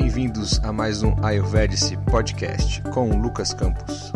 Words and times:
Bem-vindos 0.00 0.60
a 0.60 0.72
mais 0.72 1.02
um 1.02 1.12
Ayurvedic 1.24 1.96
Podcast 2.08 2.80
com 2.94 3.20
Lucas 3.20 3.52
Campos. 3.52 4.12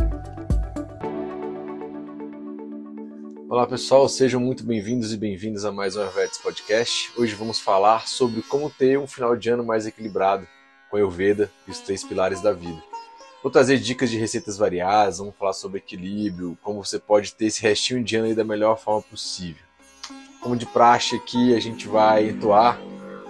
Olá 3.48 3.66
pessoal, 3.66 4.08
sejam 4.08 4.40
muito 4.40 4.62
bem-vindos 4.62 5.12
e 5.12 5.16
bem-vindas 5.16 5.64
a 5.64 5.72
mais 5.72 5.96
um 5.96 6.02
Ayurvedic 6.02 6.40
Podcast. 6.40 7.10
Hoje 7.18 7.34
vamos 7.34 7.58
falar 7.58 8.06
sobre 8.06 8.42
como 8.42 8.70
ter 8.70 8.96
um 8.96 9.08
final 9.08 9.34
de 9.34 9.50
ano 9.50 9.64
mais 9.64 9.84
equilibrado 9.84 10.46
com 10.88 10.96
a 10.96 11.00
Ayurveda 11.00 11.50
e 11.66 11.72
os 11.72 11.80
três 11.80 12.04
pilares 12.04 12.40
da 12.40 12.52
vida. 12.52 12.80
Vou 13.42 13.50
trazer 13.50 13.78
dicas 13.78 14.08
de 14.08 14.16
receitas 14.16 14.56
variadas, 14.56 15.18
vamos 15.18 15.34
falar 15.34 15.52
sobre 15.52 15.78
equilíbrio, 15.78 16.56
como 16.62 16.84
você 16.84 17.00
pode 17.00 17.34
ter 17.34 17.46
esse 17.46 17.60
restinho 17.60 18.04
de 18.04 18.14
ano 18.14 18.32
da 18.36 18.44
melhor 18.44 18.78
forma 18.78 19.02
possível. 19.02 19.64
Como 20.40 20.56
de 20.56 20.64
praxe 20.64 21.16
aqui, 21.16 21.56
a 21.56 21.60
gente 21.60 21.88
vai 21.88 22.28
entoar 22.28 22.80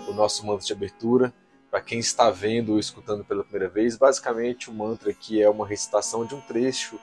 o 0.06 0.12
nosso 0.12 0.46
mantra 0.46 0.66
de 0.66 0.72
abertura, 0.74 1.32
para 1.72 1.80
quem 1.80 1.98
está 1.98 2.30
vendo 2.30 2.72
ou 2.72 2.78
escutando 2.78 3.24
pela 3.24 3.42
primeira 3.42 3.66
vez, 3.66 3.96
basicamente 3.96 4.68
o 4.68 4.74
mantra 4.74 5.10
aqui 5.10 5.40
é 5.40 5.48
uma 5.48 5.66
recitação 5.66 6.26
de 6.26 6.34
um 6.34 6.40
trecho 6.42 7.00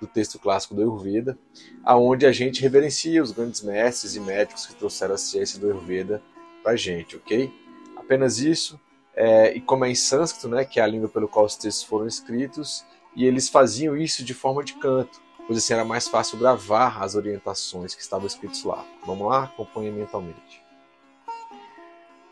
do 0.00 0.06
texto 0.06 0.38
clássico 0.38 0.76
do 0.76 0.80
Ayurveda, 0.80 1.36
aonde 1.82 2.24
a 2.24 2.30
gente 2.30 2.62
reverencia 2.62 3.20
os 3.20 3.32
grandes 3.32 3.62
mestres 3.62 4.14
e 4.14 4.20
médicos 4.20 4.64
que 4.64 4.76
trouxeram 4.76 5.16
a 5.16 5.18
ciência 5.18 5.58
do 5.58 5.66
Ayurveda 5.66 6.22
para 6.62 6.70
a 6.70 6.76
gente, 6.76 7.16
ok? 7.16 7.52
Apenas 7.96 8.38
isso, 8.38 8.80
é, 9.12 9.56
e 9.56 9.60
como 9.60 9.84
é 9.84 9.90
em 9.90 9.94
sânscrito, 9.96 10.48
né, 10.48 10.64
que 10.64 10.78
é 10.78 10.84
a 10.84 10.86
língua 10.86 11.08
pelo 11.08 11.26
qual 11.26 11.44
os 11.44 11.56
textos 11.56 11.82
foram 11.82 12.06
escritos, 12.06 12.84
e 13.16 13.24
eles 13.24 13.48
faziam 13.48 13.96
isso 13.96 14.24
de 14.24 14.34
forma 14.34 14.62
de 14.62 14.74
canto, 14.74 15.20
pois 15.48 15.58
assim 15.58 15.72
era 15.74 15.84
mais 15.84 16.06
fácil 16.06 16.38
gravar 16.38 17.02
as 17.02 17.16
orientações 17.16 17.92
que 17.92 18.02
estavam 18.02 18.28
escritas 18.28 18.62
lá. 18.62 18.86
Vamos 19.04 19.26
lá? 19.26 19.44
Acompanhe 19.44 19.90
mentalmente. 19.90 20.61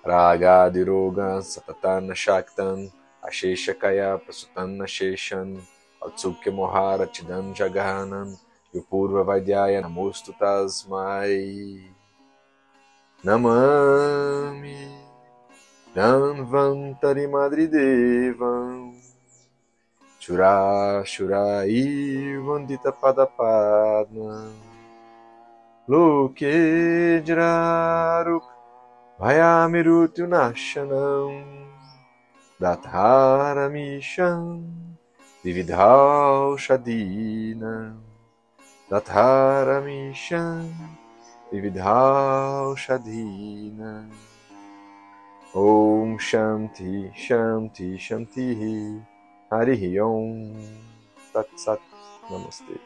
Ragadirogan 0.04 1.44
Satatan 1.44 2.08
Shaktan 2.16 2.90
Asheshakaya 3.20 4.16
Prasutan 4.16 4.80
Asheshan 4.80 5.60
Atsukya 6.00 6.48
Mohara 6.48 7.04
Tidan 7.04 7.52
Jaganan 7.54 8.32
Yupurva 8.74 9.24
Vaidyaya 9.28 9.84
Namostu 9.84 10.32
Tasmai 10.40 11.84
Namami 13.22 14.88
Danvantari 15.94 17.28
Madridevam 17.28 18.96
Chura 20.18 21.04
Chura 21.04 21.68
Vandita 22.40 22.90
Padapadna 22.90 24.48
Loke 25.86 27.20
Jiraruk 29.20 29.20
Vayamirutu 29.20 30.26
Nashanam 30.26 31.44
Datharamisham 32.60 34.64
Vividhau 35.44 36.56
Shadina 36.56 37.94
Datharamisham 38.90 40.72
Vividhau 41.52 42.74
Shadina 42.76 44.08
Om 45.54 46.18
Shanti 46.18 47.12
Shanti 47.14 47.98
Shanti 47.98 49.02
Harihi 49.50 50.00
Om 50.00 50.54
Tat 51.32 51.48
Sat 51.56 51.80
Namastê 52.30 52.78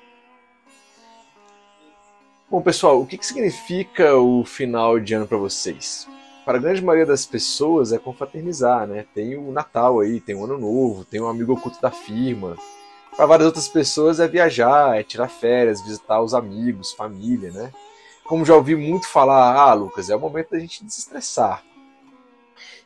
Bom, 2.51 2.63
pessoal, 2.63 3.01
o 3.01 3.07
que, 3.07 3.17
que 3.19 3.27
significa 3.27 4.17
o 4.17 4.45
final 4.45 5.01
de 5.01 5.15
ano 5.15 5.27
para 5.27 5.39
vocês? 5.39 6.07
Para 6.45 6.59
a 6.59 6.61
grande 6.61 6.83
maioria 6.83 7.07
das 7.07 7.25
pessoas 7.25 7.93
é 7.93 7.99
confraternizar, 7.99 8.87
né? 8.87 9.07
Tem 9.15 9.37
o 9.37 9.51
Natal 9.51 10.01
aí, 10.01 10.21
tem 10.21 10.35
o 10.35 10.45
Ano 10.45 10.59
Novo, 10.59 11.05
tem 11.05 11.21
o 11.21 11.27
amigo 11.27 11.55
oculto 11.55 11.81
da 11.81 11.91
firma. 11.91 12.57
Para 13.17 13.27
várias 13.27 13.47
outras 13.47 13.69
pessoas 13.69 14.21
é 14.21 14.29
viajar, 14.29 14.99
é 14.99 15.03
tirar 15.03 15.29
férias, 15.29 15.81
visitar 15.81 16.21
os 16.21 16.35
amigos, 16.35 16.93
família, 16.93 17.51
né? 17.51 17.73
Como 18.25 18.45
já 18.45 18.55
ouvi 18.55 18.75
muito 18.75 19.09
falar, 19.09 19.55
ah, 19.55 19.73
Lucas, 19.73 20.11
é 20.11 20.17
o 20.17 20.21
momento 20.21 20.51
da 20.51 20.59
gente 20.59 20.85
desestressar. 20.85 21.63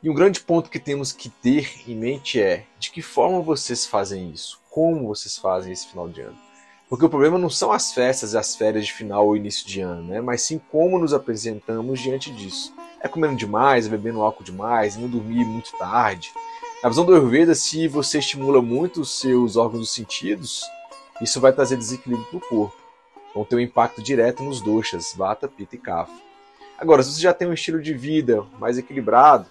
E 0.03 0.09
um 0.09 0.15
grande 0.15 0.41
ponto 0.41 0.71
que 0.71 0.79
temos 0.79 1.13
que 1.13 1.29
ter 1.29 1.69
em 1.89 1.97
mente 1.97 2.41
é 2.41 2.65
de 2.79 2.91
que 2.91 3.03
forma 3.03 3.41
vocês 3.41 3.85
fazem 3.85 4.31
isso, 4.31 4.61
como 4.71 5.09
vocês 5.09 5.37
fazem 5.37 5.73
esse 5.73 5.89
final 5.89 6.09
de 6.09 6.21
ano. 6.21 6.48
Porque 6.89 7.05
o 7.05 7.09
problema 7.09 7.37
não 7.37 7.51
são 7.51 7.71
as 7.71 7.93
festas 7.93 8.33
e 8.33 8.39
as 8.39 8.57
férias 8.57 8.87
de 8.87 8.93
final 8.93 9.27
ou 9.27 9.37
início 9.37 9.67
de 9.67 9.81
ano, 9.83 10.03
né? 10.03 10.21
mas 10.23 10.43
sim 10.43 10.59
como 10.71 10.99
nos 10.99 11.13
apresentamos 11.13 12.01
diante 12.01 12.33
disso. 12.33 12.73
É 13.01 13.07
comendo 13.07 13.37
demais, 13.37 13.87
é 13.87 13.91
bebendo 13.91 14.23
álcool 14.23 14.43
demais, 14.43 14.97
não 14.97 15.09
dormir 15.09 15.45
muito 15.45 15.71
tarde. 15.79 16.33
Na 16.83 16.89
visão 16.89 17.05
do 17.05 17.13
Ayurveda, 17.13 17.55
se 17.55 17.87
você 17.89 18.21
estimula 18.21 18.63
muito 18.63 19.03
os 19.03 19.21
seus 19.21 19.57
órgãos 19.57 19.81
dos 19.81 19.95
sentidos, 19.95 20.63
isso 21.21 21.41
vai 21.41 21.53
trazer 21.53 21.77
desequilíbrio 21.77 22.27
para 22.27 22.39
o 22.39 22.49
corpo. 22.49 22.77
Vão 23.35 23.45
ter 23.45 23.57
um 23.57 23.61
impacto 23.61 24.03
direto 24.03 24.43
nos 24.43 24.61
doshas, 24.61 25.13
vata, 25.15 25.47
pitta 25.47 25.75
e 25.75 25.79
kapha. 25.79 26.15
Agora, 26.79 27.03
se 27.03 27.13
você 27.13 27.21
já 27.21 27.35
tem 27.35 27.49
um 27.49 27.53
estilo 27.53 27.83
de 27.83 27.93
vida 27.93 28.47
mais 28.59 28.79
equilibrado, 28.79 29.47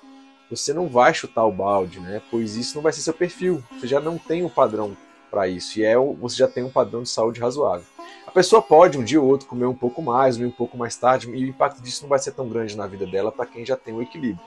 você 0.49 0.73
não 0.73 0.87
vai 0.87 1.13
chutar 1.13 1.45
o 1.45 1.51
balde, 1.51 1.99
né? 1.99 2.21
Pois 2.31 2.55
isso 2.55 2.75
não 2.75 2.81
vai 2.81 2.93
ser 2.93 3.01
seu 3.01 3.13
perfil. 3.13 3.61
Você 3.73 3.85
já 3.85 3.99
não 3.99 4.17
tem 4.17 4.41
o 4.41 4.47
um 4.47 4.49
padrão 4.49 4.95
para 5.29 5.47
isso. 5.47 5.79
E 5.79 5.83
é 5.83 5.95
você 5.97 6.37
já 6.37 6.47
tem 6.47 6.63
um 6.63 6.69
padrão 6.69 7.03
de 7.03 7.09
saúde 7.09 7.39
razoável. 7.39 7.85
A 8.25 8.31
pessoa 8.31 8.61
pode 8.61 8.97
um 8.97 9.03
dia 9.03 9.21
ou 9.21 9.27
outro 9.27 9.47
comer 9.47 9.65
um 9.65 9.73
pouco 9.73 10.01
mais, 10.01 10.37
um 10.37 10.51
pouco 10.51 10.77
mais 10.77 10.95
tarde, 10.95 11.29
e 11.29 11.45
o 11.45 11.49
impacto 11.49 11.81
disso 11.81 12.03
não 12.03 12.09
vai 12.09 12.19
ser 12.19 12.31
tão 12.31 12.47
grande 12.47 12.75
na 12.75 12.85
vida 12.85 13.05
dela 13.05 13.31
para 13.31 13.45
quem 13.45 13.65
já 13.65 13.75
tem 13.75 13.93
o 13.93 14.01
equilíbrio. 14.01 14.43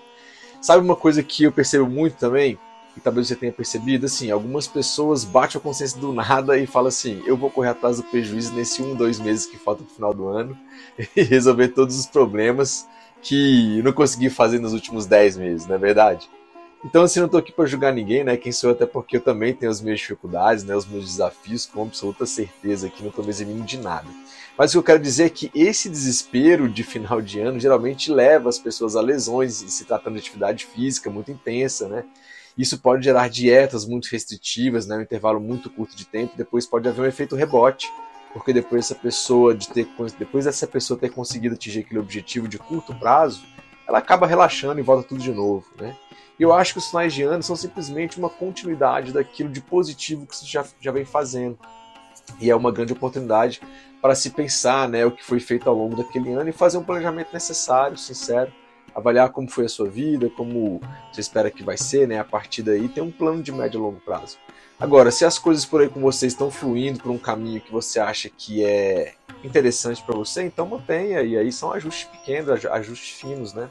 Sabe 0.61 0.85
uma 0.85 0.97
coisa 0.97 1.23
que 1.23 1.45
eu 1.45 1.53
percebo 1.53 1.87
muito 1.89 2.17
também, 2.17 2.59
e 2.97 3.01
talvez 3.01 3.29
você 3.29 3.37
tenha 3.37 3.53
percebido, 3.53 4.07
assim, 4.07 4.31
algumas 4.31 4.67
pessoas 4.67 5.25
batem 5.25 5.59
a 5.59 5.63
consciência 5.63 5.99
do 5.99 6.13
nada 6.13 6.59
e 6.59 6.67
falam 6.67 6.89
assim, 6.89 7.23
eu 7.25 7.37
vou 7.37 7.51
correr 7.51 7.71
atrás 7.71 7.97
do 7.97 8.03
prejuízo 8.03 8.53
nesse 8.53 8.83
um, 8.83 8.95
dois 8.95 9.19
meses 9.19 9.47
que 9.47 9.57
falta 9.57 9.83
pro 9.83 9.95
final 9.95 10.13
do 10.13 10.29
ano 10.29 10.59
e 11.17 11.23
resolver 11.23 11.69
todos 11.69 11.99
os 11.99 12.07
problemas 12.07 12.89
que 13.23 13.81
não 13.83 13.93
consegui 13.93 14.31
fazer 14.31 14.59
nos 14.59 14.73
últimos 14.73 15.07
dez 15.07 15.37
meses, 15.37 15.67
não 15.67 15.77
é 15.77 15.79
verdade? 15.79 16.29
Então, 16.83 17.03
assim, 17.03 17.21
não 17.21 17.27
estou 17.27 17.39
aqui 17.39 17.53
para 17.53 17.67
julgar 17.67 17.93
ninguém, 17.93 18.25
né? 18.25 18.39
Quem 18.39 18.51
sou 18.51 18.71
eu, 18.71 18.75
até 18.75 18.87
porque 18.87 19.19
eu 19.19 19.21
também 19.21 19.53
tenho 19.53 19.71
as 19.71 19.83
minhas 19.83 20.01
dificuldades, 20.01 20.65
né? 20.65 20.75
Os 20.75 20.87
meus 20.87 21.05
desafios, 21.05 21.67
com 21.67 21.83
absoluta 21.83 22.25
certeza 22.25 22.89
que 22.89 23.03
não 23.03 23.11
estou 23.11 23.23
me 23.23 23.31
eximindo 23.31 23.63
de 23.63 23.77
nada. 23.79 24.09
Mas 24.57 24.71
o 24.71 24.73
que 24.73 24.79
eu 24.79 24.83
quero 24.83 25.03
dizer 25.03 25.25
é 25.25 25.31
que 25.31 25.51
esse 25.55 25.91
desespero 25.91 26.71
de 26.71 26.83
final 26.83 27.21
de 27.21 27.39
ano 27.39 27.61
geralmente 27.61 28.11
leva 28.11 28.49
as 28.49 28.59
pessoas 28.59 28.97
a 28.97 29.03
lesões, 29.03 29.55
se 29.55 29.85
tratando 29.85 30.15
de 30.15 30.21
atividade 30.21 30.65
física 30.65 31.11
muito 31.11 31.31
intensa, 31.31 31.87
né? 31.87 32.05
Isso 32.57 32.79
pode 32.79 33.05
gerar 33.05 33.29
dietas 33.29 33.85
muito 33.85 34.07
restritivas, 34.07 34.87
né? 34.87 34.97
Um 34.97 35.03
intervalo 35.03 35.39
muito 35.39 35.69
curto 35.69 35.95
de 35.95 36.07
tempo. 36.07 36.33
Depois 36.35 36.67
pode 36.67 36.89
haver 36.89 37.03
um 37.03 37.07
efeito 37.07 37.37
rebote, 37.37 37.93
porque 38.33 38.55
depois 38.55 38.87
essa 38.87 38.95
pessoa 38.95 39.55
de 39.55 39.69
ter, 39.69 39.87
depois 40.19 40.47
dessa 40.47 40.67
pessoa 40.67 40.99
ter 40.99 41.11
conseguido 41.11 41.57
atingir 41.57 41.81
aquele 41.81 42.01
objetivo 42.01 42.49
de 42.49 42.59
curto 42.59 42.95
prazo, 42.95 43.45
ela 43.87 43.99
acaba 43.99 44.27
relaxando 44.27 44.81
e 44.81 44.83
volta 44.83 45.07
tudo 45.07 45.21
de 45.21 45.33
novo, 45.33 45.67
né? 45.79 45.95
Eu 46.41 46.55
acho 46.55 46.73
que 46.73 46.79
os 46.79 46.89
finais 46.89 47.13
de 47.13 47.23
ano 47.23 47.43
são 47.43 47.55
simplesmente 47.55 48.19
uma 48.19 48.31
continuidade 48.31 49.13
daquilo 49.13 49.51
de 49.51 49.61
positivo 49.61 50.25
que 50.25 50.35
você 50.35 50.47
já, 50.47 50.65
já 50.81 50.91
vem 50.91 51.05
fazendo. 51.05 51.59
E 52.41 52.49
é 52.51 52.57
uma 52.57 52.73
grande 52.73 52.95
oportunidade 52.95 53.61
para 54.01 54.15
se 54.15 54.31
pensar 54.31 54.89
né, 54.89 55.05
o 55.05 55.11
que 55.11 55.23
foi 55.23 55.39
feito 55.39 55.69
ao 55.69 55.77
longo 55.77 55.97
daquele 55.97 56.33
ano 56.33 56.49
e 56.49 56.53
fazer 56.53 56.79
um 56.79 56.83
planejamento 56.83 57.31
necessário, 57.31 57.99
sincero, 57.99 58.51
avaliar 58.95 59.29
como 59.29 59.51
foi 59.51 59.67
a 59.67 59.69
sua 59.69 59.87
vida, 59.87 60.31
como 60.31 60.81
você 61.13 61.21
espera 61.21 61.51
que 61.51 61.63
vai 61.63 61.77
ser, 61.77 62.09
né, 62.09 62.19
a 62.19 62.25
partir 62.25 62.63
daí 62.63 62.89
ter 62.89 63.03
um 63.03 63.11
plano 63.11 63.43
de 63.43 63.53
médio 63.53 63.77
e 63.77 63.83
longo 63.83 64.01
prazo. 64.01 64.39
Agora, 64.81 65.11
se 65.11 65.27
as 65.27 65.39
coisas 65.39 65.67
por 65.67 65.83
aí 65.83 65.91
com 65.91 66.01
você 66.01 66.27
estão 66.27 66.51
fluindo 66.51 67.01
por 67.01 67.11
um 67.11 67.19
caminho 67.19 67.61
que 67.61 67.71
você 67.71 68.01
acha 68.01 68.31
que 68.31 68.65
é 68.65 69.13
interessante 69.45 70.03
para 70.03 70.17
você, 70.17 70.45
então 70.45 70.65
mantenha, 70.65 71.21
e 71.21 71.37
aí 71.37 71.53
são 71.53 71.71
ajustes 71.71 72.09
pequenos, 72.09 72.65
ajustes 72.65 73.11
finos, 73.11 73.53
né? 73.53 73.69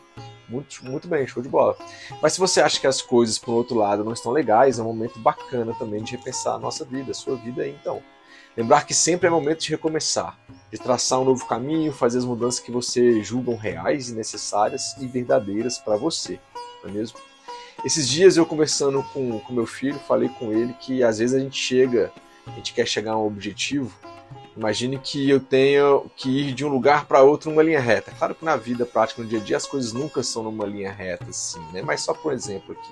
Muito, 0.49 0.83
muito 0.83 1.07
bem, 1.07 1.27
show 1.27 1.43
de 1.43 1.49
bola. 1.49 1.77
Mas 2.21 2.33
se 2.33 2.39
você 2.39 2.59
acha 2.59 2.79
que 2.79 2.87
as 2.87 3.01
coisas, 3.01 3.37
por 3.37 3.53
outro 3.53 3.75
lado, 3.75 4.03
não 4.03 4.13
estão 4.13 4.31
legais, 4.31 4.79
é 4.79 4.81
um 4.81 4.85
momento 4.85 5.19
bacana 5.19 5.75
também 5.77 6.01
de 6.01 6.15
repensar 6.15 6.55
a 6.55 6.59
nossa 6.59 6.83
vida, 6.83 7.11
a 7.11 7.13
sua 7.13 7.35
vida 7.35 7.61
aí, 7.61 7.77
então. 7.79 8.01
Lembrar 8.57 8.85
que 8.85 8.93
sempre 8.93 9.27
é 9.27 9.29
momento 9.29 9.61
de 9.61 9.69
recomeçar, 9.69 10.37
de 10.71 10.77
traçar 10.77 11.19
um 11.19 11.23
novo 11.23 11.45
caminho, 11.45 11.93
fazer 11.93 12.17
as 12.17 12.25
mudanças 12.25 12.59
que 12.59 12.71
você 12.71 13.21
julgam 13.23 13.55
reais 13.55 14.09
e 14.09 14.15
necessárias 14.15 14.97
e 14.97 15.07
verdadeiras 15.07 15.77
para 15.77 15.95
você, 15.95 16.39
não 16.83 16.89
é 16.89 16.93
mesmo? 16.93 17.19
Esses 17.85 18.09
dias 18.09 18.35
eu 18.35 18.45
conversando 18.45 19.01
com, 19.13 19.39
com 19.39 19.53
meu 19.53 19.65
filho, 19.65 19.97
falei 19.99 20.27
com 20.27 20.51
ele 20.51 20.73
que 20.73 21.03
às 21.03 21.19
vezes 21.19 21.35
a 21.35 21.39
gente 21.39 21.57
chega, 21.57 22.11
a 22.45 22.51
gente 22.51 22.73
quer 22.73 22.85
chegar 22.85 23.13
a 23.13 23.17
um 23.17 23.25
objetivo 23.25 23.95
Imagine 24.59 24.99
que 24.99 25.29
eu 25.29 25.39
tenha 25.39 26.01
que 26.17 26.29
ir 26.29 26.53
de 26.53 26.65
um 26.65 26.67
lugar 26.67 27.05
para 27.05 27.21
outro 27.21 27.49
numa 27.49 27.63
linha 27.63 27.79
reta. 27.79 28.11
Claro 28.11 28.35
que 28.35 28.43
na 28.43 28.57
vida 28.57 28.85
prática, 28.85 29.21
no 29.21 29.27
dia 29.27 29.39
a 29.39 29.41
dia, 29.41 29.55
as 29.55 29.65
coisas 29.65 29.93
nunca 29.93 30.21
são 30.21 30.43
numa 30.43 30.65
linha 30.65 30.91
reta, 30.91 31.27
assim, 31.29 31.61
né? 31.71 31.81
Mas 31.81 32.01
só 32.01 32.13
por 32.13 32.33
exemplo 32.33 32.75
aqui. 32.77 32.91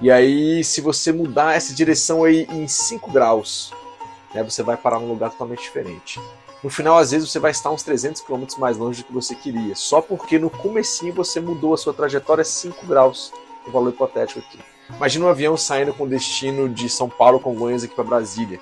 E 0.00 0.10
aí, 0.10 0.64
se 0.64 0.80
você 0.80 1.12
mudar 1.12 1.54
essa 1.54 1.74
direção 1.74 2.24
aí 2.24 2.46
em 2.50 2.66
5 2.66 3.12
graus, 3.12 3.70
né, 4.34 4.42
você 4.42 4.62
vai 4.62 4.78
parar 4.78 4.98
num 4.98 5.08
lugar 5.08 5.30
totalmente 5.30 5.60
diferente. 5.60 6.18
No 6.64 6.70
final, 6.70 6.96
às 6.96 7.10
vezes, 7.10 7.30
você 7.30 7.38
vai 7.38 7.50
estar 7.50 7.70
uns 7.70 7.82
300 7.82 8.22
km 8.22 8.46
mais 8.56 8.78
longe 8.78 9.02
do 9.02 9.08
que 9.08 9.12
você 9.12 9.34
queria, 9.34 9.74
só 9.74 10.00
porque 10.00 10.38
no 10.38 10.48
comecinho 10.48 11.12
você 11.12 11.38
mudou 11.38 11.74
a 11.74 11.76
sua 11.76 11.92
trajetória 11.92 12.44
5 12.44 12.86
graus, 12.86 13.30
um 13.66 13.70
valor 13.70 13.90
hipotético 13.90 14.40
aqui. 14.40 14.58
Imagina 14.96 15.26
um 15.26 15.28
avião 15.28 15.54
saindo 15.54 15.92
com 15.92 16.08
destino 16.08 16.66
de 16.66 16.88
São 16.88 17.10
Paulo, 17.10 17.38
Congonhas 17.38 17.84
aqui 17.84 17.94
para 17.94 18.04
Brasília. 18.04 18.58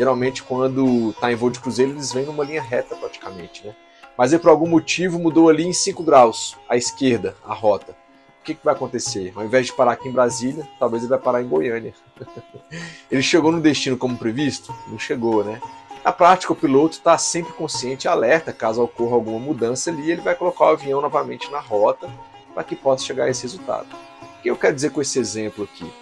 Geralmente, 0.00 0.42
quando 0.42 1.10
está 1.10 1.30
em 1.30 1.34
voo 1.34 1.50
de 1.50 1.60
cruzeiro, 1.60 1.92
eles 1.92 2.10
vêm 2.10 2.24
numa 2.24 2.42
linha 2.42 2.62
reta 2.62 2.96
praticamente, 2.96 3.66
né? 3.66 3.76
Mas 4.16 4.32
aí, 4.32 4.38
por 4.38 4.48
algum 4.48 4.66
motivo, 4.66 5.18
mudou 5.18 5.50
ali 5.50 5.66
em 5.66 5.74
5 5.74 6.02
graus 6.02 6.56
à 6.66 6.74
esquerda 6.74 7.36
a 7.44 7.52
rota. 7.52 7.92
O 8.40 8.42
que, 8.42 8.54
que 8.54 8.64
vai 8.64 8.72
acontecer? 8.72 9.30
Ao 9.36 9.44
invés 9.44 9.66
de 9.66 9.74
parar 9.74 9.92
aqui 9.92 10.08
em 10.08 10.12
Brasília, 10.12 10.66
talvez 10.78 11.02
ele 11.02 11.10
vai 11.10 11.18
parar 11.18 11.42
em 11.42 11.48
Goiânia. 11.48 11.92
ele 13.12 13.20
chegou 13.22 13.52
no 13.52 13.60
destino 13.60 13.98
como 13.98 14.16
previsto? 14.16 14.74
Não 14.88 14.98
chegou, 14.98 15.44
né? 15.44 15.60
Na 16.02 16.12
prática, 16.12 16.54
o 16.54 16.56
piloto 16.56 16.96
está 16.96 17.18
sempre 17.18 17.52
consciente 17.52 18.06
e 18.06 18.08
alerta 18.08 18.54
caso 18.54 18.82
ocorra 18.82 19.16
alguma 19.16 19.38
mudança 19.38 19.90
ali, 19.90 20.12
ele 20.12 20.22
vai 20.22 20.34
colocar 20.34 20.64
o 20.64 20.68
avião 20.68 21.02
novamente 21.02 21.50
na 21.50 21.60
rota 21.60 22.08
para 22.54 22.64
que 22.64 22.74
possa 22.74 23.04
chegar 23.04 23.24
a 23.24 23.28
esse 23.28 23.42
resultado. 23.42 23.94
O 24.38 24.42
que 24.42 24.48
eu 24.48 24.56
quero 24.56 24.74
dizer 24.74 24.92
com 24.92 25.02
esse 25.02 25.18
exemplo 25.18 25.64
aqui? 25.64 25.92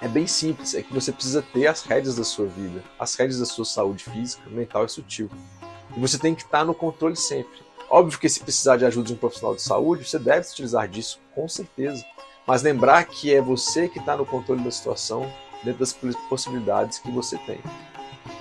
É 0.00 0.08
bem 0.08 0.26
simples, 0.26 0.74
é 0.74 0.82
que 0.82 0.92
você 0.92 1.10
precisa 1.10 1.40
ter 1.40 1.66
as 1.66 1.82
rédeas 1.82 2.16
da 2.16 2.24
sua 2.24 2.46
vida, 2.46 2.84
as 2.98 3.14
rédeas 3.14 3.38
da 3.38 3.46
sua 3.46 3.64
saúde 3.64 4.04
física, 4.04 4.42
mental 4.50 4.84
e 4.84 4.88
sutil. 4.88 5.30
E 5.96 6.00
você 6.00 6.18
tem 6.18 6.34
que 6.34 6.42
estar 6.42 6.64
no 6.64 6.74
controle 6.74 7.16
sempre. 7.16 7.64
Óbvio 7.88 8.18
que 8.18 8.28
se 8.28 8.40
precisar 8.40 8.76
de 8.76 8.84
ajuda 8.84 9.06
de 9.06 9.14
um 9.14 9.16
profissional 9.16 9.54
de 9.54 9.62
saúde, 9.62 10.06
você 10.06 10.18
deve 10.18 10.44
se 10.44 10.52
utilizar 10.52 10.86
disso, 10.86 11.20
com 11.34 11.48
certeza. 11.48 12.04
Mas 12.46 12.62
lembrar 12.62 13.04
que 13.04 13.34
é 13.34 13.40
você 13.40 13.88
que 13.88 13.98
está 13.98 14.16
no 14.16 14.26
controle 14.26 14.62
da 14.62 14.70
situação, 14.70 15.32
dentro 15.64 15.80
das 15.80 15.92
possibilidades 16.28 16.98
que 16.98 17.10
você 17.10 17.38
tem. 17.38 17.60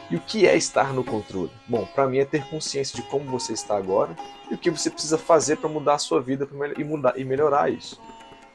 E 0.09 0.15
o 0.15 0.19
que 0.19 0.47
é 0.47 0.55
estar 0.55 0.93
no 0.93 1.03
controle? 1.03 1.51
Bom, 1.67 1.85
para 1.95 2.07
mim 2.07 2.19
é 2.19 2.25
ter 2.25 2.47
consciência 2.49 2.95
de 2.95 3.01
como 3.03 3.25
você 3.25 3.53
está 3.53 3.75
agora 3.75 4.15
e 4.51 4.53
o 4.53 4.57
que 4.57 4.69
você 4.69 4.89
precisa 4.89 5.17
fazer 5.17 5.57
para 5.57 5.69
mudar 5.69 5.95
a 5.95 5.99
sua 5.99 6.21
vida 6.21 6.47
e, 6.77 6.83
mudar, 6.83 7.17
e 7.17 7.23
melhorar 7.23 7.71
isso. 7.71 7.99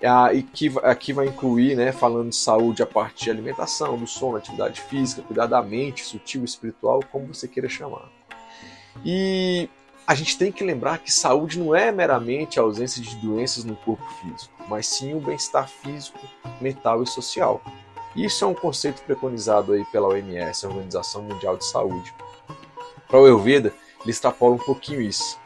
Ah, 0.03 0.33
e 0.33 0.43
que 0.43 0.73
aqui 0.83 1.13
vai 1.13 1.27
incluir, 1.27 1.77
né, 1.77 1.93
falando 1.93 2.31
de 2.31 2.37
saúde, 2.37 2.83
a 2.83 2.87
parte 2.87 3.25
de 3.25 3.31
alimentação, 3.31 3.99
do 3.99 4.07
sono, 4.07 4.37
atividade 4.37 4.81
física, 4.81 5.23
cuidar 5.23 5.47
da 5.47 5.63
mente, 5.63 6.05
sutil, 6.05 6.43
espiritual, 6.43 7.01
como 7.13 7.35
você 7.35 7.47
queira 7.47 7.69
chamar. 7.69 8.11
E 9.05 9.69
a 10.07 10.15
gente 10.15 10.37
tem 10.39 10.51
que 10.51 10.65
lembrar 10.65 10.99
que 10.99 11.13
saúde 11.13 11.59
não 11.59 11.75
é 11.75 11.93
meramente 11.93 12.59
a 12.59 12.63
ausência 12.63 13.03
de 13.03 13.15
doenças 13.17 13.63
no 13.63 13.77
corpo 13.77 14.05
físico, 14.21 14.53
mas 14.69 14.87
sim 14.87 15.15
o 15.15 15.21
bem-estar 15.21 15.69
físico, 15.69 16.19
mental 16.61 17.03
e 17.03 17.07
social. 17.07 17.63
Isso 18.17 18.45
é 18.45 18.49
um 18.49 18.55
conceito 18.55 19.03
preconizado 19.03 19.73
aí 19.73 19.85
pela 19.87 20.09
OMS, 20.09 20.67
a 20.67 20.69
Organização 20.69 21.23
Mundial 21.23 21.57
de 21.57 21.65
Saúde. 21.65 22.13
Para 23.07 23.21
o 23.21 23.25
Ayurveda, 23.25 23.73
ele 24.03 24.11
extrapola 24.11 24.55
um 24.55 24.59
pouquinho 24.59 25.01
isso. 25.01 25.39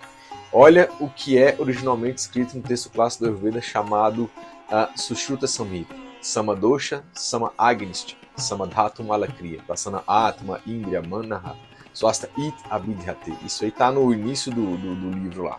Olha 0.57 0.89
o 1.01 1.09
que 1.11 1.37
é 1.37 1.57
originalmente 1.59 2.21
escrito 2.21 2.57
no 2.57 2.63
texto 2.63 2.89
clássico 2.89 3.25
do 3.25 3.31
Ayurveda 3.31 3.61
chamado 3.61 4.31
uh, 4.71 4.89
Sushruta 4.97 5.49
Samhita. 5.49 5.93
Samadosha, 6.23 7.05
Sama 7.13 7.53
Agnist, 7.59 8.17
Samadhatu 8.37 9.03
Malakriya, 9.03 9.61
Prasana 9.67 10.05
Atma, 10.07 10.61
Indriya, 10.65 11.03
Manaha, 11.03 11.57
Swasta 11.93 12.31
It 12.39 12.57
Abidhyate. 12.71 13.37
Isso 13.45 13.65
aí 13.65 13.71
está 13.71 13.91
no 13.91 14.15
início 14.15 14.53
do, 14.53 14.77
do, 14.77 14.95
do 14.95 15.11
livro 15.11 15.43
lá. 15.43 15.59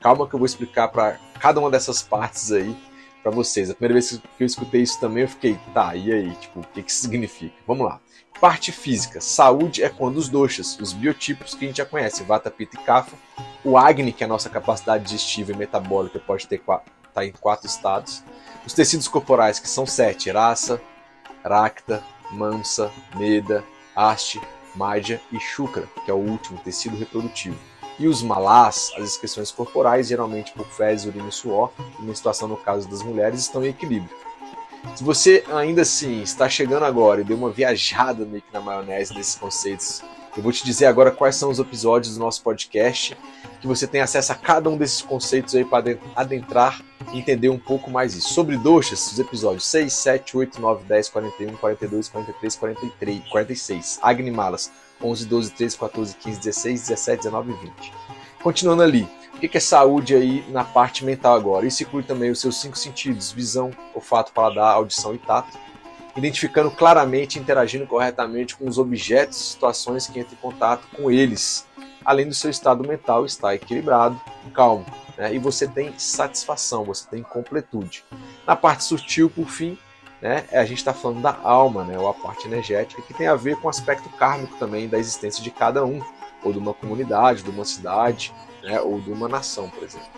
Calma 0.00 0.28
que 0.28 0.34
eu 0.34 0.40
vou 0.40 0.46
explicar 0.46 0.88
para 0.88 1.20
cada 1.38 1.60
uma 1.60 1.70
dessas 1.70 2.02
partes 2.02 2.50
aí 2.50 2.76
para 3.22 3.30
vocês. 3.30 3.70
A 3.70 3.74
primeira 3.74 3.94
vez 3.94 4.10
que 4.10 4.42
eu 4.42 4.46
escutei 4.46 4.82
isso 4.82 4.98
também, 4.98 5.22
eu 5.22 5.28
fiquei, 5.28 5.56
tá, 5.72 5.94
e 5.94 6.12
aí? 6.12 6.34
Tipo, 6.34 6.60
o 6.60 6.66
que, 6.66 6.82
que 6.82 6.92
significa? 6.92 7.54
Vamos 7.64 7.86
lá. 7.86 8.00
Parte 8.42 8.72
física. 8.72 9.20
Saúde 9.20 9.84
é 9.84 9.88
quando 9.88 10.16
os 10.16 10.28
doshas, 10.28 10.76
os 10.80 10.92
biotipos 10.92 11.54
que 11.54 11.64
a 11.64 11.68
gente 11.68 11.76
já 11.76 11.86
conhece, 11.86 12.24
Vata, 12.24 12.50
Pitta 12.50 12.76
e 12.76 12.82
Kapha. 12.82 13.16
O 13.62 13.78
Agni, 13.78 14.12
que 14.12 14.24
é 14.24 14.26
a 14.26 14.28
nossa 14.28 14.50
capacidade 14.50 15.04
digestiva 15.04 15.52
e 15.52 15.56
metabólica, 15.56 16.18
pode 16.18 16.48
ter 16.48 16.60
tá 17.14 17.24
em 17.24 17.30
quatro 17.30 17.68
estados. 17.68 18.24
Os 18.66 18.72
tecidos 18.72 19.06
corporais, 19.06 19.60
que 19.60 19.68
são 19.68 19.86
sete, 19.86 20.28
Rasa, 20.28 20.82
Rakta, 21.44 22.02
Mansa, 22.32 22.90
Meda, 23.14 23.62
Haste, 23.94 24.40
Madhya 24.74 25.20
e 25.30 25.38
Shukra, 25.38 25.88
que 26.04 26.10
é 26.10 26.14
o 26.14 26.16
último 26.16 26.58
tecido 26.64 26.96
reprodutivo. 26.96 27.56
E 27.96 28.08
os 28.08 28.24
malás, 28.24 28.90
as 28.96 29.04
excreções 29.04 29.52
corporais, 29.52 30.08
geralmente 30.08 30.50
por 30.50 30.66
fezes, 30.66 31.06
urina 31.06 31.28
e 31.28 31.32
suor, 31.32 31.70
e 31.96 32.02
menstruação 32.02 32.48
no 32.48 32.56
caso 32.56 32.88
das 32.88 33.04
mulheres, 33.04 33.38
estão 33.38 33.64
em 33.64 33.68
equilíbrio. 33.68 34.10
Se 34.94 35.02
você 35.02 35.44
ainda 35.52 35.82
assim 35.82 36.22
está 36.22 36.48
chegando 36.48 36.84
agora 36.84 37.20
e 37.20 37.24
deu 37.24 37.36
uma 37.36 37.50
viajada 37.50 38.24
meio 38.24 38.42
que 38.42 38.52
na 38.52 38.60
maionese 38.60 39.14
desses 39.14 39.36
conceitos, 39.36 40.02
eu 40.36 40.42
vou 40.42 40.50
te 40.50 40.64
dizer 40.64 40.86
agora 40.86 41.10
quais 41.10 41.36
são 41.36 41.50
os 41.50 41.58
episódios 41.58 42.14
do 42.14 42.20
nosso 42.20 42.42
podcast, 42.42 43.16
que 43.60 43.66
você 43.66 43.86
tem 43.86 44.00
acesso 44.00 44.32
a 44.32 44.34
cada 44.34 44.68
um 44.68 44.76
desses 44.76 45.02
conceitos 45.02 45.54
aí 45.54 45.64
para 45.64 45.98
adentrar 46.16 46.82
e 47.12 47.18
entender 47.18 47.48
um 47.48 47.58
pouco 47.58 47.90
mais 47.90 48.14
isso. 48.14 48.32
Sobre 48.32 48.56
doxas, 48.56 49.12
os 49.12 49.18
episódios 49.18 49.66
6, 49.66 49.92
7, 49.92 50.36
8, 50.36 50.60
9, 50.60 50.84
10, 50.84 51.08
41, 51.10 51.56
42, 51.56 52.08
43, 52.08 52.56
43, 52.56 53.28
46. 53.28 53.98
Agnimalas, 54.02 54.72
11, 55.02 55.26
12, 55.26 55.50
13, 55.52 55.78
14, 55.78 56.16
15, 56.16 56.40
16, 56.40 56.80
17, 56.80 57.16
19 57.24 57.52
e 57.52 57.54
20. 57.54 57.92
Continuando 58.42 58.82
ali, 58.82 59.08
o 59.46 59.48
que 59.50 59.56
é 59.56 59.60
saúde 59.60 60.14
aí 60.14 60.44
na 60.50 60.64
parte 60.64 61.04
mental 61.04 61.34
agora? 61.34 61.66
Isso 61.66 61.82
inclui 61.82 62.02
também 62.02 62.30
os 62.30 62.40
seus 62.40 62.60
cinco 62.60 62.76
sentidos: 62.78 63.32
visão, 63.32 63.70
olfato, 63.94 64.32
paladar, 64.32 64.74
audição 64.74 65.14
e 65.14 65.18
tato, 65.18 65.58
identificando 66.16 66.70
claramente 66.70 67.38
e 67.38 67.42
interagindo 67.42 67.86
corretamente 67.86 68.56
com 68.56 68.68
os 68.68 68.78
objetos 68.78 69.38
e 69.40 69.44
situações 69.52 70.06
que 70.06 70.20
entram 70.20 70.34
em 70.34 70.42
contato 70.42 70.86
com 70.94 71.10
eles, 71.10 71.66
além 72.04 72.28
do 72.28 72.34
seu 72.34 72.50
estado 72.50 72.86
mental 72.86 73.24
estar 73.24 73.54
equilibrado, 73.54 74.20
calmo, 74.52 74.86
né? 75.16 75.34
e 75.34 75.38
você 75.38 75.66
tem 75.66 75.92
satisfação, 75.98 76.84
você 76.84 77.08
tem 77.08 77.22
completude. 77.22 78.04
Na 78.46 78.56
parte 78.56 78.84
sutil, 78.84 79.30
por 79.30 79.48
fim, 79.48 79.78
né, 80.20 80.44
a 80.52 80.64
gente 80.64 80.78
está 80.78 80.94
falando 80.94 81.20
da 81.20 81.36
alma, 81.42 81.84
né, 81.84 81.98
ou 81.98 82.08
a 82.08 82.14
parte 82.14 82.46
energética, 82.46 83.02
que 83.02 83.12
tem 83.12 83.26
a 83.26 83.34
ver 83.34 83.56
com 83.56 83.66
o 83.66 83.70
aspecto 83.70 84.08
kármico 84.10 84.56
também 84.56 84.88
da 84.88 84.96
existência 84.96 85.42
de 85.42 85.50
cada 85.50 85.84
um, 85.84 86.00
ou 86.42 86.52
de 86.52 86.58
uma 86.58 86.74
comunidade, 86.74 87.42
de 87.42 87.50
uma 87.50 87.64
cidade, 87.64 88.32
né, 88.62 88.80
ou 88.80 89.00
de 89.00 89.10
uma 89.10 89.28
nação, 89.28 89.68
por 89.68 89.82
exemplo. 89.82 90.08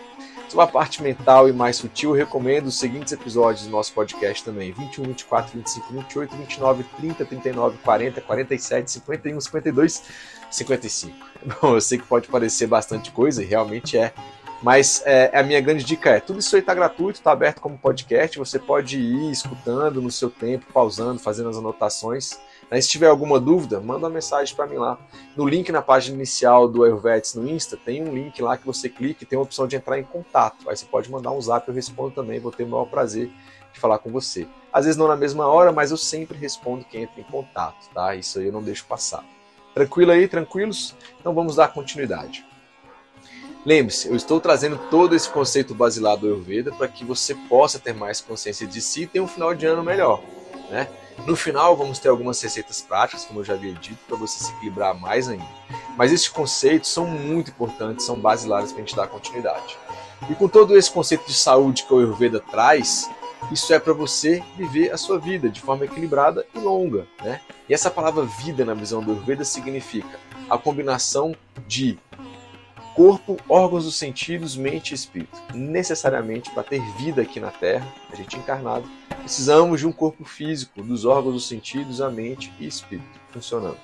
Sobre 0.47 0.63
a 0.63 0.67
parte 0.67 1.01
mental 1.01 1.49
e 1.49 1.53
mais 1.53 1.75
sutil, 1.75 2.11
recomendo 2.11 2.67
os 2.67 2.77
seguintes 2.77 3.11
episódios 3.11 3.65
do 3.65 3.71
nosso 3.71 3.91
podcast 3.93 4.43
também: 4.43 4.71
21, 4.71 5.03
24, 5.03 5.57
25, 5.57 5.93
28, 5.93 6.35
29, 6.37 6.83
30, 6.97 7.25
39, 7.25 7.77
40, 7.83 8.21
47, 8.21 8.91
51, 8.91 9.41
52, 9.41 10.03
55. 10.51 11.17
Bom, 11.61 11.75
eu 11.75 11.81
sei 11.81 11.97
que 11.97 12.05
pode 12.05 12.27
parecer 12.27 12.67
bastante 12.67 13.11
coisa, 13.11 13.41
e 13.41 13.45
realmente 13.45 13.97
é. 13.97 14.13
Mas 14.61 15.03
é, 15.05 15.37
a 15.37 15.43
minha 15.43 15.59
grande 15.59 15.83
dica 15.83 16.11
é: 16.11 16.19
tudo 16.19 16.39
isso 16.39 16.55
aí 16.55 16.61
está 16.61 16.73
gratuito, 16.73 17.19
está 17.19 17.31
aberto 17.31 17.59
como 17.59 17.77
podcast. 17.77 18.37
Você 18.37 18.59
pode 18.59 18.99
ir 18.99 19.31
escutando 19.31 20.01
no 20.01 20.11
seu 20.11 20.29
tempo, 20.29 20.65
pausando, 20.71 21.19
fazendo 21.19 21.49
as 21.49 21.57
anotações. 21.57 22.39
Se 22.81 22.89
tiver 22.89 23.07
alguma 23.07 23.39
dúvida, 23.39 23.79
manda 23.79 23.99
uma 23.99 24.09
mensagem 24.09 24.55
para 24.55 24.67
mim 24.67 24.75
lá. 24.75 24.97
No 25.35 25.47
link 25.47 25.71
na 25.71 25.81
página 25.81 26.15
inicial 26.15 26.67
do 26.67 26.83
Ayurvedics 26.83 27.35
no 27.35 27.47
Insta, 27.47 27.77
tem 27.77 28.03
um 28.03 28.13
link 28.13 28.41
lá 28.41 28.57
que 28.57 28.65
você 28.65 28.89
clica 28.89 29.23
e 29.23 29.25
tem 29.25 29.37
a 29.37 29.41
opção 29.41 29.67
de 29.67 29.75
entrar 29.75 29.99
em 29.99 30.03
contato. 30.03 30.69
Aí 30.69 30.75
você 30.75 30.85
pode 30.85 31.09
mandar 31.09 31.31
um 31.31 31.41
zap, 31.41 31.67
eu 31.67 31.73
respondo 31.73 32.11
também, 32.11 32.39
vou 32.39 32.51
ter 32.51 32.63
o 32.63 32.67
maior 32.67 32.85
prazer 32.85 33.31
de 33.71 33.79
falar 33.79 33.99
com 33.99 34.11
você. 34.11 34.47
Às 34.73 34.85
vezes 34.85 34.97
não 34.97 35.07
na 35.07 35.15
mesma 35.15 35.47
hora, 35.47 35.71
mas 35.71 35.91
eu 35.91 35.97
sempre 35.97 36.37
respondo 36.37 36.85
quem 36.85 37.03
entra 37.03 37.19
em 37.19 37.23
contato, 37.23 37.89
tá? 37.93 38.15
Isso 38.15 38.39
aí 38.39 38.47
eu 38.47 38.51
não 38.51 38.63
deixo 38.63 38.85
passar. 38.85 39.23
Tranquilo 39.73 40.11
aí, 40.11 40.27
tranquilos? 40.27 40.95
Então 41.19 41.33
vamos 41.33 41.55
dar 41.55 41.67
continuidade. 41.67 42.45
Lembre-se, 43.65 44.07
eu 44.07 44.15
estou 44.15 44.39
trazendo 44.39 44.77
todo 44.89 45.15
esse 45.15 45.27
conceito 45.29 45.73
basilado 45.73 46.21
do 46.21 46.27
Ayurveda 46.27 46.71
para 46.71 46.87
que 46.87 47.03
você 47.03 47.33
possa 47.33 47.79
ter 47.79 47.93
mais 47.93 48.21
consciência 48.21 48.67
de 48.67 48.79
si 48.79 49.03
e 49.03 49.07
ter 49.07 49.19
um 49.19 49.27
final 49.27 49.55
de 49.55 49.65
ano 49.65 49.83
melhor. 49.83 50.21
Né? 50.69 50.87
No 51.25 51.35
final, 51.35 51.75
vamos 51.75 51.97
ter 51.97 52.09
algumas 52.09 52.41
receitas 52.41 52.81
práticas, 52.81 53.25
como 53.25 53.39
eu 53.39 53.43
já 53.43 53.53
havia 53.53 53.73
dito, 53.73 53.97
para 54.07 54.17
você 54.17 54.43
se 54.43 54.51
equilibrar 54.53 54.93
mais 54.93 55.27
ainda. 55.27 55.45
Mas 55.97 56.11
esses 56.11 56.27
conceitos 56.27 56.89
são 56.89 57.07
muito 57.07 57.51
importantes, 57.51 58.05
são 58.05 58.19
basilares 58.19 58.71
para 58.71 58.81
a 58.81 58.85
gente 58.85 58.95
dar 58.95 59.07
continuidade. 59.07 59.77
E 60.29 60.35
com 60.35 60.47
todo 60.47 60.77
esse 60.77 60.91
conceito 60.91 61.25
de 61.25 61.33
saúde 61.33 61.83
que 61.83 61.93
o 61.93 61.99
Ayurveda 61.99 62.39
traz, 62.39 63.09
isso 63.51 63.73
é 63.73 63.79
para 63.79 63.93
você 63.93 64.43
viver 64.57 64.91
a 64.91 64.97
sua 64.97 65.19
vida 65.19 65.49
de 65.49 65.61
forma 65.61 65.85
equilibrada 65.85 66.45
e 66.53 66.59
longa. 66.59 67.07
Né? 67.23 67.41
E 67.69 67.73
essa 67.73 67.91
palavra 67.91 68.25
vida 68.25 68.65
na 68.65 68.73
visão 68.73 69.01
do 69.01 69.11
Ayurveda 69.11 69.43
significa 69.43 70.19
a 70.49 70.57
combinação 70.57 71.35
de 71.67 71.97
corpo, 72.95 73.35
órgãos 73.49 73.83
dos 73.83 73.97
sentidos, 73.97 74.55
mente 74.55 74.91
e 74.91 74.95
espírito. 74.95 75.37
Necessariamente, 75.53 76.49
para 76.51 76.63
ter 76.63 76.81
vida 76.93 77.21
aqui 77.21 77.41
na 77.41 77.51
Terra, 77.51 77.85
a 78.11 78.15
gente 78.15 78.37
encarnado, 78.37 78.89
precisamos 79.19 79.81
de 79.81 79.87
um 79.87 79.91
corpo 79.91 80.23
físico, 80.23 80.81
dos 80.81 81.03
órgãos 81.03 81.33
dos 81.33 81.47
sentidos, 81.47 81.99
a 81.99 82.09
mente 82.09 82.51
e 82.57 82.65
espírito 82.65 83.19
funcionando. 83.29 83.77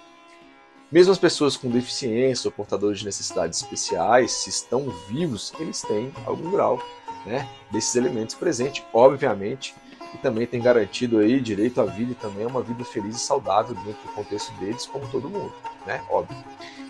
Mesmo 0.90 1.12
as 1.12 1.20
pessoas 1.20 1.58
com 1.58 1.70
deficiência 1.70 2.48
ou 2.48 2.52
portadores 2.52 3.00
de 3.00 3.06
necessidades 3.06 3.62
especiais, 3.62 4.32
se 4.32 4.50
estão 4.50 4.90
vivos, 5.10 5.54
eles 5.60 5.82
têm 5.82 6.12
algum 6.26 6.50
grau 6.50 6.82
né, 7.26 7.48
desses 7.70 7.96
elementos 7.96 8.36
presentes, 8.36 8.84
obviamente, 8.94 9.76
e 10.14 10.18
também 10.18 10.46
tem 10.46 10.62
garantido 10.62 11.20
aí 11.20 11.40
direito 11.40 11.80
à 11.80 11.86
vida 11.86 12.12
e 12.12 12.16
também 12.16 12.46
a 12.46 12.48
uma 12.48 12.62
vida 12.62 12.84
feliz 12.84 13.16
e 13.16 13.20
saudável 13.20 13.76
dentro 13.76 14.02
do 14.04 14.14
contexto 14.14 14.52
deles, 14.60 14.86
como 14.86 15.08
todo 15.08 15.30
mundo, 15.30 15.54
né? 15.86 16.04
Óbvio. 16.10 16.38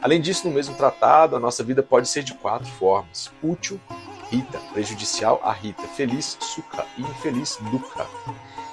Além 0.02 0.20
disso, 0.20 0.48
no 0.48 0.54
mesmo 0.54 0.76
tratado, 0.76 1.36
a 1.36 1.40
nossa 1.40 1.64
vida 1.64 1.84
pode 1.84 2.10
ser 2.10 2.24
de 2.24 2.34
quatro 2.34 2.68
formas: 2.72 3.32
útil, 3.44 3.80
Rita, 4.30 4.60
prejudicial 4.74 5.40
a 5.44 5.52
Rita, 5.52 5.84
feliz 5.84 6.38
Sukha 6.40 6.86
e 6.98 7.02
infeliz 7.02 7.58
Dukha. 7.70 8.08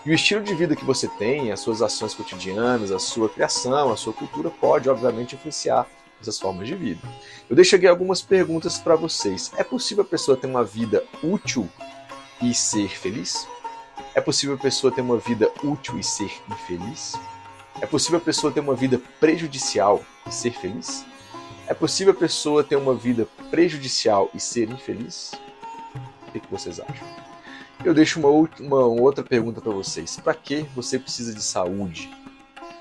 E 0.06 0.10
o 0.10 0.14
estilo 0.14 0.42
de 0.42 0.54
vida 0.54 0.76
que 0.76 0.84
você 0.84 1.06
tem, 1.06 1.52
as 1.52 1.60
suas 1.60 1.82
ações 1.82 2.14
cotidianas, 2.14 2.90
a 2.90 2.98
sua 2.98 3.28
criação, 3.28 3.92
a 3.92 3.96
sua 3.96 4.12
cultura 4.12 4.48
pode, 4.48 4.88
obviamente, 4.88 5.34
influenciar 5.34 5.86
essas 6.20 6.38
formas 6.38 6.66
de 6.66 6.74
vida. 6.74 7.00
Eu 7.48 7.54
deixo 7.56 7.76
aqui 7.76 7.86
algumas 7.86 8.22
perguntas 8.22 8.78
para 8.78 8.96
vocês. 8.96 9.52
É 9.56 9.64
possível 9.64 10.04
a 10.04 10.06
pessoa 10.06 10.36
ter 10.36 10.46
uma 10.46 10.64
vida 10.64 11.04
útil 11.22 11.68
e 12.40 12.54
ser 12.54 12.88
feliz? 12.88 13.46
É 14.14 14.20
possível 14.20 14.54
a 14.54 14.58
pessoa 14.58 14.92
ter 14.92 15.00
uma 15.00 15.18
vida 15.18 15.50
útil 15.62 15.98
e 15.98 16.02
ser 16.02 16.30
infeliz? 16.48 17.14
É 17.80 17.86
possível 17.86 18.18
a 18.18 18.22
pessoa 18.22 18.52
ter 18.52 18.58
uma 18.58 18.74
vida 18.74 19.00
prejudicial 19.20 20.04
e 20.26 20.32
ser 20.32 20.52
feliz? 20.52 21.04
É 21.68 21.74
possível 21.74 22.12
a 22.12 22.16
pessoa 22.16 22.64
ter 22.64 22.74
uma 22.74 22.94
vida 22.94 23.28
prejudicial 23.50 24.28
e 24.34 24.40
ser 24.40 24.68
infeliz? 24.68 25.32
O 26.26 26.32
que, 26.32 26.40
vocês 26.50 26.80
acham? 26.80 27.06
Eu 27.84 27.94
deixo 27.94 28.18
uma, 28.18 28.30
uma 28.58 28.84
outra 28.84 29.22
pergunta 29.22 29.60
para 29.60 29.70
vocês. 29.70 30.16
Para 30.16 30.34
que 30.34 30.62
você 30.74 30.98
precisa 30.98 31.32
de 31.32 31.42
saúde? 31.42 32.10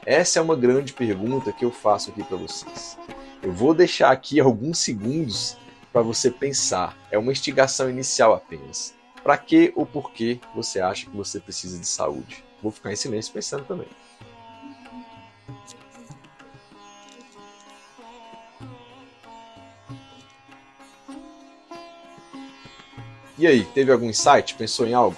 Essa 0.03 0.39
é 0.39 0.41
uma 0.41 0.55
grande 0.55 0.93
pergunta 0.93 1.51
que 1.51 1.63
eu 1.63 1.71
faço 1.71 2.09
aqui 2.09 2.23
para 2.23 2.37
vocês. 2.37 2.97
Eu 3.43 3.51
vou 3.51 3.75
deixar 3.75 4.11
aqui 4.11 4.39
alguns 4.39 4.79
segundos 4.79 5.57
para 5.93 6.01
você 6.01 6.31
pensar. 6.31 6.97
É 7.11 7.19
uma 7.19 7.31
instigação 7.31 7.87
inicial 7.87 8.33
apenas. 8.33 8.95
Para 9.23 9.37
que 9.37 9.71
ou 9.75 9.85
por 9.85 10.11
que 10.11 10.39
você 10.55 10.79
acha 10.79 11.05
que 11.05 11.15
você 11.15 11.39
precisa 11.39 11.77
de 11.77 11.85
saúde? 11.85 12.43
Vou 12.63 12.71
ficar 12.71 12.91
em 12.91 12.95
silêncio 12.95 13.31
pensando 13.31 13.63
também. 13.65 13.87
E 23.37 23.45
aí, 23.45 23.63
teve 23.65 23.91
algum 23.91 24.09
insight? 24.09 24.55
Pensou 24.55 24.87
em 24.87 24.93
algo? 24.93 25.15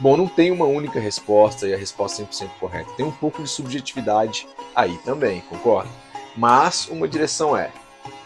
Bom, 0.00 0.16
não 0.16 0.26
tem 0.26 0.50
uma 0.50 0.64
única 0.64 0.98
resposta 0.98 1.68
e 1.68 1.74
a 1.74 1.76
resposta 1.76 2.22
100% 2.22 2.48
correta. 2.58 2.90
Tem 2.96 3.04
um 3.04 3.12
pouco 3.12 3.42
de 3.42 3.50
subjetividade 3.50 4.48
aí 4.74 4.96
também, 5.04 5.42
concorda? 5.42 5.90
Mas 6.34 6.88
uma 6.88 7.06
direção 7.06 7.54
é: 7.54 7.70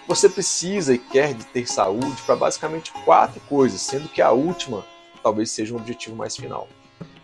você 0.06 0.28
precisa 0.28 0.94
e 0.94 0.98
quer 0.98 1.34
ter 1.52 1.66
saúde 1.66 2.22
para 2.24 2.36
basicamente 2.36 2.92
quatro 3.04 3.40
coisas, 3.48 3.80
sendo 3.80 4.08
que 4.08 4.22
a 4.22 4.30
última 4.30 4.84
talvez 5.20 5.50
seja 5.50 5.74
um 5.74 5.78
objetivo 5.78 6.14
mais 6.14 6.36
final. 6.36 6.68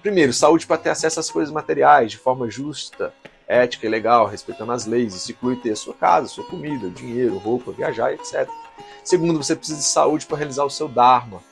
Primeiro, 0.03 0.33
saúde 0.33 0.67
para 0.67 0.79
ter 0.79 0.91
acesso 0.91 1.21
às 1.21 1.31
coisas 1.31 1.53
materiais 1.53 2.11
de 2.11 2.19
forma 2.19 2.51
justa, 2.51 3.15
ética 3.47 3.87
e 3.87 3.91
legal, 3.91 4.27
respeitando 4.27 4.73
as 4.73 4.85
leis. 4.85 5.15
Isso 5.15 5.31
inclui 5.31 5.57
ter 5.57 5.73
a 5.73 5.77
sua 5.77 5.95
casa, 5.95 6.27
sua 6.27 6.45
comida, 6.47 6.89
dinheiro, 6.89 7.39
roupa, 7.39 7.71
viajar, 7.71 8.13
etc. 8.13 8.49
Segundo, 9.05 9.43
você 9.43 9.55
precisa 9.55 9.79
de 9.79 9.85
saúde 9.85 10.27
para 10.27 10.39
realizar 10.39 10.65
o 10.65 10.71
seu 10.71 10.89
Dharma, 10.89 11.43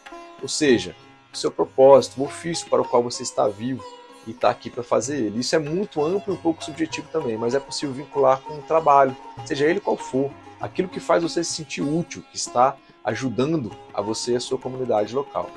ou 0.42 0.48
seja, 0.48 0.94
o 1.32 1.36
seu 1.36 1.50
propósito, 1.50 2.20
o 2.20 2.24
ofício 2.24 2.68
para 2.68 2.82
o 2.82 2.84
qual 2.84 3.02
você 3.02 3.22
está 3.22 3.46
vivo 3.48 3.84
e 4.26 4.30
está 4.30 4.50
aqui 4.50 4.70
para 4.70 4.82
fazer 4.82 5.16
ele. 5.16 5.40
Isso 5.40 5.54
é 5.56 5.58
muito 5.58 6.04
amplo 6.04 6.34
e 6.34 6.36
um 6.36 6.40
pouco 6.40 6.64
subjetivo 6.64 7.08
também, 7.10 7.36
mas 7.36 7.54
é 7.54 7.60
possível 7.60 7.94
vincular 7.94 8.40
com 8.40 8.54
o 8.54 8.62
trabalho, 8.62 9.16
seja 9.44 9.66
ele 9.66 9.80
qual 9.80 9.96
for, 9.96 10.30
aquilo 10.60 10.88
que 10.88 11.00
faz 11.00 11.22
você 11.22 11.42
se 11.42 11.52
sentir 11.52 11.82
útil, 11.82 12.22
que 12.30 12.36
está 12.36 12.76
ajudando 13.04 13.70
a 13.94 14.02
você 14.02 14.32
e 14.32 14.36
a 14.36 14.40
sua 14.40 14.58
comunidade 14.58 15.14
local. 15.14 15.50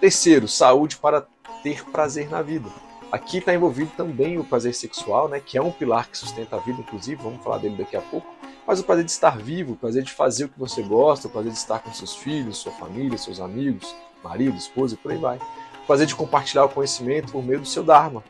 Terceiro, 0.00 0.46
saúde 0.46 0.96
para 0.96 1.26
ter 1.62 1.84
prazer 1.86 2.28
na 2.28 2.42
vida. 2.42 2.68
Aqui 3.10 3.38
está 3.38 3.54
envolvido 3.54 3.90
também 3.96 4.38
o 4.38 4.44
prazer 4.44 4.74
sexual, 4.74 5.28
né, 5.28 5.40
que 5.40 5.56
é 5.56 5.62
um 5.62 5.72
pilar 5.72 6.10
que 6.10 6.18
sustenta 6.18 6.56
a 6.56 6.58
vida, 6.58 6.80
inclusive, 6.80 7.22
vamos 7.22 7.42
falar 7.42 7.58
dele 7.58 7.76
daqui 7.76 7.96
a 7.96 8.02
pouco. 8.02 8.26
Mas 8.66 8.80
o 8.80 8.84
prazer 8.84 9.04
de 9.04 9.10
estar 9.10 9.38
vivo, 9.38 9.72
o 9.72 9.76
prazer 9.76 10.02
de 10.02 10.12
fazer 10.12 10.44
o 10.44 10.48
que 10.50 10.58
você 10.58 10.82
gosta, 10.82 11.26
o 11.26 11.30
prazer 11.30 11.50
de 11.50 11.56
estar 11.56 11.78
com 11.78 11.90
seus 11.90 12.14
filhos, 12.14 12.58
sua 12.58 12.72
família, 12.72 13.16
seus 13.16 13.40
amigos, 13.40 13.94
marido, 14.22 14.56
esposa 14.56 14.94
e 14.94 14.96
por 14.96 15.12
aí 15.12 15.18
vai. 15.18 15.38
O 15.82 15.86
prazer 15.86 16.06
de 16.06 16.14
compartilhar 16.14 16.64
o 16.64 16.68
conhecimento 16.68 17.32
por 17.32 17.42
meio 17.42 17.60
do 17.60 17.66
seu 17.66 17.82
Dharma. 17.82 18.22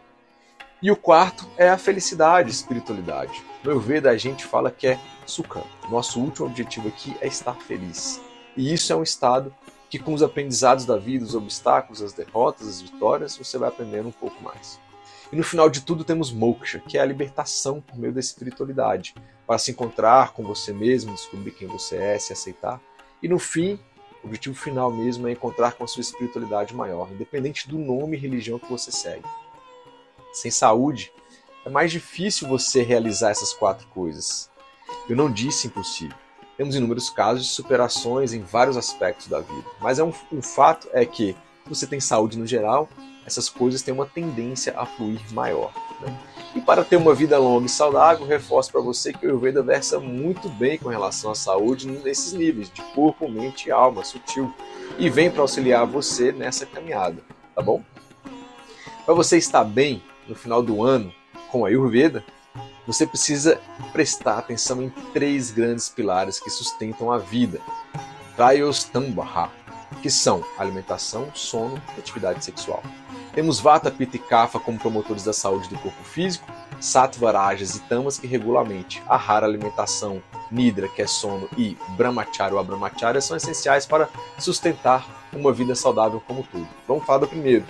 E 0.81 0.91
o 0.91 0.97
quarto 0.97 1.49
é 1.57 1.69
a 1.69 1.79
felicidade, 1.79 2.51
espiritualidade. 2.51 3.43
No 3.65 3.71
Ayurveda 3.71 4.11
a 4.11 4.17
gente 4.17 4.45
fala 4.45 4.71
que 4.71 4.87
é 4.87 5.01
Sukha. 5.27 5.65
Nosso 5.91 6.21
último 6.21 6.47
objetivo 6.47 6.87
aqui 6.87 7.17
é 7.21 7.27
estar 7.27 7.55
feliz. 7.55 8.21
E 8.57 8.73
isso 8.73 8.93
é 8.93 8.97
um 8.97 9.03
estado 9.03 9.53
que 9.91 9.99
com 9.99 10.15
os 10.15 10.23
aprendizados 10.23 10.85
da 10.85 10.97
vida, 10.97 11.25
os 11.25 11.35
obstáculos, 11.35 12.03
as 12.03 12.13
derrotas, 12.13 12.69
as 12.69 12.81
vitórias, 12.81 13.37
você 13.37 13.59
vai 13.59 13.69
aprendendo 13.69 14.09
um 14.09 14.13
pouco 14.13 14.43
mais. 14.43 14.79
E 15.33 15.37
no 15.37 15.43
final 15.43 15.69
de 15.69 15.81
tudo 15.81 16.05
temos 16.05 16.31
moksha, 16.31 16.79
que 16.79 16.97
é 16.97 17.01
a 17.01 17.05
libertação 17.05 17.81
por 17.81 17.99
meio 17.99 18.13
da 18.13 18.21
espiritualidade, 18.21 19.15
para 19.47 19.59
se 19.59 19.71
encontrar 19.71 20.33
com 20.33 20.43
você 20.43 20.73
mesmo, 20.73 21.13
descobrir 21.15 21.51
quem 21.51 21.69
você 21.69 21.97
é, 21.97 22.19
se 22.19 22.33
aceitar. 22.33 22.81
E 23.23 23.29
no 23.29 23.39
fim, 23.39 23.79
o 24.29 24.31
objetivo 24.31 24.55
final 24.55 24.91
mesmo 24.91 25.27
é 25.27 25.33
encontrar 25.33 25.73
com 25.73 25.85
a 25.85 25.87
sua 25.87 26.03
espiritualidade 26.03 26.75
maior, 26.75 27.11
independente 27.11 27.69
do 27.69 27.79
nome 27.79 28.17
e 28.17 28.21
religião 28.21 28.59
que 28.59 28.71
você 28.71 28.93
segue. 28.93 29.25
Sem 30.33 30.51
saúde, 30.51 31.11
é 31.65 31.71
mais 31.71 31.91
difícil 31.91 32.47
você 32.47 32.83
realizar 32.83 33.31
essas 33.31 33.53
quatro 33.53 33.87
coisas. 33.89 34.51
Eu 35.09 35.17
não 35.17 35.33
disse 35.33 35.67
impossível 35.67 36.17
temos 36.59 36.75
inúmeros 36.75 37.09
casos 37.09 37.47
de 37.47 37.53
superações 37.53 38.33
em 38.33 38.43
vários 38.43 38.77
aspectos 38.77 39.29
da 39.29 39.39
vida. 39.39 39.65
Mas 39.81 40.01
é 40.01 40.05
um, 40.05 40.13
um 40.33 40.43
fato 40.43 40.89
é 40.93 41.07
que, 41.07 41.37
se 41.63 41.69
você 41.69 41.87
tem 41.87 42.01
saúde 42.01 42.37
no 42.37 42.45
geral, 42.45 42.89
essas 43.29 43.49
coisas 43.49 43.83
têm 43.83 43.93
uma 43.93 44.07
tendência 44.07 44.75
a 44.77 44.87
fluir 44.87 45.21
maior. 45.33 45.73
Né? 46.01 46.19
E 46.57 46.61
para 46.61 46.83
ter 46.83 46.97
uma 46.97 47.15
vida 47.15 47.39
longa 47.39 47.67
e 47.67 47.69
saudável, 47.69 48.27
reforço 48.27 48.73
para 48.73 48.81
você 48.81 49.13
que 49.13 49.27
o 49.27 49.29
Ayurveda 49.29 49.63
versa 49.63 50.01
muito 50.01 50.49
bem 50.49 50.79
com 50.79 50.89
relação 50.89 51.31
à 51.31 51.35
saúde 51.35 51.87
nesses 51.87 52.33
níveis, 52.33 52.71
de 52.71 52.81
corpo, 52.95 53.29
mente 53.29 53.69
e 53.69 53.71
alma, 53.71 54.03
sutil, 54.03 54.53
e 54.99 55.11
vem 55.11 55.31
para 55.31 55.43
auxiliar 55.43 55.87
você 55.87 56.33
nessa 56.33 56.65
caminhada, 56.65 57.23
tá 57.55 57.61
bom? 57.61 57.83
Para 59.05 59.15
você 59.15 59.37
estar 59.37 59.63
bem 59.63 60.03
no 60.27 60.35
final 60.35 60.63
do 60.63 60.83
ano 60.83 61.13
com 61.51 61.65
a 61.65 61.69
Ayurveda, 61.69 62.25
você 62.87 63.07
precisa 63.07 63.61
prestar 63.93 64.39
atenção 64.39 64.83
em 64.83 64.89
três 65.13 65.51
grandes 65.51 65.91
pilares 65.91 66.41
que 66.41 66.49
sustentam 66.49 67.13
a 67.13 67.19
vida. 67.19 67.61
Trayostambha, 68.37 69.51
que 70.01 70.09
são 70.09 70.43
alimentação, 70.59 71.31
sono 71.35 71.81
e 71.97 72.01
atividade 72.01 72.43
sexual. 72.45 72.83
Temos 73.35 73.61
Vata, 73.61 73.91
Pitta 73.91 74.17
e 74.17 74.19
Kapha 74.19 74.59
como 74.59 74.79
promotores 74.79 75.25
da 75.25 75.33
saúde 75.33 75.69
do 75.69 75.79
corpo 75.79 76.03
físico, 76.05 76.47
Sattva, 76.81 77.33
Rajas 77.33 77.77
e 77.77 77.81
Tamas 77.81 78.19
que 78.19 78.27
regulam 78.27 78.67
a. 79.09 79.15
Ahara, 79.15 79.47
alimentação, 79.47 80.23
Nidra, 80.51 80.89
que 80.89 81.03
é 81.03 81.07
sono, 81.07 81.49
e 81.57 81.77
Brahmacharya 81.97 82.55
ou 82.55 82.61
Abrahmacharya 82.61 83.21
são 83.21 83.37
essenciais 83.37 83.87
para 83.87 84.09
sustentar 84.39 85.07
uma 85.33 85.53
vida 85.53 85.75
saudável 85.75 86.23
como 86.27 86.43
tudo. 86.45 86.69
Vamos 86.87 87.05
falar 87.05 87.19
do 87.19 87.29
primeiro, 87.29 87.65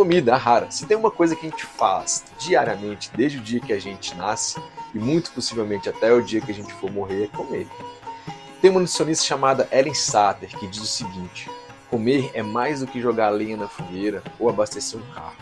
comida 0.00 0.34
rara. 0.36 0.70
Se 0.70 0.86
tem 0.86 0.96
uma 0.96 1.10
coisa 1.10 1.36
que 1.36 1.46
a 1.46 1.50
gente 1.50 1.66
faz 1.66 2.24
diariamente, 2.38 3.10
desde 3.14 3.36
o 3.36 3.40
dia 3.42 3.60
que 3.60 3.72
a 3.72 3.78
gente 3.78 4.14
nasce, 4.14 4.58
e 4.94 4.98
muito 4.98 5.30
possivelmente 5.32 5.88
até 5.90 6.10
o 6.10 6.22
dia 6.22 6.40
que 6.40 6.50
a 6.50 6.54
gente 6.54 6.72
for 6.74 6.90
morrer, 6.90 7.24
é 7.24 7.36
comer. 7.36 7.68
Tem 8.60 8.70
uma 8.70 8.80
nutricionista 8.80 9.24
chamada 9.24 9.68
Ellen 9.70 9.94
Satter 9.94 10.48
que 10.58 10.66
diz 10.66 10.80
o 10.80 10.86
seguinte: 10.86 11.50
comer 11.90 12.30
é 12.32 12.42
mais 12.42 12.80
do 12.80 12.86
que 12.86 13.00
jogar 13.00 13.30
lenha 13.30 13.56
na 13.56 13.66
fogueira 13.66 14.22
ou 14.38 14.48
abastecer 14.48 14.98
um 14.98 15.12
carro. 15.12 15.36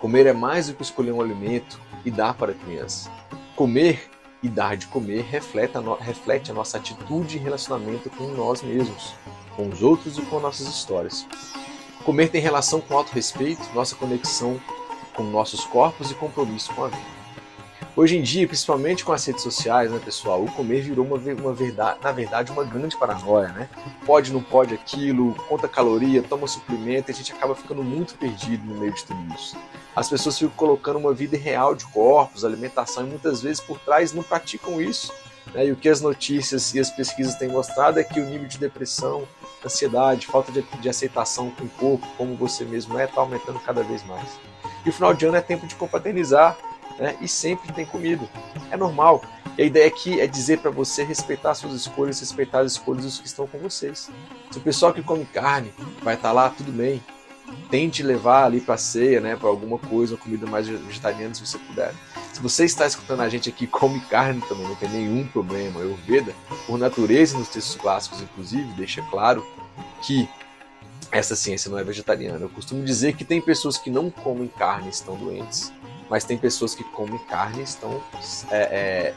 Comer 0.00 0.26
é 0.26 0.32
mais 0.32 0.68
do 0.68 0.74
que 0.74 0.82
escolher 0.82 1.12
um 1.12 1.20
alimento 1.20 1.78
e 2.04 2.10
dar 2.10 2.34
para 2.34 2.52
a 2.52 2.54
criança. 2.54 3.10
Comer 3.54 4.10
e 4.42 4.48
dar 4.48 4.76
de 4.76 4.86
comer 4.86 5.22
reflete 5.22 5.76
a, 5.76 5.80
no... 5.80 5.94
reflete 5.94 6.50
a 6.50 6.54
nossa 6.54 6.78
atitude 6.78 7.36
e 7.36 7.40
relacionamento 7.40 8.10
com 8.10 8.24
nós 8.28 8.62
mesmos, 8.62 9.14
com 9.54 9.68
os 9.68 9.82
outros 9.82 10.18
e 10.18 10.22
com 10.22 10.40
nossas 10.40 10.66
histórias. 10.66 11.26
Comer 12.04 12.28
tem 12.28 12.40
relação 12.40 12.80
com 12.80 12.96
autorrespeito, 12.96 13.62
nossa 13.74 13.94
conexão 13.94 14.58
com 15.14 15.22
nossos 15.22 15.64
corpos 15.64 16.10
e 16.10 16.14
compromisso 16.14 16.74
com 16.74 16.84
a 16.84 16.88
vida. 16.88 17.21
Hoje 17.94 18.16
em 18.16 18.22
dia, 18.22 18.48
principalmente 18.48 19.04
com 19.04 19.12
as 19.12 19.22
redes 19.26 19.42
sociais, 19.42 19.90
né, 19.90 20.00
pessoal, 20.02 20.42
o 20.42 20.50
comer 20.50 20.80
virou 20.80 21.04
uma, 21.04 21.16
uma 21.16 21.52
verdade, 21.52 21.98
na 22.02 22.10
verdade, 22.10 22.50
uma 22.50 22.64
grande 22.64 22.96
paranoia, 22.96 23.48
né? 23.48 23.68
Pode, 24.06 24.32
não 24.32 24.42
pode 24.42 24.72
aquilo, 24.72 25.34
conta 25.46 25.68
caloria, 25.68 26.22
toma 26.22 26.46
suplemento, 26.46 27.10
e 27.10 27.12
a 27.12 27.14
gente 27.14 27.34
acaba 27.34 27.54
ficando 27.54 27.84
muito 27.84 28.14
perdido 28.14 28.64
no 28.64 28.80
meio 28.80 28.94
de 28.94 29.04
tudo 29.04 29.20
isso. 29.34 29.58
As 29.94 30.08
pessoas 30.08 30.38
ficam 30.38 30.54
colocando 30.56 30.98
uma 30.98 31.12
vida 31.12 31.36
real 31.36 31.74
de 31.74 31.84
corpos, 31.84 32.46
alimentação, 32.46 33.06
e 33.06 33.10
muitas 33.10 33.42
vezes 33.42 33.60
por 33.60 33.78
trás 33.78 34.14
não 34.14 34.22
praticam 34.22 34.80
isso. 34.80 35.12
Né? 35.52 35.66
E 35.66 35.72
o 35.72 35.76
que 35.76 35.90
as 35.90 36.00
notícias 36.00 36.74
e 36.74 36.80
as 36.80 36.88
pesquisas 36.88 37.34
têm 37.34 37.48
mostrado 37.48 38.00
é 38.00 38.04
que 38.04 38.18
o 38.18 38.24
nível 38.24 38.48
de 38.48 38.56
depressão, 38.56 39.28
ansiedade, 39.62 40.26
falta 40.26 40.50
de, 40.50 40.62
de 40.62 40.88
aceitação 40.88 41.50
com 41.50 41.64
o 41.64 41.68
corpo, 41.68 42.06
como 42.16 42.36
você 42.36 42.64
mesmo 42.64 42.98
é, 42.98 43.04
está 43.04 43.20
aumentando 43.20 43.60
cada 43.60 43.82
vez 43.82 44.02
mais. 44.06 44.40
E 44.86 44.88
o 44.88 44.92
final 44.94 45.12
de 45.12 45.26
ano 45.26 45.36
é 45.36 45.42
tempo 45.42 45.66
de 45.66 45.74
confraternizar 45.74 46.56
né? 47.02 47.16
e 47.20 47.26
sempre 47.26 47.72
tem 47.72 47.84
comida. 47.84 48.24
É 48.70 48.76
normal. 48.76 49.22
E 49.58 49.62
a 49.62 49.66
ideia 49.66 49.88
aqui 49.88 50.20
é 50.20 50.26
dizer 50.26 50.60
para 50.60 50.70
você 50.70 51.02
respeitar 51.02 51.52
suas 51.54 51.74
escolhas, 51.74 52.20
respeitar 52.20 52.60
as 52.60 52.72
escolhas 52.72 53.04
dos 53.04 53.18
que 53.18 53.26
estão 53.26 53.46
com 53.46 53.58
vocês. 53.58 54.08
Se 54.50 54.58
o 54.58 54.60
pessoal 54.60 54.94
que 54.94 55.02
come 55.02 55.24
carne 55.26 55.72
vai 56.02 56.14
estar 56.14 56.28
tá 56.28 56.32
lá, 56.32 56.48
tudo 56.48 56.70
bem. 56.70 57.02
Tente 57.68 58.02
levar 58.02 58.44
ali 58.44 58.60
para 58.60 58.78
ceia, 58.78 59.20
né, 59.20 59.36
para 59.36 59.48
alguma 59.48 59.78
coisa, 59.78 60.14
uma 60.14 60.20
comida 60.20 60.46
mais 60.46 60.68
vegetariana 60.68 61.34
se 61.34 61.44
você 61.44 61.58
puder. 61.58 61.92
Se 62.32 62.40
você 62.40 62.64
está 62.64 62.86
escutando 62.86 63.20
a 63.20 63.28
gente 63.28 63.50
aqui 63.50 63.66
come 63.66 64.00
carne 64.02 64.40
também, 64.48 64.66
não 64.66 64.76
tem 64.76 64.88
nenhum 64.88 65.26
problema. 65.26 65.80
Ayurveda, 65.80 66.32
por 66.66 66.78
natureza 66.78 67.36
nos 67.36 67.48
textos 67.48 67.74
clássicos, 67.74 68.22
inclusive, 68.22 68.72
deixa 68.74 69.02
claro 69.10 69.44
que 70.00 70.26
essa 71.10 71.36
ciência 71.36 71.70
não 71.70 71.78
é 71.78 71.84
vegetariana. 71.84 72.38
Eu 72.38 72.48
costumo 72.48 72.82
dizer 72.82 73.14
que 73.14 73.24
tem 73.24 73.40
pessoas 73.40 73.76
que 73.76 73.90
não 73.90 74.08
comem 74.08 74.48
carne 74.48 74.86
e 74.86 74.90
estão 74.90 75.14
doentes, 75.16 75.70
mas 76.12 76.24
tem 76.24 76.36
pessoas 76.36 76.74
que 76.74 76.84
comem 76.84 77.18
carne 77.20 77.60
e 77.60 77.62
estão, 77.62 78.02
é, 78.50 78.60
é, 78.60 79.14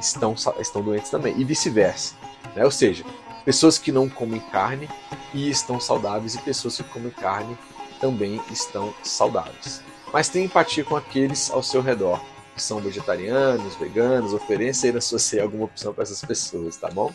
estão, 0.00 0.32
estão 0.60 0.80
doentes 0.80 1.10
também, 1.10 1.36
e 1.36 1.42
vice-versa. 1.42 2.14
Né? 2.54 2.64
Ou 2.64 2.70
seja, 2.70 3.04
pessoas 3.44 3.78
que 3.78 3.90
não 3.90 4.08
comem 4.08 4.38
carne 4.38 4.88
e 5.34 5.50
estão 5.50 5.80
saudáveis, 5.80 6.36
e 6.36 6.38
pessoas 6.38 6.76
que 6.76 6.84
comem 6.84 7.10
carne 7.10 7.58
também 8.00 8.40
estão 8.48 8.94
saudáveis. 9.02 9.82
Mas 10.12 10.28
tenha 10.28 10.44
empatia 10.44 10.84
com 10.84 10.94
aqueles 10.94 11.50
ao 11.50 11.64
seu 11.64 11.82
redor 11.82 12.20
que 12.54 12.62
são 12.62 12.78
vegetarianos, 12.78 13.74
veganos, 13.74 14.32
ofereça 14.32 14.86
ir 14.86 14.96
associar 14.96 15.42
alguma 15.42 15.64
opção 15.64 15.92
para 15.92 16.04
essas 16.04 16.22
pessoas, 16.22 16.76
tá 16.76 16.88
bom? 16.88 17.12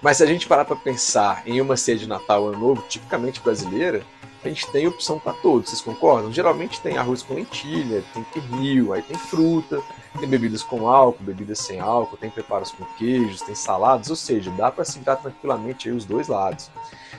Mas 0.00 0.16
se 0.16 0.22
a 0.22 0.26
gente 0.26 0.48
parar 0.48 0.64
para 0.64 0.74
pensar 0.74 1.42
em 1.46 1.60
uma 1.60 1.76
ceia 1.76 1.98
de 1.98 2.08
Natal 2.08 2.48
Ano 2.48 2.58
Novo, 2.58 2.82
tipicamente 2.88 3.40
brasileira, 3.40 4.02
a 4.42 4.48
gente 4.48 4.66
tem 4.70 4.86
opção 4.86 5.18
para 5.18 5.32
todos, 5.34 5.68
vocês 5.68 5.82
concordam? 5.82 6.32
Geralmente 6.32 6.80
tem 6.80 6.96
arroz 6.96 7.22
com 7.22 7.34
lentilha, 7.34 8.02
tem 8.14 8.22
pernil, 8.24 8.92
aí 8.92 9.02
tem 9.02 9.16
fruta, 9.16 9.82
tem 10.18 10.28
bebidas 10.28 10.62
com 10.62 10.88
álcool, 10.88 11.22
bebidas 11.22 11.58
sem 11.58 11.78
álcool, 11.78 12.16
tem 12.16 12.30
preparos 12.30 12.70
com 12.70 12.84
queijos, 12.96 13.42
tem 13.42 13.54
saladas, 13.54 14.08
ou 14.08 14.16
seja, 14.16 14.50
dá 14.52 14.70
para 14.70 14.84
se 14.84 14.98
dar 15.00 15.16
tranquilamente 15.16 15.90
os 15.90 16.04
dois 16.04 16.28
lados. 16.28 16.70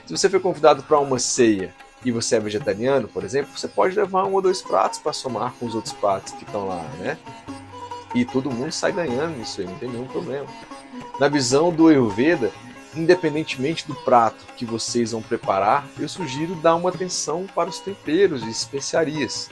Se 0.04 0.16
você 0.16 0.28
foi 0.28 0.40
convidado 0.40 0.82
para 0.82 0.98
uma 0.98 1.18
ceia 1.18 1.72
e 2.04 2.10
você 2.10 2.36
é 2.36 2.40
vegetariano, 2.40 3.06
por 3.06 3.22
exemplo, 3.22 3.56
você 3.56 3.68
pode 3.68 3.94
levar 3.94 4.24
um 4.24 4.34
ou 4.34 4.42
dois 4.42 4.60
pratos 4.60 4.98
para 4.98 5.12
somar 5.12 5.52
com 5.58 5.66
os 5.66 5.74
outros 5.74 5.94
pratos 5.94 6.32
que 6.32 6.44
estão 6.44 6.66
lá, 6.66 6.82
né? 6.98 7.16
E 8.14 8.24
todo 8.24 8.50
mundo 8.50 8.72
sai 8.72 8.92
ganhando 8.92 9.38
nisso 9.38 9.60
aí, 9.60 9.66
não 9.66 9.78
tem 9.78 9.88
nenhum 9.88 10.06
problema. 10.06 10.46
Na 11.18 11.28
visão 11.28 11.72
do 11.72 11.88
Ayurveda, 11.88 12.50
independentemente 12.94 13.86
do 13.86 13.94
prato 13.94 14.44
que 14.56 14.64
vocês 14.64 15.12
vão 15.12 15.22
preparar, 15.22 15.86
eu 15.98 16.08
sugiro 16.08 16.54
dar 16.56 16.74
uma 16.74 16.90
atenção 16.90 17.46
para 17.54 17.70
os 17.70 17.78
temperos 17.78 18.42
e 18.42 18.50
especiarias. 18.50 19.48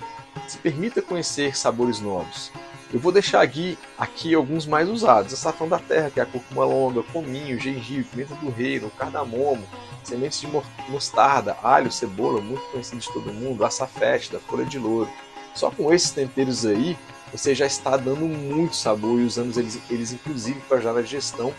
Se 0.47 0.59
permita 0.59 1.03
conhecer 1.03 1.57
sabores 1.57 2.01
novos. 2.01 2.53
Eu 2.93 2.99
vou 2.99 3.13
deixar 3.13 3.41
aqui, 3.41 3.79
aqui 3.97 4.35
alguns 4.35 4.67
mais 4.67 4.89
usados: 4.89 5.33
açafrão 5.33 5.69
da 5.69 5.79
terra, 5.79 6.11
que 6.11 6.19
é 6.19 6.23
a 6.23 6.27
cúrcuma 6.27 6.65
longa, 6.65 7.03
cominho, 7.05 7.59
gengibre, 7.59 8.05
pimenta 8.05 8.35
do 8.35 8.51
reino, 8.51 8.91
cardamomo, 8.91 9.65
sementes 10.03 10.41
de 10.41 10.49
mostarda, 10.89 11.57
alho, 11.63 11.93
cebola, 11.93 12.41
muito 12.41 12.63
conhecido 12.71 13.01
de 13.01 13.13
todo 13.13 13.33
mundo, 13.33 13.65
açafete, 13.65 14.33
da 14.33 14.41
folha 14.41 14.65
de 14.65 14.79
louro. 14.79 15.11
Só 15.55 15.71
com 15.71 15.93
esses 15.93 16.11
temperos 16.11 16.67
aí, 16.67 16.97
você 17.33 17.55
já 17.55 17.67
está 17.67 17.97
dando 17.97 18.27
muito 18.27 18.75
sabor 18.75 19.21
e 19.21 19.25
usando 19.25 19.57
eles, 19.57 19.81
eles 19.89 20.13
inclusive 20.13 20.61
para 20.61 20.79
ajudar 20.79 20.95
na 20.95 21.03
digestão, 21.03 21.55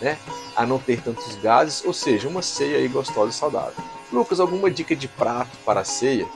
né? 0.00 0.18
A 0.56 0.66
não 0.66 0.78
ter 0.78 1.02
tantos 1.02 1.36
gases, 1.36 1.84
ou 1.84 1.92
seja, 1.92 2.28
uma 2.28 2.42
ceia 2.42 2.78
aí 2.78 2.88
gostosa 2.88 3.30
e 3.30 3.34
saudável. 3.34 3.84
Lucas, 4.12 4.40
alguma 4.40 4.70
dica 4.70 4.96
de 4.96 5.06
prato 5.06 5.56
para 5.64 5.80
a 5.80 5.84
ceia? 5.84 6.26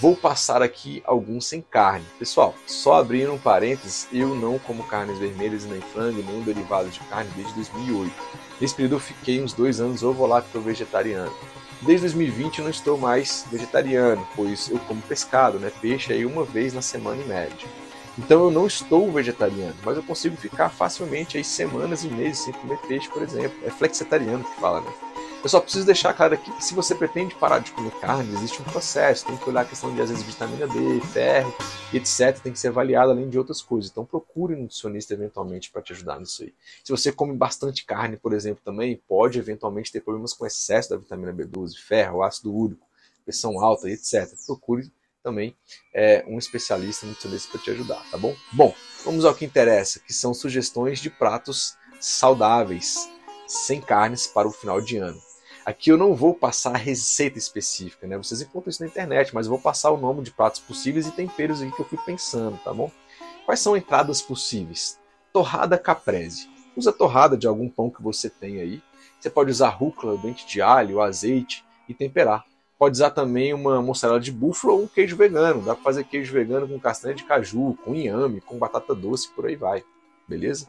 Vou 0.00 0.14
passar 0.14 0.60
aqui 0.60 1.02
alguns 1.06 1.46
sem 1.46 1.62
carne. 1.62 2.04
Pessoal, 2.18 2.54
só 2.66 2.94
abrindo 2.94 3.32
um 3.32 3.38
parênteses, 3.38 4.06
eu 4.12 4.34
não 4.34 4.58
como 4.58 4.84
carnes 4.84 5.18
vermelhas 5.18 5.64
nem 5.64 5.80
frango, 5.80 6.22
nenhum 6.22 6.42
derivado 6.42 6.90
de 6.90 7.00
carne 7.00 7.30
desde 7.34 7.54
2008. 7.54 8.12
Nesse 8.60 8.74
período 8.74 8.96
eu 8.96 9.00
fiquei 9.00 9.42
uns 9.42 9.54
dois 9.54 9.80
anos 9.80 10.02
ovo 10.02 10.26
lá 10.26 10.42
que 10.42 10.58
vegetariano. 10.58 11.32
Desde 11.80 12.02
2020 12.02 12.58
eu 12.58 12.64
não 12.64 12.70
estou 12.70 12.98
mais 12.98 13.46
vegetariano, 13.50 14.26
pois 14.36 14.70
eu 14.70 14.78
como 14.80 15.00
pescado, 15.02 15.58
né? 15.58 15.72
Peixe 15.80 16.12
aí 16.12 16.26
uma 16.26 16.44
vez 16.44 16.74
na 16.74 16.82
semana 16.82 17.22
em 17.22 17.26
média. 17.26 17.68
Então 18.16 18.44
eu 18.44 18.50
não 18.50 18.66
estou 18.66 19.10
vegetariano, 19.10 19.74
mas 19.84 19.96
eu 19.96 20.02
consigo 20.02 20.36
ficar 20.36 20.68
facilmente 20.68 21.36
aí 21.36 21.44
semanas 21.44 22.04
e 22.04 22.08
meses 22.08 22.44
sem 22.44 22.52
comer 22.52 22.78
peixe, 22.86 23.08
por 23.08 23.22
exemplo. 23.22 23.58
É 23.64 23.70
flexitariano 23.70 24.44
que 24.44 24.60
fala, 24.60 24.80
né? 24.80 24.92
Eu 25.44 25.50
só 25.50 25.60
preciso 25.60 25.84
deixar 25.84 26.14
claro 26.14 26.32
aqui 26.32 26.50
que 26.50 26.64
se 26.64 26.72
você 26.72 26.94
pretende 26.94 27.34
parar 27.34 27.58
de 27.58 27.70
comer 27.70 27.90
carne, 28.00 28.32
existe 28.32 28.62
um 28.62 28.64
processo, 28.64 29.26
tem 29.26 29.36
que 29.36 29.46
olhar 29.46 29.60
a 29.60 29.64
questão 29.66 29.94
de 29.94 30.00
às 30.00 30.08
vezes 30.08 30.24
vitamina 30.24 30.66
D, 30.66 31.00
ferro, 31.12 31.54
etc, 31.92 32.40
tem 32.42 32.50
que 32.50 32.58
ser 32.58 32.68
avaliado 32.68 33.10
além 33.10 33.28
de 33.28 33.38
outras 33.38 33.60
coisas. 33.60 33.90
Então 33.90 34.06
procure 34.06 34.54
um 34.54 34.62
nutricionista 34.62 35.12
eventualmente 35.12 35.70
para 35.70 35.82
te 35.82 35.92
ajudar 35.92 36.18
nisso 36.18 36.44
aí. 36.44 36.54
Se 36.82 36.90
você 36.90 37.12
come 37.12 37.34
bastante 37.34 37.84
carne, 37.84 38.16
por 38.16 38.32
exemplo, 38.32 38.62
também 38.64 38.98
pode 39.06 39.38
eventualmente 39.38 39.92
ter 39.92 40.00
problemas 40.00 40.32
com 40.32 40.46
excesso 40.46 40.88
da 40.88 40.96
vitamina 40.96 41.30
B12, 41.30 41.76
ferro, 41.76 42.22
ácido 42.22 42.50
úrico, 42.50 42.86
pressão 43.22 43.60
alta, 43.60 43.90
etc. 43.90 44.32
Procure 44.46 44.90
também 45.24 45.56
é, 45.92 46.22
um 46.28 46.38
especialista 46.38 47.06
nutricionista 47.06 47.50
para 47.50 47.60
te 47.62 47.70
ajudar, 47.70 48.04
tá 48.10 48.18
bom? 48.18 48.36
Bom, 48.52 48.74
vamos 49.04 49.24
ao 49.24 49.34
que 49.34 49.46
interessa, 49.46 49.98
que 49.98 50.12
são 50.12 50.34
sugestões 50.34 51.00
de 51.00 51.08
pratos 51.08 51.76
saudáveis, 51.98 53.08
sem 53.48 53.80
carnes 53.80 54.26
para 54.26 54.46
o 54.46 54.52
final 54.52 54.80
de 54.80 54.98
ano. 54.98 55.20
Aqui 55.64 55.90
eu 55.90 55.96
não 55.96 56.14
vou 56.14 56.34
passar 56.34 56.76
receita 56.76 57.38
específica, 57.38 58.06
né? 58.06 58.18
Vocês 58.18 58.42
encontram 58.42 58.68
isso 58.70 58.82
na 58.82 58.88
internet, 58.88 59.34
mas 59.34 59.46
eu 59.46 59.50
vou 59.50 59.58
passar 59.58 59.90
o 59.90 59.96
nome 59.96 60.22
de 60.22 60.30
pratos 60.30 60.60
possíveis 60.60 61.06
e 61.06 61.10
temperos 61.10 61.62
aí 61.62 61.72
que 61.72 61.80
eu 61.80 61.86
fui 61.86 61.98
pensando, 62.04 62.58
tá 62.58 62.72
bom? 62.72 62.90
Quais 63.46 63.60
são 63.60 63.74
entradas 63.74 64.20
possíveis? 64.20 64.98
Torrada 65.32 65.78
caprese. 65.78 66.50
Usa 66.76 66.92
torrada 66.92 67.36
de 67.36 67.46
algum 67.46 67.68
pão 67.68 67.88
que 67.88 68.02
você 68.02 68.28
tem 68.28 68.60
aí. 68.60 68.82
Você 69.18 69.30
pode 69.30 69.50
usar 69.50 69.70
rúcula, 69.70 70.18
dente 70.18 70.46
de 70.46 70.60
alho, 70.60 71.00
azeite 71.00 71.64
e 71.88 71.94
temperar. 71.94 72.44
Pode 72.78 72.96
usar 72.96 73.10
também 73.10 73.54
uma 73.54 73.80
mussarela 73.80 74.20
de 74.20 74.32
búfalo 74.32 74.74
ou 74.74 74.82
um 74.82 74.88
queijo 74.88 75.16
vegano. 75.16 75.62
Dá 75.62 75.74
para 75.74 75.84
fazer 75.84 76.04
queijo 76.04 76.32
vegano 76.32 76.68
com 76.68 76.78
castanha 76.80 77.14
de 77.14 77.24
caju, 77.24 77.78
com 77.84 77.94
inhame, 77.94 78.40
com 78.40 78.58
batata 78.58 78.94
doce, 78.94 79.30
por 79.30 79.46
aí 79.46 79.56
vai. 79.56 79.84
Beleza? 80.26 80.66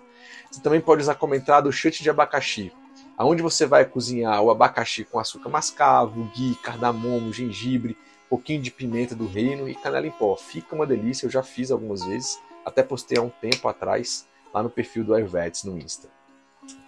Você 0.52 0.62
também 0.62 0.82
pode 0.82 1.02
usar 1.02 1.16
como 1.16 1.36
entrada 1.36 1.68
o 1.68 1.72
chute 1.72 2.04
de 2.04 2.10
abacaxi 2.10 2.72
aonde 3.18 3.42
você 3.42 3.66
vai 3.66 3.86
cozinhar 3.86 4.42
o 4.42 4.52
abacaxi 4.52 5.04
com 5.04 5.20
açúcar 5.20 5.50
mascavo, 5.50 6.30
ghee, 6.36 6.56
cardamomo, 6.56 7.32
gengibre, 7.32 7.98
pouquinho 8.30 8.62
de 8.62 8.72
pimenta 8.72 9.16
do 9.16 9.28
reino 9.28 9.70
e 9.70 9.76
canela 9.76 10.08
em 10.08 10.12
pó. 10.12 10.36
Fica 10.36 10.76
uma 10.76 10.86
delícia, 10.86 11.26
eu 11.26 11.30
já 11.30 11.44
fiz 11.44 11.72
algumas 11.72 12.04
vezes, 12.04 12.40
até 12.66 12.84
postei 12.84 13.18
há 13.18 13.22
um 13.22 13.30
tempo 13.30 13.68
atrás 13.68 14.28
lá 14.54 14.62
no 14.62 14.70
perfil 14.70 15.04
do 15.04 15.14
Ayurveds 15.14 15.64
no 15.64 15.78
Insta. 15.78 16.10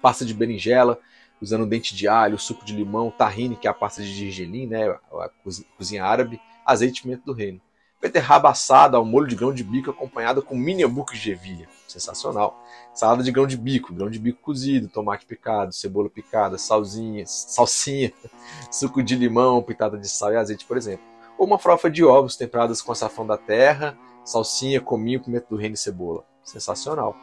Pasta 0.01 0.25
de 0.25 0.33
berinjela, 0.33 0.99
usando 1.41 1.65
dente 1.65 1.95
de 1.95 2.07
alho, 2.07 2.37
suco 2.37 2.65
de 2.65 2.75
limão, 2.75 3.11
tahine, 3.11 3.55
que 3.55 3.67
é 3.67 3.71
a 3.71 3.73
pasta 3.73 4.01
de 4.01 4.13
gergelim, 4.13 4.67
né, 4.67 4.89
a 4.89 5.29
cozinha 5.77 6.03
árabe, 6.03 6.41
azeite 6.65 6.99
e 6.99 7.03
pimenta 7.03 7.23
do 7.25 7.33
reino 7.33 7.61
beterraba 8.01 8.49
assada 8.49 8.97
ao 8.97 9.05
molho 9.05 9.27
de 9.27 9.35
grão 9.35 9.53
de 9.53 9.63
bico 9.63 9.89
acompanhada 9.89 10.41
com 10.41 10.55
mini 10.55 10.83
hambúrguer 10.83 11.15
de 11.15 11.23
gevilha. 11.23 11.67
Sensacional. 11.87 12.61
Salada 12.93 13.23
de 13.23 13.31
grão 13.31 13.47
de 13.47 13.57
bico, 13.57 13.93
grão 13.93 14.09
de 14.09 14.19
bico 14.19 14.41
cozido, 14.41 14.87
tomate 14.87 15.25
picado, 15.25 15.73
cebola 15.73 16.09
picada, 16.09 16.57
salsinha, 16.57 17.25
salsinha, 17.25 18.13
suco 18.71 19.01
de 19.01 19.15
limão, 19.15 19.63
pitada 19.63 19.97
de 19.97 20.07
sal 20.07 20.33
e 20.33 20.35
azeite, 20.35 20.65
por 20.65 20.77
exemplo. 20.77 21.05
Ou 21.37 21.47
uma 21.47 21.59
farofa 21.59 21.89
de 21.89 22.03
ovos 22.03 22.35
temperadas 22.35 22.81
com 22.81 22.91
açafrão 22.91 23.25
da 23.25 23.37
terra, 23.37 23.97
salsinha, 24.23 24.81
cominho, 24.81 25.23
pimenta 25.23 25.47
do 25.49 25.55
reino 25.55 25.75
e 25.75 25.77
cebola. 25.77 26.23
Sensacional. 26.43 27.15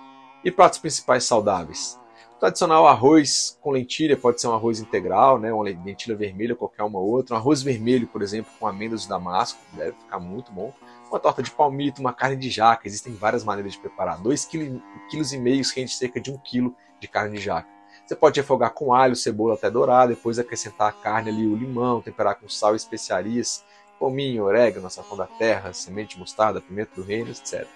E 0.44 0.50
pratos 0.50 0.78
principais 0.78 1.24
saudáveis 1.24 1.98
tradicional 2.44 2.86
arroz 2.86 3.58
com 3.62 3.70
lentilha, 3.70 4.18
pode 4.18 4.38
ser 4.38 4.48
um 4.48 4.52
arroz 4.52 4.78
integral, 4.78 5.38
né, 5.38 5.50
uma 5.50 5.64
lentilha 5.64 6.14
vermelha, 6.14 6.54
qualquer 6.54 6.82
uma 6.82 6.98
outra. 6.98 7.34
Um 7.34 7.38
arroz 7.38 7.62
vermelho, 7.62 8.06
por 8.06 8.20
exemplo, 8.20 8.52
com 8.60 8.66
amêndoas 8.66 9.02
de 9.02 9.08
damasco, 9.08 9.58
deve 9.72 9.92
ficar 9.92 10.20
muito 10.20 10.52
bom. 10.52 10.70
Uma 11.10 11.18
torta 11.18 11.42
de 11.42 11.50
palmito, 11.50 12.02
uma 12.02 12.12
carne 12.12 12.36
de 12.36 12.50
jaca, 12.50 12.86
existem 12.86 13.14
várias 13.14 13.44
maneiras 13.44 13.72
de 13.72 13.78
preparar. 13.78 14.22
2,5 14.22 14.78
kg 15.10 15.34
e 15.34 15.62
rende 15.74 15.92
cerca 15.94 16.20
de 16.20 16.30
1 16.30 16.36
kg 16.38 16.74
de 17.00 17.08
carne 17.08 17.38
de 17.38 17.42
jaca. 17.42 17.68
Você 18.04 18.14
pode 18.14 18.38
refogar 18.38 18.74
com 18.74 18.92
alho, 18.92 19.16
cebola 19.16 19.54
até 19.54 19.70
dourar, 19.70 20.08
depois 20.08 20.38
acrescentar 20.38 20.90
a 20.90 20.92
carne 20.92 21.30
ali, 21.30 21.46
o 21.46 21.56
limão, 21.56 22.02
temperar 22.02 22.34
com 22.34 22.46
sal 22.46 22.74
e 22.74 22.76
especiarias, 22.76 23.64
pominho, 23.98 24.44
orégano, 24.44 24.86
açafrão 24.86 25.16
da 25.16 25.26
terra, 25.26 25.72
semente 25.72 26.14
de 26.14 26.20
mostarda, 26.20 26.60
pimenta 26.60 26.90
do 26.94 27.02
reino, 27.02 27.30
etc. 27.30 27.66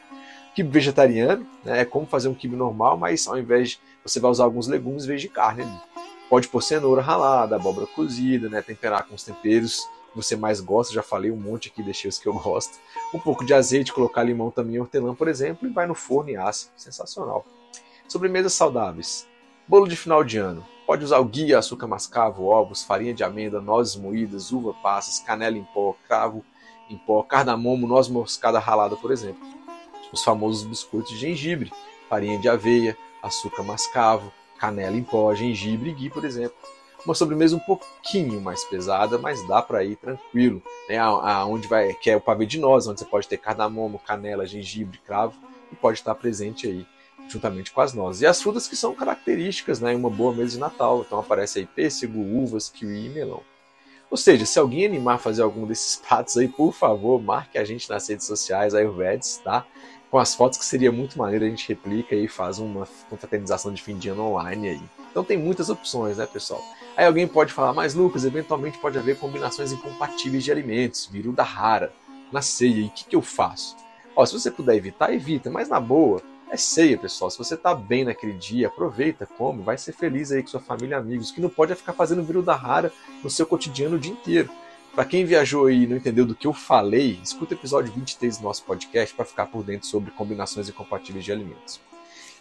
Quibe 0.58 0.70
vegetariano, 0.70 1.46
né, 1.64 1.82
é 1.82 1.84
como 1.84 2.04
fazer 2.04 2.26
um 2.26 2.34
quibe 2.34 2.56
normal, 2.56 2.98
mas 2.98 3.28
ao 3.28 3.38
invés 3.38 3.70
de 3.70 3.80
você 4.02 4.18
vai 4.18 4.28
usar 4.28 4.42
alguns 4.42 4.66
legumes 4.66 5.04
em 5.04 5.06
vez 5.06 5.20
de 5.20 5.28
carne 5.28 5.62
ali. 5.62 5.80
Pode 6.28 6.48
pôr 6.48 6.60
cenoura 6.60 7.00
ralada, 7.00 7.54
abóbora 7.54 7.86
cozida, 7.86 8.48
né? 8.48 8.60
Temperar 8.60 9.06
com 9.06 9.14
os 9.14 9.22
temperos 9.22 9.84
que 10.10 10.16
você 10.16 10.34
mais 10.34 10.60
gosta. 10.60 10.92
Já 10.92 11.00
falei 11.00 11.30
um 11.30 11.36
monte 11.36 11.68
aqui, 11.68 11.80
deixei 11.80 12.08
os 12.08 12.18
que 12.18 12.26
eu 12.26 12.32
gosto. 12.34 12.76
Um 13.14 13.20
pouco 13.20 13.46
de 13.46 13.54
azeite, 13.54 13.92
colocar 13.92 14.24
limão 14.24 14.50
também, 14.50 14.80
hortelã, 14.80 15.14
por 15.14 15.28
exemplo, 15.28 15.68
e 15.68 15.72
vai 15.72 15.86
no 15.86 15.94
forno 15.94 16.30
e 16.30 16.36
assa. 16.36 16.70
Sensacional. 16.76 17.46
Sobremesas 18.08 18.52
saudáveis. 18.52 19.28
Bolo 19.68 19.86
de 19.86 19.94
final 19.94 20.24
de 20.24 20.38
ano. 20.38 20.66
Pode 20.88 21.04
usar 21.04 21.20
o 21.20 21.24
guia, 21.24 21.60
açúcar 21.60 21.86
mascavo, 21.86 22.46
ovos, 22.46 22.82
farinha 22.82 23.14
de 23.14 23.22
amêndoa, 23.22 23.60
nozes 23.60 23.94
moídas, 23.94 24.50
uva 24.50 24.74
passas, 24.82 25.20
canela 25.20 25.56
em 25.56 25.64
pó, 25.72 25.94
cravo 26.08 26.44
em 26.90 26.98
pó, 26.98 27.22
cardamomo, 27.22 27.86
noz 27.86 28.08
moscada 28.08 28.58
ralada, 28.58 28.96
por 28.96 29.12
exemplo. 29.12 29.57
Os 30.12 30.22
famosos 30.22 30.64
biscoitos 30.64 31.10
de 31.10 31.18
gengibre, 31.18 31.72
farinha 32.08 32.38
de 32.38 32.48
aveia, 32.48 32.96
açúcar 33.22 33.62
mascavo, 33.62 34.32
canela 34.58 34.96
em 34.96 35.02
pó, 35.02 35.34
gengibre 35.34 35.90
e 35.90 35.94
ghee, 35.94 36.10
por 36.10 36.24
exemplo. 36.24 36.56
Uma 37.04 37.14
sobremesa 37.14 37.56
um 37.56 37.60
pouquinho 37.60 38.40
mais 38.40 38.64
pesada, 38.64 39.18
mas 39.18 39.46
dá 39.46 39.62
para 39.62 39.84
ir 39.84 39.96
tranquilo. 39.96 40.62
Né? 40.88 40.98
Aonde 40.98 41.68
vai, 41.68 41.94
que 41.94 42.10
é 42.10 42.16
o 42.16 42.20
pavê 42.20 42.44
de 42.44 42.58
noz, 42.58 42.86
onde 42.86 43.00
você 43.00 43.06
pode 43.06 43.28
ter 43.28 43.38
cardamomo, 43.38 43.98
canela, 43.98 44.46
gengibre, 44.46 44.98
cravo 44.98 45.34
e 45.72 45.76
pode 45.76 45.98
estar 45.98 46.14
presente 46.14 46.66
aí 46.66 46.86
juntamente 47.28 47.72
com 47.72 47.80
as 47.80 47.92
nozes. 47.92 48.22
E 48.22 48.26
as 48.26 48.42
frutas 48.42 48.66
que 48.66 48.74
são 48.74 48.94
características 48.94 49.80
né, 49.80 49.92
em 49.92 49.96
uma 49.96 50.10
boa 50.10 50.34
mesa 50.34 50.52
de 50.52 50.58
Natal. 50.58 51.04
Então 51.06 51.20
aparece 51.20 51.60
aí 51.60 51.66
pêssego, 51.66 52.18
uvas, 52.18 52.68
kiwi 52.68 53.06
e 53.06 53.08
melão. 53.08 53.42
Ou 54.10 54.16
seja, 54.16 54.46
se 54.46 54.58
alguém 54.58 54.86
animar 54.86 55.16
a 55.16 55.18
fazer 55.18 55.42
algum 55.42 55.66
desses 55.66 55.96
pratos 56.06 56.36
aí, 56.36 56.48
por 56.48 56.72
favor, 56.72 57.22
marque 57.22 57.58
a 57.58 57.64
gente 57.64 57.88
nas 57.88 58.08
redes 58.08 58.26
sociais, 58.26 58.74
Ayurvedes, 58.74 59.38
tá? 59.44 59.66
Com 60.10 60.18
as 60.18 60.34
fotos 60.34 60.58
que 60.58 60.64
seria 60.64 60.90
muito 60.90 61.18
maneiro, 61.18 61.44
a 61.44 61.48
gente 61.48 61.68
replica 61.68 62.14
e 62.14 62.26
faz 62.26 62.58
uma 62.58 62.88
confraternização 63.10 63.72
de 63.72 63.82
fim 63.82 63.98
de 63.98 64.08
ano 64.08 64.22
online 64.22 64.68
aí. 64.70 64.82
Então 65.10 65.22
tem 65.22 65.36
muitas 65.36 65.68
opções, 65.68 66.16
né, 66.16 66.26
pessoal? 66.26 66.62
Aí 66.96 67.04
alguém 67.04 67.28
pode 67.28 67.52
falar, 67.52 67.74
mas 67.74 67.94
Lucas, 67.94 68.24
eventualmente 68.24 68.78
pode 68.78 68.98
haver 68.98 69.18
combinações 69.18 69.70
incompatíveis 69.70 70.42
de 70.42 70.50
alimentos, 70.50 71.06
viruda 71.06 71.42
rara, 71.42 71.92
na 72.32 72.40
ceia, 72.40 72.80
e 72.80 72.86
o 72.86 72.90
que, 72.90 73.04
que 73.04 73.16
eu 73.16 73.22
faço? 73.22 73.76
Ó, 74.16 74.24
se 74.24 74.32
você 74.32 74.50
puder 74.50 74.76
evitar, 74.76 75.12
evita, 75.12 75.50
mas 75.50 75.68
na 75.68 75.78
boa, 75.78 76.22
é 76.50 76.56
ceia, 76.56 76.96
pessoal. 76.96 77.30
Se 77.30 77.38
você 77.38 77.56
tá 77.56 77.74
bem 77.74 78.04
naquele 78.04 78.32
dia, 78.32 78.68
aproveita, 78.68 79.26
come, 79.26 79.62
vai 79.62 79.76
ser 79.76 79.92
feliz 79.92 80.32
aí 80.32 80.42
com 80.42 80.48
sua 80.48 80.60
família 80.60 80.96
e 80.96 80.98
amigos. 80.98 81.30
que 81.30 81.40
não 81.40 81.50
pode 81.50 81.74
ficar 81.74 81.92
fazendo 81.92 82.22
viruda 82.22 82.54
rara 82.54 82.90
no 83.22 83.28
seu 83.28 83.46
cotidiano 83.46 83.96
o 83.96 84.00
dia 84.00 84.12
inteiro. 84.12 84.50
Para 84.98 85.04
quem 85.04 85.24
viajou 85.24 85.70
e 85.70 85.86
não 85.86 85.96
entendeu 85.96 86.26
do 86.26 86.34
que 86.34 86.48
eu 86.48 86.52
falei, 86.52 87.20
escuta 87.22 87.54
o 87.54 87.56
episódio 87.56 87.92
23 87.92 88.38
do 88.38 88.42
nosso 88.42 88.64
podcast 88.64 89.14
para 89.14 89.24
ficar 89.24 89.46
por 89.46 89.62
dentro 89.62 89.86
sobre 89.86 90.10
combinações 90.10 90.68
incompatíveis 90.68 91.24
de 91.24 91.30
alimentos. 91.30 91.80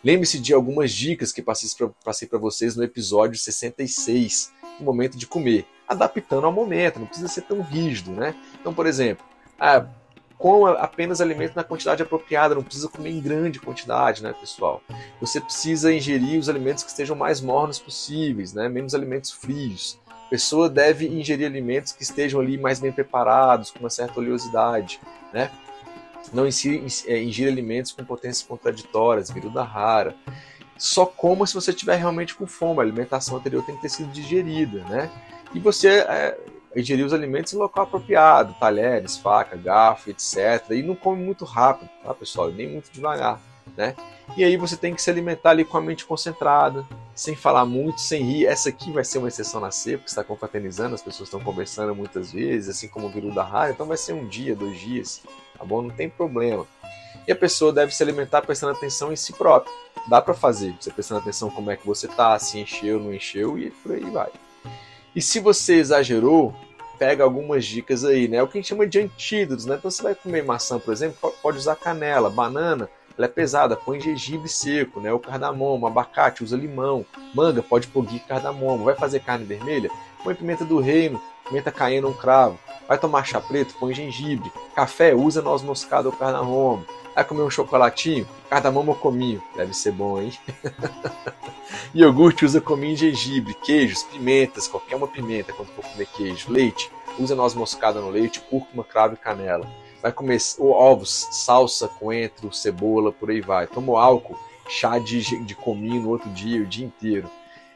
Lembre-se 0.04 0.39
de 0.39 0.56
algumas 0.56 0.91
dicas 0.91 1.32
que 1.32 1.39
passei 1.39 2.28
para 2.28 2.39
vocês 2.39 2.76
no 2.76 2.84
episódio 2.84 3.38
66, 3.38 4.52
no 4.80 4.86
momento 4.88 5.20
de 5.20 5.28
comer, 5.28 5.67
adaptando 5.88 6.48
ao 6.48 6.52
momento, 6.52 7.00
não 7.00 7.06
precisa 7.06 7.28
ser 7.28 7.43
tão 7.43 7.62
rígido, 7.62 8.10
né? 8.10 8.34
Então, 8.60 8.74
por 8.74 8.88
exemplo, 8.88 9.24
ah, 9.60 9.86
com 10.36 10.65
apenas 10.65 11.22
alimento 11.22 11.56
na 11.56 11.63
quantidade 11.63 12.02
apropriada, 12.02 12.56
não 12.56 12.63
precisa 12.63 12.89
comer 12.89 13.12
em 13.12 13.22
grande 13.22 13.60
quantidade, 13.60 14.24
né, 14.24 14.34
pessoal? 14.34 14.82
Você 15.22 15.39
precisa 15.39 15.93
ingerir 15.93 16.39
os 16.39 16.50
alimentos 16.50 16.84
que 16.84 16.89
estejam 16.89 17.15
mais 17.15 17.39
mornos 17.39 17.78
possíveis, 17.78 18.52
né, 18.52 18.67
menos 18.67 18.96
alimentos 18.96 19.32
frios. 19.32 20.00
A 20.27 20.29
pessoa 20.29 20.69
deve 20.69 21.07
ingerir 21.07 21.45
alimentos 21.45 21.93
que 21.93 22.03
estejam 22.03 22.41
ali 22.41 22.57
mais 22.57 22.81
bem 22.81 22.91
preparados, 22.91 23.71
com 23.71 23.79
uma 23.79 23.89
certa 23.89 24.19
oleosidade, 24.19 24.99
né? 25.31 25.49
Não 26.33 26.43
é, 26.45 27.23
ingira 27.23 27.49
alimentos 27.49 27.93
com 27.93 28.03
potências 28.03 28.45
contraditórias, 28.45 29.31
viruda 29.31 29.63
rara. 29.63 30.13
Só 30.77 31.05
coma 31.05 31.47
se 31.47 31.53
você 31.53 31.71
estiver 31.71 31.95
realmente 31.95 32.35
com 32.35 32.45
fome. 32.45 32.79
A 32.79 32.83
alimentação 32.83 33.37
anterior 33.37 33.63
tem 33.63 33.75
que 33.77 33.83
ter 33.83 33.89
sido 33.89 34.11
digerida, 34.11 34.83
né? 34.89 35.09
E 35.55 35.61
você 35.61 35.99
é, 35.99 36.37
ingerir 36.75 37.05
os 37.05 37.13
alimentos 37.13 37.53
em 37.53 37.57
local 37.57 37.85
apropriado, 37.85 38.53
talheres, 38.59 39.15
faca, 39.15 39.55
garfo, 39.55 40.09
etc. 40.09 40.71
E 40.71 40.83
não 40.83 40.93
come 40.93 41.23
muito 41.23 41.45
rápido, 41.45 41.89
tá, 42.03 42.13
pessoal? 42.13 42.51
Nem 42.51 42.67
muito 42.67 42.91
devagar, 42.91 43.39
né? 43.75 43.95
E 44.36 44.43
aí 44.43 44.58
você 44.58 44.75
tem 44.75 44.93
que 44.93 45.01
se 45.01 45.10
alimentar 45.10 45.51
ali 45.51 45.63
com 45.63 45.77
a 45.77 45.82
mente 45.82 46.06
concentrada, 46.06 46.86
sem 47.15 47.36
falar 47.36 47.65
muito, 47.65 47.99
sem 48.01 48.23
rir. 48.23 48.45
Essa 48.45 48.69
aqui 48.69 48.91
vai 48.91 49.03
ser 49.03 49.17
uma 49.17 49.27
exceção 49.27 49.60
na 49.60 49.71
ceia, 49.71 49.97
porque 49.97 50.10
está 50.10 50.23
confraternizando, 50.23 50.95
as 50.95 51.01
pessoas 51.01 51.27
estão 51.27 51.39
conversando 51.39 51.95
muitas 51.95 52.32
vezes, 52.32 52.69
assim 52.69 52.88
como 52.88 53.08
o 53.08 53.10
Viru 53.10 53.34
da 53.34 53.43
Raia, 53.43 53.71
então 53.71 53.86
vai 53.86 53.97
ser 53.97 54.13
um 54.13 54.27
dia, 54.27 54.56
dois 54.56 54.80
dias, 54.80 55.21
tá 55.58 55.63
bom? 55.65 55.82
Não 55.82 55.89
tem 55.89 56.10
problema. 56.10 56.65
E 57.27 57.32
a 57.32 57.36
pessoa 57.36 57.73
deve 57.73 57.93
se 57.93 58.01
alimentar 58.01 58.41
prestando 58.41 58.73
atenção 58.73 59.12
em 59.12 59.15
si 59.15 59.34
própria. 59.34 59.73
Dá 60.08 60.21
para 60.21 60.34
fazer, 60.34 60.75
você 60.80 60.89
prestando 60.91 61.19
atenção 61.19 61.49
como 61.49 61.69
é 61.69 61.75
que 61.75 61.86
você 61.86 62.08
tá, 62.08 62.38
se 62.39 62.60
encheu, 62.60 62.99
não 62.99 63.13
encheu 63.13 63.58
e 63.58 63.71
por 63.71 63.91
aí 63.91 64.10
vai. 64.10 64.30
E 65.13 65.21
se 65.21 65.39
você 65.39 65.75
exagerou, 65.75 66.56
pega 66.97 67.23
algumas 67.23 67.65
dicas 67.65 68.06
aí, 68.06 68.27
né? 68.27 68.38
É 68.38 68.43
o 68.43 68.47
que 68.47 68.58
a 68.58 68.62
gente 68.62 68.69
chama 68.69 68.88
de 68.88 68.99
antídotos, 68.99 69.65
né? 69.65 69.75
Então 69.75 69.91
você 69.91 70.01
vai 70.01 70.15
comer 70.15 70.43
maçã, 70.43 70.80
por 70.80 70.93
exemplo, 70.93 71.34
pode 71.41 71.58
usar 71.58 71.75
canela, 71.75 72.30
banana, 72.30 72.89
ela 73.17 73.25
é 73.25 73.30
pesada, 73.30 73.75
põe 73.75 73.99
gengibre 73.99 74.47
seco, 74.47 74.99
né? 74.99 75.12
O 75.12 75.19
cardamomo, 75.19 75.88
abacate, 75.88 76.43
usa 76.43 76.56
limão, 76.56 77.06
manga, 77.34 77.63
pode 77.63 77.88
pôr 77.88 78.06
ghee 78.06 78.19
cardamomo, 78.19 78.86
vai 78.86 78.95
fazer 78.95 79.21
carne 79.21 79.43
vermelha, 79.43 79.89
põe 80.23 80.36
pimenta 80.36 80.63
do 80.63 80.80
reino, 80.80 81.19
pimenta 81.47 81.71
caindo 81.71 82.08
um 82.08 82.13
cravo, 82.13 82.60
vai 82.88 82.97
tomar 82.97 83.25
chá 83.25 83.41
preto, 83.41 83.73
põe 83.80 83.93
gengibre, 83.93 84.51
café, 84.75 85.15
usa 85.15 85.41
noz 85.41 85.63
moscada 85.63 86.08
ou 86.08 86.15
cardamomo, 86.15 86.86
vai 87.15 87.23
comer 87.23 87.41
um 87.41 87.49
chocolatinho, 87.49 88.27
cardamomo 88.49 88.91
ou 88.91 88.97
cominho, 88.97 89.41
deve 89.56 89.73
ser 89.73 89.91
bom, 89.91 90.21
hein? 90.21 90.32
Iogurte 91.93 92.45
usa 92.45 92.62
cominho 92.62 92.93
e 92.93 92.97
gengibre, 92.97 93.56
queijos, 93.56 94.03
pimentas, 94.03 94.67
qualquer 94.67 94.95
uma 94.95 95.08
pimenta 95.08 95.51
quando 95.53 95.69
for 95.69 95.84
comer 95.84 96.06
queijo, 96.06 96.51
leite, 96.51 96.91
usa 97.17 97.36
noz 97.36 97.56
moscada 97.56 97.99
no 97.99 98.12
leite, 98.12 98.39
cúrcuma, 98.41 98.84
cravo 98.84 99.15
e 99.15 99.17
canela. 99.17 99.67
Vai 100.08 100.13
comer 100.13 100.39
ovos, 100.58 101.28
salsa, 101.32 101.86
coentro, 101.86 102.54
cebola, 102.54 103.12
por 103.12 103.30
aí 103.30 103.41
vai. 103.41 103.67
Toma 103.67 104.02
álcool, 104.02 104.39
chá 104.70 104.98
de, 105.00 105.43
de 105.43 105.54
cominho 105.54 106.04
no 106.04 106.10
outro 106.12 106.30
dia, 106.30 106.62
o 106.62 106.65
dia 106.65 106.86
inteiro. 106.86 107.30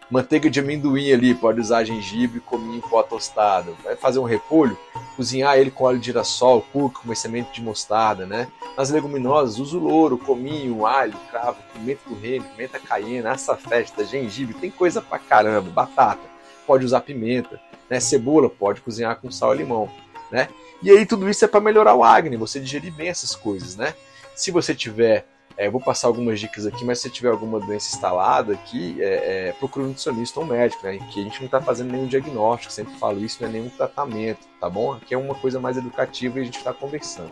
Manteiga 0.09 0.49
de 0.49 0.61
amendoim 0.61 1.11
ali, 1.11 1.35
pode 1.35 1.59
usar 1.59 1.83
gengibre, 1.83 2.39
cominho 2.39 2.77
em 2.77 2.79
pó 2.79 3.03
tostado. 3.03 3.75
Vai 3.83 3.97
fazer 3.97 4.19
um 4.19 4.23
repolho, 4.23 4.77
cozinhar 5.17 5.57
ele 5.57 5.71
com 5.71 5.83
óleo 5.83 5.99
de 5.99 6.05
girassol, 6.05 6.65
cúrcuma 6.71 7.13
semente 7.15 7.51
de 7.51 7.61
mostarda, 7.61 8.25
né? 8.25 8.47
Nas 8.77 8.89
leguminosas, 8.89 9.59
usa 9.59 9.75
o 9.75 9.81
louro, 9.81 10.17
cominho, 10.17 10.85
alho, 10.85 11.17
cravo, 11.29 11.57
pimenta 11.73 12.07
do 12.07 12.15
reino, 12.15 12.45
pimenta 12.45 12.79
caiena, 12.79 13.37
festa, 13.37 14.05
gengibre, 14.05 14.53
tem 14.53 14.71
coisa 14.71 15.01
pra 15.01 15.19
caramba, 15.19 15.69
batata, 15.69 16.21
pode 16.65 16.85
usar 16.85 17.01
pimenta, 17.01 17.59
né? 17.89 17.99
Cebola, 17.99 18.49
pode 18.49 18.79
cozinhar 18.79 19.17
com 19.17 19.29
sal 19.29 19.53
e 19.53 19.57
limão, 19.57 19.89
né? 20.31 20.47
E 20.81 20.89
aí 20.89 21.05
tudo 21.05 21.29
isso 21.29 21.43
é 21.45 21.47
para 21.47 21.59
melhorar 21.59 21.95
o 21.95 22.03
acne, 22.03 22.37
você 22.37 22.59
digerir 22.59 22.93
bem 22.93 23.09
essas 23.09 23.35
coisas, 23.35 23.75
né? 23.75 23.93
Se 24.35 24.49
você 24.51 24.73
tiver 24.73 25.25
é, 25.57 25.69
vou 25.69 25.79
passar 25.79 26.07
algumas 26.07 26.39
dicas 26.39 26.65
aqui, 26.65 26.83
mas 26.83 26.99
se 26.99 27.09
tiver 27.09 27.29
alguma 27.29 27.59
doença 27.59 27.93
instalada 27.93 28.53
aqui, 28.53 28.97
é, 28.99 29.49
é, 29.49 29.53
procure 29.53 29.85
um 29.85 29.89
nutricionista 29.89 30.39
ou 30.39 30.45
um 30.45 30.49
médico, 30.49 30.83
né? 30.85 30.97
Que 31.11 31.19
a 31.19 31.23
gente 31.23 31.39
não 31.39 31.45
está 31.45 31.61
fazendo 31.61 31.91
nenhum 31.91 32.07
diagnóstico, 32.07 32.73
sempre 32.73 32.95
falo 32.95 33.23
isso, 33.23 33.37
não 33.41 33.49
é 33.49 33.51
nenhum 33.51 33.69
tratamento, 33.69 34.39
tá 34.59 34.69
bom? 34.69 34.93
Aqui 34.93 35.13
é 35.13 35.17
uma 35.17 35.35
coisa 35.35 35.59
mais 35.59 35.77
educativa 35.77 36.39
e 36.39 36.41
a 36.41 36.45
gente 36.45 36.57
está 36.57 36.73
conversando. 36.73 37.31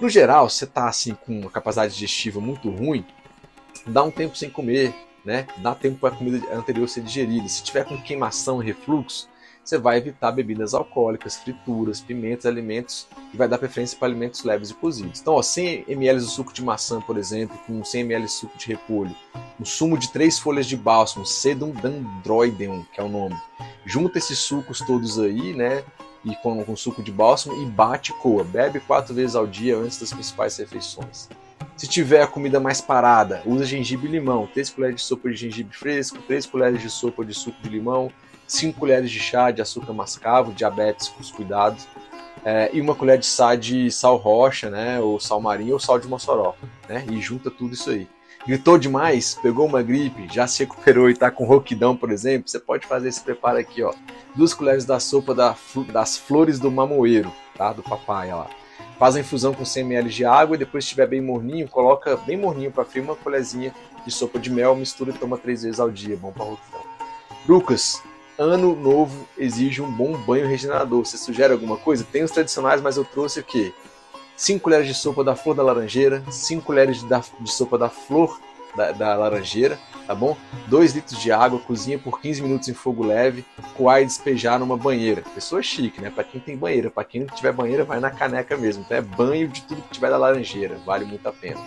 No 0.00 0.08
geral, 0.08 0.48
você 0.48 0.64
está 0.64 0.88
assim 0.88 1.14
com 1.14 1.40
uma 1.40 1.50
capacidade 1.50 1.92
digestiva 1.92 2.40
muito 2.40 2.70
ruim, 2.70 3.04
dá 3.86 4.02
um 4.02 4.10
tempo 4.10 4.36
sem 4.36 4.48
comer, 4.48 4.94
né? 5.24 5.46
Dá 5.58 5.74
tempo 5.74 5.98
para 5.98 6.14
a 6.14 6.16
comida 6.16 6.42
anterior 6.54 6.88
ser 6.88 7.02
digerida. 7.02 7.46
Se 7.48 7.62
tiver 7.62 7.84
com 7.84 8.00
queimação 8.00 8.62
e 8.62 8.66
refluxo, 8.66 9.28
você 9.64 9.78
vai 9.78 9.98
evitar 9.98 10.32
bebidas 10.32 10.74
alcoólicas, 10.74 11.36
frituras, 11.36 12.00
pimentas, 12.00 12.46
alimentos 12.46 13.06
e 13.32 13.36
vai 13.36 13.46
dar 13.46 13.58
preferência 13.58 13.98
para 13.98 14.08
alimentos 14.08 14.42
leves 14.42 14.70
e 14.70 14.74
cozidos. 14.74 15.20
Então, 15.20 15.34
ó, 15.34 15.42
100 15.42 15.84
ml 15.88 16.20
de 16.20 16.26
suco 16.26 16.52
de 16.52 16.64
maçã, 16.64 17.00
por 17.00 17.16
exemplo, 17.16 17.56
com 17.66 17.84
100 17.84 18.00
ml 18.00 18.24
de 18.24 18.32
suco 18.32 18.58
de 18.58 18.66
repolho, 18.66 19.14
um 19.60 19.64
sumo 19.64 19.98
de 19.98 20.10
três 20.10 20.38
folhas 20.38 20.66
de 20.66 20.76
bálsamo, 20.76 21.26
sedum 21.26 21.70
dendroideum, 21.70 22.84
que 22.92 23.00
é 23.00 23.04
o 23.04 23.08
nome. 23.08 23.36
Junta 23.84 24.18
esses 24.18 24.38
sucos 24.38 24.80
todos 24.80 25.18
aí, 25.18 25.54
né? 25.54 25.84
E 26.24 26.34
com, 26.36 26.62
com 26.64 26.76
suco 26.76 27.02
de 27.02 27.10
bálsamo 27.10 27.62
e 27.62 27.66
bate 27.66 28.12
coa. 28.14 28.44
Bebe 28.44 28.80
quatro 28.80 29.14
vezes 29.14 29.34
ao 29.34 29.46
dia 29.46 29.76
antes 29.76 29.98
das 29.98 30.12
principais 30.12 30.56
refeições. 30.56 31.28
Se 31.76 31.88
tiver 31.88 32.22
a 32.22 32.26
comida 32.26 32.60
mais 32.60 32.80
parada, 32.80 33.42
usa 33.46 33.64
gengibre 33.64 34.06
e 34.06 34.10
limão. 34.10 34.46
3 34.52 34.68
colheres 34.70 34.96
de 34.96 35.02
sopa 35.02 35.30
de 35.30 35.36
gengibre 35.36 35.74
fresco, 35.74 36.18
3 36.26 36.44
colheres 36.44 36.82
de 36.82 36.90
sopa 36.90 37.24
de 37.24 37.32
suco 37.32 37.56
de 37.62 37.70
limão, 37.70 38.12
5 38.52 38.78
colheres 38.78 39.10
de 39.10 39.20
chá 39.20 39.50
de 39.50 39.62
açúcar 39.62 39.92
mascavo, 39.92 40.52
diabetes 40.52 41.08
com 41.08 41.20
os 41.20 41.30
cuidados, 41.30 41.86
é, 42.44 42.70
e 42.72 42.80
uma 42.80 42.94
colher 42.94 43.18
de 43.18 43.26
sal 43.26 43.56
de 43.56 43.90
sal 43.90 44.16
rocha, 44.16 44.70
né, 44.70 45.00
ou 45.00 45.20
sal 45.20 45.40
marinho 45.40 45.74
ou 45.74 45.78
sal 45.78 45.98
de 45.98 46.08
Mossoró, 46.08 46.54
né, 46.88 47.04
e 47.10 47.20
junta 47.20 47.50
tudo 47.50 47.74
isso 47.74 47.90
aí. 47.90 48.08
Gritou 48.46 48.78
demais, 48.78 49.38
pegou 49.42 49.66
uma 49.66 49.82
gripe, 49.82 50.26
já 50.32 50.46
se 50.46 50.60
recuperou 50.60 51.10
e 51.10 51.12
está 51.12 51.30
com 51.30 51.44
roquidão, 51.44 51.94
por 51.94 52.10
exemplo, 52.10 52.48
você 52.48 52.58
pode 52.58 52.86
fazer 52.86 53.08
esse 53.10 53.20
preparo 53.20 53.58
aqui, 53.58 53.82
ó. 53.82 53.92
Duas 54.34 54.54
colheres 54.54 54.86
da 54.86 54.98
sopa 54.98 55.34
da, 55.34 55.54
das 55.92 56.16
flores 56.16 56.58
do 56.58 56.70
mamoeiro, 56.70 57.30
tá, 57.54 57.72
do 57.72 57.82
papai, 57.82 58.32
lá. 58.32 58.48
Faz 58.98 59.14
a 59.14 59.20
infusão 59.20 59.52
com 59.52 59.64
100 59.64 59.82
ml 59.84 60.08
de 60.08 60.24
água 60.24 60.56
e 60.56 60.58
depois, 60.58 60.84
se 60.84 60.88
estiver 60.88 61.06
bem 61.06 61.20
morninho, 61.20 61.68
coloca 61.68 62.16
bem 62.16 62.38
morninho 62.38 62.70
para 62.70 62.84
frio 62.84 63.04
uma 63.04 63.16
colherzinha 63.16 63.74
de 64.06 64.10
sopa 64.10 64.38
de 64.38 64.50
mel, 64.50 64.74
mistura 64.74 65.10
e 65.10 65.14
toma 65.14 65.36
três 65.36 65.62
vezes 65.62 65.78
ao 65.78 65.90
dia, 65.90 66.16
bom 66.16 66.32
para 66.32 66.44
roquidão. 66.44 66.80
Lucas, 67.46 68.02
ano 68.40 68.74
novo 68.74 69.28
exige 69.36 69.82
um 69.82 69.90
bom 69.90 70.16
banho 70.16 70.48
regenerador. 70.48 71.04
Você 71.04 71.18
sugere 71.18 71.52
alguma 71.52 71.76
coisa? 71.76 72.06
Tem 72.10 72.22
os 72.22 72.30
tradicionais, 72.30 72.80
mas 72.80 72.96
eu 72.96 73.04
trouxe 73.04 73.40
o 73.40 73.44
quê? 73.44 73.72
5 74.34 74.62
colheres 74.62 74.86
de 74.86 74.94
sopa 74.94 75.22
da 75.22 75.36
flor 75.36 75.54
da 75.54 75.62
laranjeira, 75.62 76.24
5 76.30 76.64
colheres 76.64 77.00
de, 77.00 77.06
da, 77.06 77.22
de 77.38 77.52
sopa 77.52 77.76
da 77.76 77.90
flor 77.90 78.40
da, 78.74 78.92
da, 78.92 79.14
laranjeira, 79.14 79.78
tá 80.06 80.14
bom? 80.14 80.34
2 80.68 80.94
litros 80.94 81.20
de 81.20 81.30
água, 81.30 81.58
cozinha 81.58 81.98
por 81.98 82.18
15 82.18 82.40
minutos 82.40 82.68
em 82.68 82.72
fogo 82.72 83.04
leve, 83.04 83.44
coar 83.76 84.00
e 84.00 84.06
despejar 84.06 84.58
numa 84.58 84.78
banheira. 84.78 85.22
Pessoa 85.34 85.62
chique, 85.62 86.00
né? 86.00 86.08
Para 86.08 86.24
quem 86.24 86.40
tem 86.40 86.56
banheira, 86.56 86.90
para 86.90 87.04
quem 87.04 87.20
não 87.20 87.34
tiver 87.34 87.52
banheira, 87.52 87.84
vai 87.84 88.00
na 88.00 88.10
caneca 88.10 88.56
mesmo. 88.56 88.82
Então 88.82 88.96
é 88.96 89.02
banho 89.02 89.48
de 89.48 89.60
tudo 89.62 89.82
que 89.82 89.90
tiver 89.90 90.08
da 90.08 90.16
laranjeira, 90.16 90.78
vale 90.86 91.04
muito 91.04 91.26
a 91.26 91.32
pena. 91.32 91.60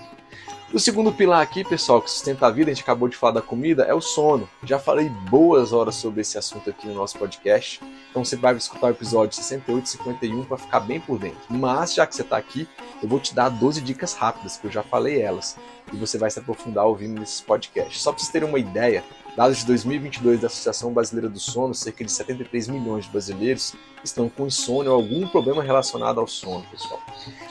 O 0.73 0.79
segundo 0.79 1.11
pilar 1.11 1.39
aqui, 1.39 1.63
pessoal, 1.63 2.01
que 2.01 2.09
sustenta 2.09 2.47
a 2.47 2.49
vida, 2.49 2.71
a 2.71 2.73
gente 2.73 2.81
acabou 2.81 3.07
de 3.07 3.15
falar 3.15 3.33
da 3.33 3.43
comida, 3.43 3.83
é 3.83 3.93
o 3.93 4.01
sono. 4.01 4.49
Já 4.63 4.79
falei 4.79 5.07
boas 5.07 5.71
horas 5.71 5.93
sobre 5.93 6.21
esse 6.21 6.35
assunto 6.35 6.67
aqui 6.67 6.87
no 6.87 6.95
nosso 6.95 7.15
podcast. 7.19 7.79
Então 8.09 8.25
você 8.25 8.35
vai 8.35 8.55
escutar 8.55 8.87
o 8.87 8.89
episódio 8.89 9.35
68 9.35 9.85
e 9.85 9.89
51 9.89 10.43
para 10.45 10.57
ficar 10.57 10.79
bem 10.79 10.99
por 10.99 11.19
dentro. 11.19 11.37
Mas, 11.47 11.93
já 11.93 12.07
que 12.07 12.15
você 12.15 12.23
está 12.23 12.37
aqui, 12.37 12.67
eu 13.03 13.07
vou 13.07 13.19
te 13.19 13.35
dar 13.35 13.49
12 13.49 13.81
dicas 13.81 14.15
rápidas, 14.15 14.57
que 14.57 14.65
eu 14.65 14.71
já 14.71 14.81
falei 14.81 15.21
elas. 15.21 15.55
E 15.93 15.95
você 15.95 16.17
vai 16.17 16.31
se 16.31 16.39
aprofundar 16.39 16.85
ouvindo 16.85 17.19
nesses 17.19 17.39
podcasts. 17.39 18.01
Só 18.01 18.11
para 18.11 18.19
vocês 18.19 18.31
terem 18.31 18.49
uma 18.49 18.57
ideia, 18.57 19.03
Dados 19.35 19.57
de 19.57 19.65
2022 19.65 20.41
da 20.41 20.47
Associação 20.47 20.93
Brasileira 20.93 21.27
do 21.27 21.39
Sono, 21.39 21.73
cerca 21.73 22.05
de 22.05 22.11
73 22.11 22.67
milhões 22.67 23.05
de 23.05 23.11
brasileiros 23.11 23.73
estão 24.03 24.29
com 24.29 24.45
insônia 24.45 24.91
ou 24.91 24.97
algum 24.97 25.27
problema 25.27 25.63
relacionado 25.63 26.19
ao 26.19 26.27
sono, 26.27 26.63
pessoal. 26.69 27.01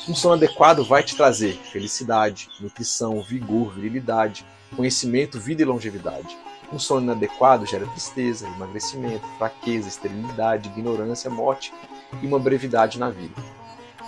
Um 0.09 0.15
sono 0.15 0.35
adequado 0.35 0.85
vai 0.85 1.03
te 1.03 1.17
trazer 1.17 1.55
felicidade, 1.73 2.49
nutrição, 2.61 3.21
vigor, 3.21 3.75
virilidade, 3.75 4.47
conhecimento, 4.77 5.41
vida 5.41 5.63
e 5.63 5.65
longevidade. 5.65 6.39
Um 6.73 6.79
sono 6.79 7.03
inadequado 7.03 7.67
gera 7.67 7.87
tristeza, 7.89 8.47
emagrecimento, 8.47 9.27
fraqueza, 9.37 9.89
esterilidade, 9.89 10.69
ignorância, 10.69 11.29
morte 11.29 11.75
e 12.23 12.27
uma 12.27 12.39
brevidade 12.39 12.97
na 12.97 13.11
vida. 13.11 13.35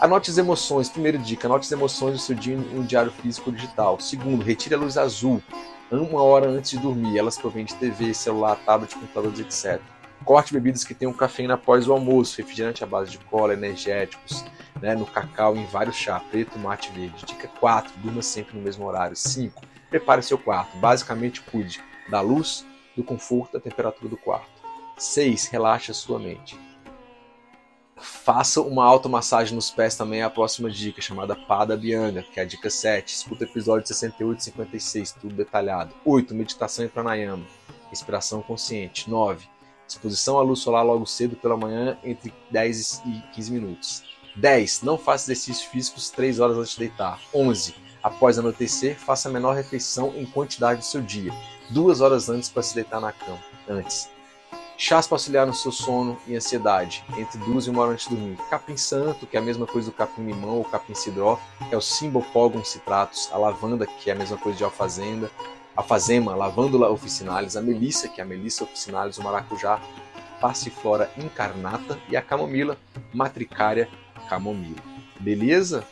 Anote 0.01 0.31
as 0.31 0.39
emoções. 0.39 0.89
Primeira 0.89 1.19
dica: 1.19 1.49
anote 1.49 1.67
as 1.67 1.73
emoções 1.73 2.13
do 2.13 2.19
seu 2.21 2.37
dia 2.37 2.55
em 2.55 2.79
um 2.79 2.85
diário 2.85 3.11
físico 3.11 3.51
digital. 3.51 3.99
Segundo, 3.99 4.45
retire 4.45 4.77
a 4.77 4.79
luz 4.79 4.97
azul 4.97 5.43
uma 6.01 6.23
hora 6.23 6.49
antes 6.49 6.73
de 6.73 6.79
dormir. 6.79 7.19
Elas 7.19 7.39
provêm 7.39 7.65
de 7.65 7.75
TV, 7.75 8.15
celular, 8.15 8.57
tablet, 8.65 8.95
computadores, 8.95 9.41
etc. 9.41 9.81
Corte 10.25 10.53
bebidas 10.53 10.85
que 10.85 10.95
tenham 10.95 11.13
cafeína 11.13 11.55
após 11.55 11.87
o 11.87 11.93
almoço, 11.93 12.39
refrigerante 12.39 12.83
à 12.83 12.87
base 12.87 13.11
de 13.11 13.19
cola, 13.19 13.53
energéticos, 13.53 14.45
né, 14.81 14.95
no 14.95 15.05
cacau, 15.05 15.57
em 15.57 15.67
vários 15.67 15.97
chá, 15.97 16.19
preto, 16.19 16.59
mate 16.59 16.91
verde. 16.93 17.27
Dica 17.27 17.49
4, 17.61 17.93
durma 17.99 18.23
sempre 18.23 18.57
no 18.57 18.63
mesmo 18.63 18.87
horário. 18.87 19.15
5, 19.15 19.63
prepare 19.91 20.23
seu 20.23 20.39
quarto. 20.39 20.77
Basicamente, 20.79 21.43
cuide 21.43 21.83
da 22.09 22.21
luz, 22.21 22.65
do 22.97 23.05
conforto, 23.05 23.53
da 23.53 23.61
temperatura 23.61 24.09
do 24.09 24.17
quarto. 24.17 24.51
6, 24.97 25.49
relaxe 25.49 25.91
a 25.91 25.95
sua 25.95 26.19
mente. 26.19 26.59
Faça 28.05 28.61
uma 28.61 28.85
automassagem 28.85 29.55
nos 29.55 29.71
pés 29.71 29.97
também 29.97 30.21
é 30.21 30.25
a 30.25 30.31
próxima 30.31 30.71
dica, 30.71 31.01
chamada 31.01 31.35
Pada 31.35 31.75
Bianga, 31.75 32.23
que 32.23 32.39
é 32.39 32.43
a 32.43 32.47
dica 32.47 32.69
7. 32.69 33.15
Escuta 33.15 33.45
o 33.45 33.49
episódio 33.49 33.89
68 33.89 34.39
e 34.39 34.45
56, 34.45 35.13
tudo 35.13 35.35
detalhado. 35.35 35.95
8. 36.05 36.35
Meditação 36.35 36.85
e 36.85 36.89
pranayama, 36.89 37.47
respiração 37.89 38.43
consciente. 38.43 39.09
9. 39.09 39.49
Exposição 39.89 40.39
à 40.39 40.43
luz 40.43 40.59
solar 40.59 40.85
logo 40.85 41.07
cedo 41.07 41.35
pela 41.37 41.57
manhã, 41.57 41.97
entre 42.05 42.33
10 42.51 43.03
e 43.07 43.23
15 43.33 43.53
minutos. 43.53 44.03
10. 44.37 44.83
Não 44.83 44.99
faça 44.99 45.33
exercícios 45.33 45.67
físicos 45.67 46.11
3 46.11 46.41
horas 46.41 46.59
antes 46.59 46.73
de 46.73 46.81
deitar. 46.81 47.19
11. 47.35 47.75
Após 48.03 48.39
anoitecer, 48.39 48.99
faça 48.99 49.31
a 49.31 49.33
menor 49.33 49.57
refeição 49.57 50.13
em 50.15 50.27
quantidade 50.27 50.81
do 50.81 50.85
seu 50.85 51.01
dia, 51.01 51.33
2 51.71 52.03
horas 52.03 52.29
antes 52.29 52.51
para 52.51 52.63
se 52.63 52.75
deitar 52.75 53.01
na 53.01 53.13
cama. 53.13 53.41
Antes. 53.67 54.14
Chás 54.87 55.07
para 55.07 55.15
auxiliar 55.15 55.47
no 55.47 55.55
seu 55.55 55.73
sono 55.73 56.19
e 56.27 56.37
ansiedade, 56.37 57.03
entre 57.17 57.39
duas 57.39 57.67
e 57.67 57.71
uma 57.71 57.81
hora 57.81 57.93
antes 57.93 58.07
de 58.07 58.15
dormir. 58.15 58.37
Capim 58.51 58.77
santo, 58.77 59.27
que 59.27 59.35
é 59.35 59.41
a 59.41 59.43
mesma 59.43 59.67
coisa 59.67 59.91
do 59.91 59.97
capim 59.97 60.27
limão 60.27 60.59
ou 60.59 60.65
capim 60.65 60.95
cidró, 60.95 61.41
é 61.71 61.75
o 61.75 61.81
Cymbopogon 61.81 62.63
citratus. 62.63 63.31
A 63.33 63.39
lavanda, 63.39 63.87
que 63.87 64.11
é 64.11 64.13
a 64.13 64.15
mesma 64.15 64.37
coisa 64.37 64.59
de 64.59 64.63
alfazenda. 64.63 65.31
A 65.75 65.83
fazema, 65.83 66.37
lavândula 66.37 66.91
officinalis. 66.91 67.57
A 67.57 67.63
melissa, 67.63 68.11
que 68.11 68.21
é 68.21 68.25
a 68.25 68.27
melissa 68.27 68.65
officinalis. 68.65 69.17
O 69.17 69.23
maracujá, 69.23 69.81
passiflora 70.39 71.11
incarnata. 71.17 71.99
E 72.11 72.15
a 72.15 72.21
camomila, 72.21 72.77
matricária 73.11 73.89
camomila. 74.29 74.83
Beleza? 75.19 75.83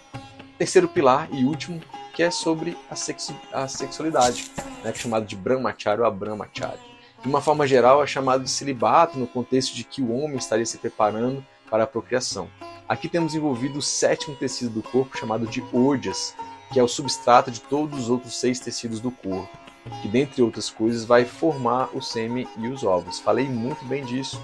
Terceiro 0.58 0.86
pilar 0.86 1.30
e 1.32 1.46
último, 1.46 1.80
que 2.12 2.22
é 2.22 2.30
sobre 2.30 2.76
a, 2.90 2.94
sexu 2.94 3.34
a 3.54 3.66
sexualidade, 3.66 4.50
né, 4.84 4.90
é 4.90 4.94
chamado 4.94 5.24
de 5.24 5.34
brahmacharya 5.34 6.02
ou 6.02 6.06
abramacharya. 6.06 6.91
De 7.22 7.28
uma 7.28 7.40
forma 7.40 7.68
geral, 7.68 8.02
é 8.02 8.06
chamado 8.06 8.42
de 8.42 8.50
celibato 8.50 9.16
no 9.16 9.28
contexto 9.28 9.76
de 9.76 9.84
que 9.84 10.02
o 10.02 10.12
homem 10.12 10.36
estaria 10.36 10.66
se 10.66 10.76
preparando 10.76 11.44
para 11.70 11.84
a 11.84 11.86
procriação. 11.86 12.48
Aqui 12.88 13.08
temos 13.08 13.32
envolvido 13.32 13.78
o 13.78 13.82
sétimo 13.82 14.34
tecido 14.34 14.70
do 14.70 14.82
corpo, 14.82 15.16
chamado 15.16 15.46
de 15.46 15.62
ódias, 15.72 16.34
que 16.72 16.80
é 16.80 16.82
o 16.82 16.88
substrato 16.88 17.48
de 17.48 17.60
todos 17.60 17.96
os 17.96 18.10
outros 18.10 18.34
seis 18.40 18.58
tecidos 18.58 18.98
do 18.98 19.12
corpo, 19.12 19.48
que, 20.02 20.08
dentre 20.08 20.42
outras 20.42 20.68
coisas, 20.68 21.04
vai 21.04 21.24
formar 21.24 21.90
o 21.96 22.02
sêmen 22.02 22.48
e 22.58 22.66
os 22.66 22.82
ovos. 22.82 23.20
Falei 23.20 23.48
muito 23.48 23.84
bem 23.84 24.04
disso 24.04 24.42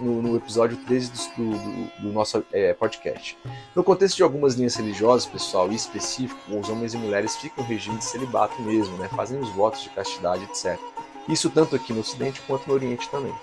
no, 0.00 0.22
no 0.22 0.36
episódio 0.36 0.76
13 0.78 1.12
do, 1.36 1.50
do, 1.50 2.02
do 2.02 2.12
nosso 2.12 2.44
é, 2.52 2.72
podcast. 2.74 3.38
No 3.76 3.84
contexto 3.84 4.16
de 4.16 4.22
algumas 4.24 4.54
linhas 4.54 4.74
religiosas, 4.74 5.24
pessoal, 5.24 5.70
e 5.70 5.76
específico, 5.76 6.40
os 6.48 6.68
homens 6.68 6.94
e 6.94 6.96
mulheres 6.96 7.36
ficam 7.36 7.62
em 7.64 7.68
regime 7.68 7.98
de 7.98 8.04
celibato 8.04 8.60
mesmo, 8.62 8.96
né? 8.96 9.08
fazem 9.14 9.38
os 9.38 9.48
votos 9.50 9.82
de 9.82 9.90
castidade, 9.90 10.42
etc. 10.44 10.80
Isso 11.28 11.50
tanto 11.50 11.74
aqui 11.74 11.92
no 11.92 12.00
Ocidente 12.00 12.40
quanto 12.46 12.66
no 12.68 12.74
Oriente 12.74 13.08
também. 13.08 13.34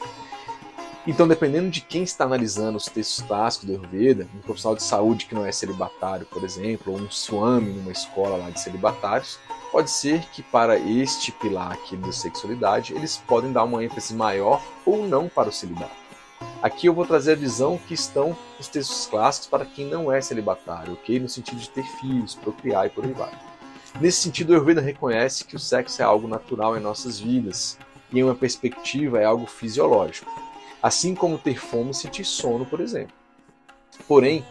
Então, 1.06 1.28
dependendo 1.28 1.70
de 1.70 1.82
quem 1.82 2.04
está 2.04 2.24
analisando 2.24 2.78
os 2.78 2.86
textos 2.86 3.26
clássicos 3.26 3.68
do 3.68 3.74
Ayurveda, 3.74 4.26
um 4.34 4.40
profissional 4.40 4.74
de 4.78 4.84
saúde 4.84 5.26
que 5.26 5.36
não 5.36 5.46
é 5.46 5.52
celibatário, 5.52 6.26
por 6.28 6.46
exemplo, 6.46 6.94
ou 6.94 7.00
um 7.00 7.12
swami 7.12 7.74
numa 7.74 7.92
escola 7.92 8.38
lá 8.38 8.50
de 8.50 8.62
celibatários, 8.62 9.38
pode 9.70 9.92
ser 9.92 10.22
que 10.32 10.42
para 10.42 10.80
este 10.80 11.30
pilar 11.34 11.74
aqui 11.74 11.98
da 11.98 12.12
sexualidade, 12.14 12.94
eles 12.94 13.18
podem 13.18 13.52
dar 13.52 13.66
uma 13.66 13.84
ênfase 13.84 14.14
maior 14.14 14.64
ou 14.86 15.06
não 15.06 15.28
para 15.28 15.50
o 15.50 15.52
celibato. 15.52 16.04
Aqui 16.62 16.88
eu 16.88 16.94
vou 16.94 17.06
trazer 17.06 17.34
a 17.34 17.36
visão 17.36 17.78
que 17.78 17.94
estão 17.94 18.34
os 18.58 18.70
textos 18.70 19.06
clássicos 19.06 19.50
para 19.50 19.66
quem 19.66 19.86
não 19.86 20.10
é 20.10 20.22
celibatário, 20.22 20.94
ok? 20.94 21.20
No 21.20 21.28
sentido 21.28 21.60
de 21.60 21.70
ter 21.70 21.84
filhos, 22.00 22.36
procriar 22.36 22.86
e 22.86 22.90
por 22.90 23.04
aí 23.04 23.12
vai. 23.12 23.53
Nesse 24.02 24.22
sentido, 24.22 24.50
o 24.50 24.54
Ayurveda 24.54 24.82
reconhece 24.82 25.46
que 25.46 25.56
o 25.56 25.60
sexo 25.60 26.02
é 26.02 26.06
algo 26.06 26.28
natural 26.28 26.76
em 26.76 26.82
nossas 26.82 27.20
vidas 27.20 27.78
e, 28.12 28.20
em 28.20 28.24
uma 28.24 28.34
perspectiva, 28.34 29.20
é 29.20 29.26
algo 29.26 29.46
fisiológico, 29.46 30.32
assim 30.82 31.14
como 31.14 31.38
ter 31.38 31.60
fome 31.60 31.92
e 31.92 31.94
sentir 31.94 32.26
sono, 32.26 32.66
por 32.66 32.82
exemplo. 32.82 33.16
Porém, 34.08 34.44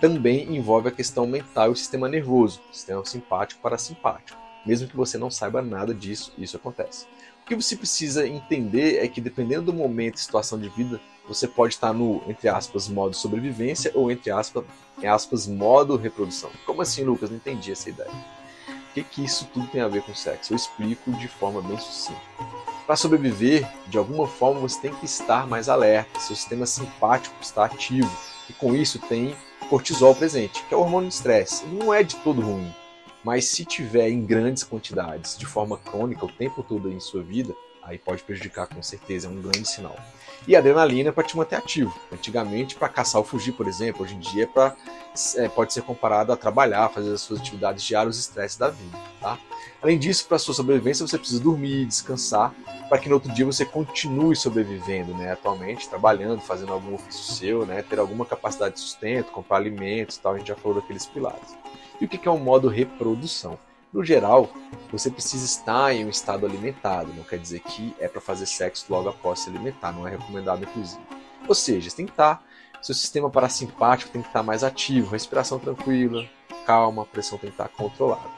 também 0.00 0.56
envolve 0.56 0.88
a 0.88 0.92
questão 0.92 1.26
mental 1.26 1.68
e 1.68 1.72
o 1.72 1.76
sistema 1.76 2.08
nervoso, 2.08 2.60
sistema 2.70 3.04
simpático 3.04 3.60
parasimpático. 3.60 4.38
Mesmo 4.64 4.88
que 4.88 4.96
você 4.96 5.18
não 5.18 5.30
saiba 5.30 5.60
nada 5.60 5.92
disso, 5.92 6.32
isso 6.38 6.56
acontece. 6.56 7.06
O 7.42 7.46
que 7.46 7.56
você 7.56 7.76
precisa 7.76 8.26
entender 8.26 9.04
é 9.04 9.08
que, 9.08 9.20
dependendo 9.20 9.66
do 9.66 9.72
momento 9.72 10.16
e 10.16 10.20
situação 10.20 10.58
de 10.58 10.68
vida, 10.68 11.00
você 11.28 11.48
pode 11.48 11.74
estar 11.74 11.92
no, 11.92 12.22
entre 12.28 12.48
aspas, 12.48 12.88
modo 12.88 13.14
sobrevivência 13.14 13.90
ou, 13.94 14.12
entre 14.12 14.30
aspas, 14.30 14.64
aspas 15.04 15.46
modo 15.46 15.96
reprodução. 15.96 16.50
Como 16.64 16.82
assim, 16.82 17.02
Lucas? 17.02 17.30
Não 17.30 17.36
entendi 17.36 17.72
essa 17.72 17.90
ideia 17.90 18.10
que, 18.96 19.02
que 19.02 19.24
isso 19.24 19.46
tudo 19.52 19.66
tem 19.68 19.80
a 19.80 19.88
ver 19.88 20.02
com 20.02 20.14
sexo? 20.14 20.52
Eu 20.52 20.56
explico 20.56 21.12
de 21.12 21.28
forma 21.28 21.60
bem 21.60 21.78
sucinta. 21.78 22.20
Para 22.86 22.96
sobreviver, 22.96 23.68
de 23.88 23.98
alguma 23.98 24.26
forma 24.26 24.60
você 24.60 24.80
tem 24.80 24.94
que 24.94 25.04
estar 25.04 25.46
mais 25.46 25.68
alerta, 25.68 26.20
seu 26.20 26.36
sistema 26.36 26.64
simpático 26.66 27.34
está 27.40 27.64
ativo, 27.64 28.10
e 28.48 28.52
com 28.52 28.74
isso 28.74 28.98
tem 29.00 29.36
cortisol 29.68 30.14
presente, 30.14 30.62
que 30.64 30.72
é 30.72 30.76
o 30.76 30.80
hormônio 30.80 31.08
de 31.08 31.14
estresse. 31.14 31.66
Não 31.66 31.92
é 31.92 32.02
de 32.02 32.16
todo 32.16 32.40
ruim, 32.40 32.72
mas 33.24 33.46
se 33.46 33.64
tiver 33.64 34.08
em 34.08 34.24
grandes 34.24 34.62
quantidades, 34.62 35.36
de 35.36 35.46
forma 35.46 35.76
crônica, 35.76 36.24
o 36.24 36.32
tempo 36.32 36.62
todo 36.62 36.90
em 36.90 37.00
sua 37.00 37.22
vida, 37.22 37.54
aí 37.86 37.98
pode 37.98 38.22
prejudicar 38.22 38.66
com 38.66 38.82
certeza, 38.82 39.28
é 39.28 39.30
um 39.30 39.40
grande 39.40 39.66
sinal. 39.66 39.96
E 40.46 40.54
a 40.54 40.58
adrenalina 40.58 41.08
é 41.08 41.12
para 41.12 41.24
te 41.24 41.36
manter 41.36 41.56
ativo. 41.56 41.98
Antigamente, 42.12 42.76
para 42.76 42.88
caçar 42.88 43.20
ou 43.20 43.26
fugir, 43.26 43.52
por 43.52 43.66
exemplo, 43.66 44.02
hoje 44.02 44.14
em 44.14 44.18
dia 44.18 44.44
é 44.44 44.46
pra, 44.46 44.76
é, 45.36 45.48
pode 45.48 45.72
ser 45.72 45.82
comparado 45.82 46.32
a 46.32 46.36
trabalhar, 46.36 46.88
fazer 46.88 47.12
as 47.12 47.20
suas 47.20 47.40
atividades 47.40 47.82
diárias, 47.82 48.16
os 48.16 48.20
estresses 48.20 48.56
da 48.56 48.68
vida. 48.68 48.96
Tá? 49.20 49.38
Além 49.82 49.98
disso, 49.98 50.26
para 50.26 50.38
sua 50.38 50.54
sobrevivência, 50.54 51.06
você 51.06 51.18
precisa 51.18 51.40
dormir, 51.40 51.86
descansar, 51.86 52.54
para 52.88 52.98
que 52.98 53.08
no 53.08 53.16
outro 53.16 53.32
dia 53.32 53.44
você 53.44 53.64
continue 53.64 54.36
sobrevivendo, 54.36 55.14
né? 55.14 55.32
atualmente, 55.32 55.88
trabalhando, 55.88 56.40
fazendo 56.40 56.72
algum 56.72 56.94
ofício 56.94 57.34
seu, 57.34 57.66
né? 57.66 57.82
ter 57.82 57.98
alguma 57.98 58.24
capacidade 58.24 58.74
de 58.74 58.80
sustento, 58.80 59.32
comprar 59.32 59.56
alimentos 59.56 60.16
tal. 60.16 60.34
A 60.34 60.38
gente 60.38 60.48
já 60.48 60.56
falou 60.56 60.80
daqueles 60.80 61.06
pilares. 61.06 61.56
E 62.00 62.04
o 62.04 62.08
que 62.08 62.28
é 62.28 62.30
um 62.30 62.38
modo 62.38 62.68
reprodução? 62.68 63.58
No 63.96 64.04
geral, 64.04 64.50
você 64.92 65.10
precisa 65.10 65.46
estar 65.46 65.90
em 65.94 66.04
um 66.04 66.10
estado 66.10 66.44
alimentado, 66.44 67.14
não 67.14 67.22
quer 67.22 67.38
dizer 67.38 67.60
que 67.60 67.96
é 67.98 68.06
para 68.06 68.20
fazer 68.20 68.44
sexo 68.44 68.84
logo 68.90 69.08
após 69.08 69.40
se 69.40 69.48
alimentar, 69.48 69.90
não 69.90 70.06
é 70.06 70.10
recomendado 70.10 70.62
inclusive. 70.64 71.00
Ou 71.48 71.54
seja, 71.54 71.88
você 71.88 71.96
tem 71.96 72.04
que 72.04 72.12
estar, 72.12 72.44
seu 72.82 72.94
sistema 72.94 73.30
parasimpático 73.30 74.12
tem 74.12 74.20
que 74.20 74.28
estar 74.28 74.42
mais 74.42 74.62
ativo, 74.62 75.12
respiração 75.12 75.58
tranquila, 75.58 76.28
calma, 76.66 77.04
a 77.04 77.06
pressão 77.06 77.38
tem 77.38 77.48
que 77.48 77.54
estar 77.54 77.70
controlada. 77.70 78.28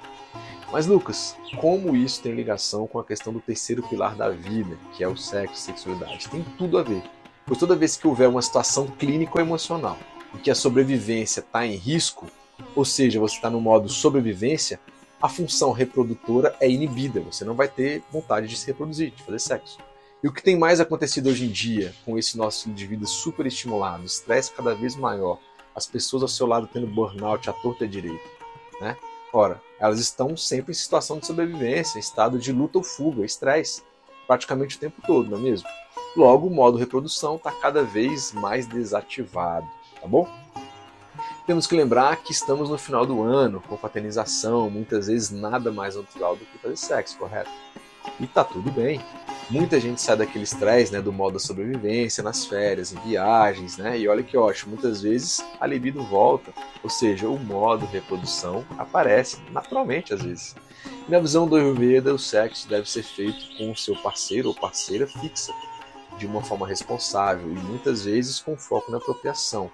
Mas 0.71 0.87
Lucas, 0.87 1.35
como 1.61 1.97
isso 1.97 2.23
tem 2.23 2.37
ligação 2.37 2.87
com 2.87 3.01
a 3.01 3.05
questão 3.05 3.33
do 3.33 3.41
terceiro 3.41 3.83
pilar 3.83 4.15
da 4.15 4.31
vida, 4.31 4.79
que 4.93 5.03
é 5.03 5.09
o 5.09 5.17
sexo 5.17 5.55
e 5.55 5.59
sexualidade? 5.59 6.29
Tem 6.29 6.45
tudo 6.57 6.79
a 6.79 6.85
ver. 6.85 7.03
Pois 7.45 7.59
toda 7.59 7.75
vez 7.75 7.97
que 7.97 8.07
houver 8.07 8.29
uma 8.29 8.43
situação 8.43 8.87
clínico 8.87 9.41
emocional 9.41 9.99
em 10.33 10.39
que 10.39 10.53
a 10.53 10.55
sobrevivência 10.55 11.41
está 11.41 11.67
em 11.67 11.75
risco, 11.75 12.29
ou 12.77 12.85
seja, 12.85 13.19
você 13.19 13.35
está 13.35 13.51
no 13.51 13.61
modo 13.61 13.89
sobrevivência, 13.89 14.79
a 15.21 15.29
função 15.29 15.73
reprodutora 15.73 16.55
é 16.61 16.71
inibida, 16.71 17.21
você 17.21 17.45
não 17.45 17.55
vai 17.55 17.69
ter 17.69 18.03
vontade 18.11 18.47
de 18.47 18.57
se 18.57 18.67
reproduzir, 18.67 19.11
de 19.11 19.23
fazer 19.23 19.39
sexo. 19.41 19.79
E 20.23 20.29
o 20.29 20.33
que 20.33 20.43
tem 20.43 20.59
mais 20.59 20.81
acontecido 20.81 21.29
hoje 21.29 21.45
em 21.45 21.51
dia 21.51 21.95
com 22.05 22.19
esse 22.19 22.37
nosso 22.37 22.69
indivíduo 22.69 23.07
super 23.07 23.47
estimulado, 23.47 24.05
estresse 24.05 24.53
cada 24.53 24.75
vez 24.75 24.97
maior, 24.97 25.39
as 25.75 25.87
pessoas 25.87 26.23
ao 26.23 26.29
seu 26.29 26.47
lado 26.47 26.69
tendo 26.73 26.87
burnout 26.87 27.49
à 27.49 27.53
torta 27.53 27.85
e 27.85 27.87
à 27.87 27.91
direita, 27.91 28.29
né? 28.81 28.97
Ora, 29.33 29.61
elas 29.79 30.01
estão 30.01 30.37
sempre 30.37 30.73
em 30.73 30.75
situação 30.75 31.19
de 31.19 31.27
sobrevivência, 31.27 31.99
estado 31.99 32.39
de 32.39 32.51
luta 32.51 32.79
ou 32.79 32.85
fuga, 32.85 33.25
estresse, 33.25 33.83
praticamente 34.27 34.77
o 34.77 34.81
tempo 34.81 35.01
todo, 35.07 35.31
não 35.31 35.39
é 35.39 35.41
mesmo? 35.41 35.69
Logo, 36.17 36.47
o 36.47 36.51
modo 36.51 36.79
reprodução 36.79 37.37
está 37.37 37.53
cada 37.53 37.85
vez 37.85 38.33
mais 38.33 38.67
desativado, 38.67 39.69
tá 40.01 40.07
bom? 40.07 40.29
Temos 41.49 41.67
que 41.67 41.75
lembrar 41.75 42.17
que 42.17 42.31
estamos 42.31 42.69
no 42.69 42.77
final 42.77 43.07
do 43.07 43.23
ano, 43.23 43.63
com 43.67 43.75
fraternização, 43.75 44.69
muitas 44.69 45.07
vezes 45.07 45.31
nada 45.31 45.73
mais 45.73 45.97
natural 45.97 46.37
do 46.37 46.45
que 46.45 46.59
fazer 46.59 46.77
sexo, 46.77 47.17
correto? 47.17 47.49
E 48.21 48.27
tá 48.27 48.45
tudo 48.45 48.71
bem. 48.71 49.01
Muita 49.49 49.81
gente 49.81 49.99
sai 50.03 50.15
daquele 50.15 50.45
estresse, 50.45 50.93
né, 50.93 51.01
do 51.01 51.11
modo 51.11 51.33
da 51.33 51.39
sobrevivência, 51.39 52.23
nas 52.23 52.45
férias, 52.45 52.93
em 52.93 53.01
viagens, 53.01 53.79
né? 53.79 53.99
E 53.99 54.07
olha 54.07 54.23
que 54.23 54.37
ótimo, 54.37 54.75
muitas 54.75 55.01
vezes 55.01 55.43
a 55.59 55.67
libido 55.67 56.05
volta, 56.05 56.53
ou 56.85 56.91
seja, 56.91 57.27
o 57.27 57.39
modo 57.39 57.87
reprodução 57.87 58.63
aparece 58.77 59.41
naturalmente 59.51 60.13
às 60.13 60.23
vezes. 60.23 60.55
E 61.09 61.11
na 61.11 61.19
visão 61.19 61.49
do 61.49 61.57
Ayurveda, 61.57 62.13
o 62.13 62.19
sexo 62.19 62.69
deve 62.69 62.91
ser 62.91 63.05
feito 63.05 63.57
com 63.57 63.71
o 63.71 63.77
seu 63.77 63.97
parceiro 63.97 64.51
ou 64.51 64.55
parceira 64.55 65.07
fixa, 65.07 65.55
de 66.19 66.27
uma 66.27 66.43
forma 66.43 66.69
responsável 66.69 67.51
e 67.51 67.59
muitas 67.61 68.05
vezes 68.05 68.39
com 68.39 68.55
foco 68.55 68.91
na 68.91 68.99
apropriação, 68.99 69.71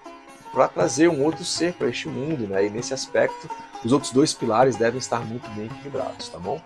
para 0.54 0.68
trazer 0.68 1.08
um 1.08 1.24
outro 1.24 1.44
ser 1.44 1.74
para 1.74 1.88
este 1.88 2.08
mundo, 2.08 2.46
né? 2.46 2.64
E 2.64 2.70
nesse 2.70 2.94
aspecto, 2.94 3.50
os 3.84 3.92
outros 3.92 4.12
dois 4.12 4.32
pilares 4.32 4.76
devem 4.76 4.98
estar 4.98 5.20
muito 5.26 5.50
bem 5.50 5.66
equilibrados, 5.66 6.28
tá 6.28 6.38
bom? 6.38 6.60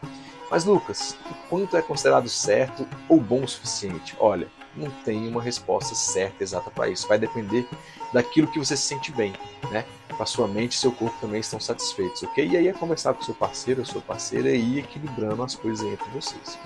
Mas 0.50 0.64
Lucas, 0.64 1.16
o 1.30 1.48
quanto 1.48 1.76
é 1.76 1.82
considerado 1.82 2.28
certo 2.28 2.86
ou 3.08 3.18
bom 3.18 3.44
o 3.44 3.48
suficiente? 3.48 4.14
Olha, 4.20 4.46
não 4.76 4.90
tem 4.90 5.26
uma 5.26 5.42
resposta 5.42 5.94
certa 5.94 6.42
exata 6.44 6.70
para 6.70 6.88
isso. 6.88 7.08
Vai 7.08 7.18
depender 7.18 7.66
daquilo 8.12 8.46
que 8.46 8.58
você 8.58 8.76
se 8.76 8.82
sente 8.82 9.10
bem, 9.10 9.32
né? 9.70 9.86
Para 10.06 10.26
sua 10.26 10.46
mente 10.46 10.72
e 10.72 10.76
seu 10.76 10.92
corpo 10.92 11.16
também 11.20 11.40
estão 11.40 11.58
satisfeitos, 11.58 12.22
ok? 12.22 12.46
E 12.46 12.56
aí 12.56 12.68
é 12.68 12.72
conversar 12.72 13.14
com 13.14 13.22
seu 13.22 13.34
parceiro 13.34 13.84
sua 13.86 14.02
parceira 14.02 14.50
e 14.50 14.76
ir 14.76 14.78
equilibrando 14.80 15.42
as 15.42 15.54
coisas 15.54 15.86
entre 15.86 16.08
vocês. 16.10 16.58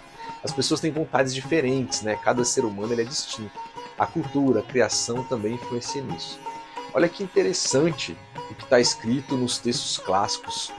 As 0.43 0.53
pessoas 0.53 0.81
têm 0.81 0.91
vontades 0.91 1.33
diferentes, 1.33 2.03
né? 2.03 2.17
Cada 2.17 2.45
ser 2.45 2.65
humano 2.65 2.93
ele 2.93 3.03
é 3.03 3.05
distinto. 3.05 3.53
A 3.97 4.07
cultura, 4.07 4.61
a 4.61 4.63
criação 4.63 5.23
também 5.25 5.55
influencia 5.55 6.03
nisso. 6.03 6.39
Olha 6.95 7.09
que 7.09 7.23
interessante 7.23 8.17
o 8.51 8.55
que 8.55 8.65
está 8.65 8.79
escrito 8.79 9.37
nos 9.37 9.59
textos 9.59 9.99
clássicos 9.99 10.73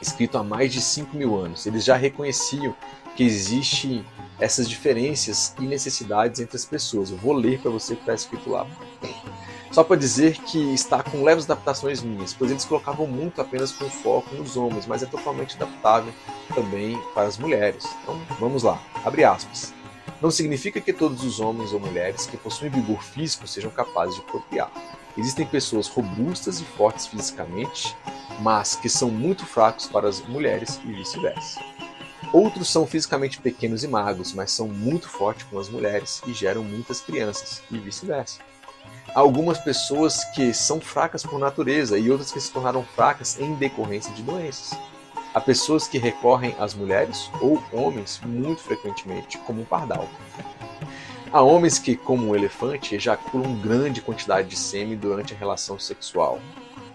escrito 0.00 0.38
há 0.38 0.44
mais 0.44 0.72
de 0.72 0.80
5 0.80 1.16
mil 1.16 1.36
anos. 1.36 1.66
Eles 1.66 1.84
já 1.84 1.96
reconheciam 1.96 2.74
que 3.16 3.24
existem 3.24 4.04
essas 4.38 4.68
diferenças 4.68 5.54
e 5.58 5.62
necessidades 5.62 6.40
entre 6.40 6.56
as 6.56 6.64
pessoas. 6.64 7.10
Eu 7.10 7.16
vou 7.16 7.32
ler 7.32 7.60
para 7.60 7.70
você 7.70 7.92
o 7.92 7.96
que 7.96 8.02
está 8.02 8.14
escrito 8.14 8.50
lá. 8.50 8.66
Só 9.72 9.84
para 9.84 9.96
dizer 9.96 10.38
que 10.38 10.58
está 10.72 11.02
com 11.02 11.22
leves 11.22 11.44
adaptações 11.44 12.02
minhas, 12.02 12.32
pois 12.32 12.50
eles 12.50 12.64
colocavam 12.64 13.06
muito 13.06 13.40
apenas 13.40 13.70
com 13.70 13.88
foco 13.90 14.34
nos 14.34 14.56
homens, 14.56 14.86
mas 14.86 15.02
é 15.02 15.06
totalmente 15.06 15.56
adaptável 15.56 16.12
também 16.54 16.98
para 17.12 17.28
as 17.28 17.36
mulheres. 17.36 17.84
Então 18.02 18.18
vamos 18.40 18.62
lá, 18.62 18.80
abre 19.04 19.24
aspas. 19.24 19.74
Não 20.22 20.30
significa 20.30 20.80
que 20.80 20.92
todos 20.92 21.22
os 21.22 21.38
homens 21.38 21.72
ou 21.72 21.78
mulheres 21.78 22.26
que 22.26 22.36
possuem 22.36 22.70
vigor 22.70 23.02
físico 23.02 23.46
sejam 23.46 23.70
capazes 23.70 24.16
de 24.16 24.22
procriar. 24.22 24.72
Existem 25.18 25.44
pessoas 25.44 25.88
robustas 25.88 26.60
e 26.60 26.64
fortes 26.64 27.08
fisicamente, 27.08 27.96
mas 28.40 28.76
que 28.76 28.88
são 28.88 29.10
muito 29.10 29.44
fracos 29.44 29.86
para 29.86 30.08
as 30.08 30.20
mulheres 30.20 30.80
e 30.84 30.92
vice-versa. 30.92 31.60
Outros 32.32 32.70
são 32.70 32.86
fisicamente 32.86 33.40
pequenos 33.40 33.82
e 33.82 33.88
magros, 33.88 34.32
mas 34.32 34.52
são 34.52 34.68
muito 34.68 35.08
fortes 35.08 35.44
com 35.50 35.58
as 35.58 35.68
mulheres 35.68 36.22
e 36.24 36.32
geram 36.32 36.62
muitas 36.62 37.00
crianças, 37.00 37.60
e 37.68 37.78
vice-versa. 37.78 38.38
Há 39.12 39.18
algumas 39.18 39.58
pessoas 39.58 40.22
que 40.36 40.54
são 40.54 40.80
fracas 40.80 41.24
por 41.24 41.40
natureza 41.40 41.98
e 41.98 42.08
outras 42.12 42.30
que 42.30 42.40
se 42.40 42.52
tornaram 42.52 42.84
fracas 42.84 43.40
em 43.40 43.56
decorrência 43.56 44.12
de 44.14 44.22
doenças. 44.22 44.78
Há 45.34 45.40
pessoas 45.40 45.88
que 45.88 45.98
recorrem 45.98 46.54
às 46.60 46.74
mulheres 46.74 47.28
ou 47.40 47.60
homens 47.72 48.20
muito 48.24 48.62
frequentemente, 48.62 49.36
como 49.38 49.62
um 49.62 49.64
pardal. 49.64 50.08
Há 51.30 51.42
homens 51.42 51.78
que, 51.78 51.94
como 51.94 52.28
um 52.28 52.34
elefante, 52.34 52.94
ejaculam 52.94 53.60
grande 53.60 54.00
quantidade 54.00 54.48
de 54.48 54.56
sêmen 54.56 54.96
durante 54.96 55.34
a 55.34 55.36
relação 55.36 55.78
sexual, 55.78 56.40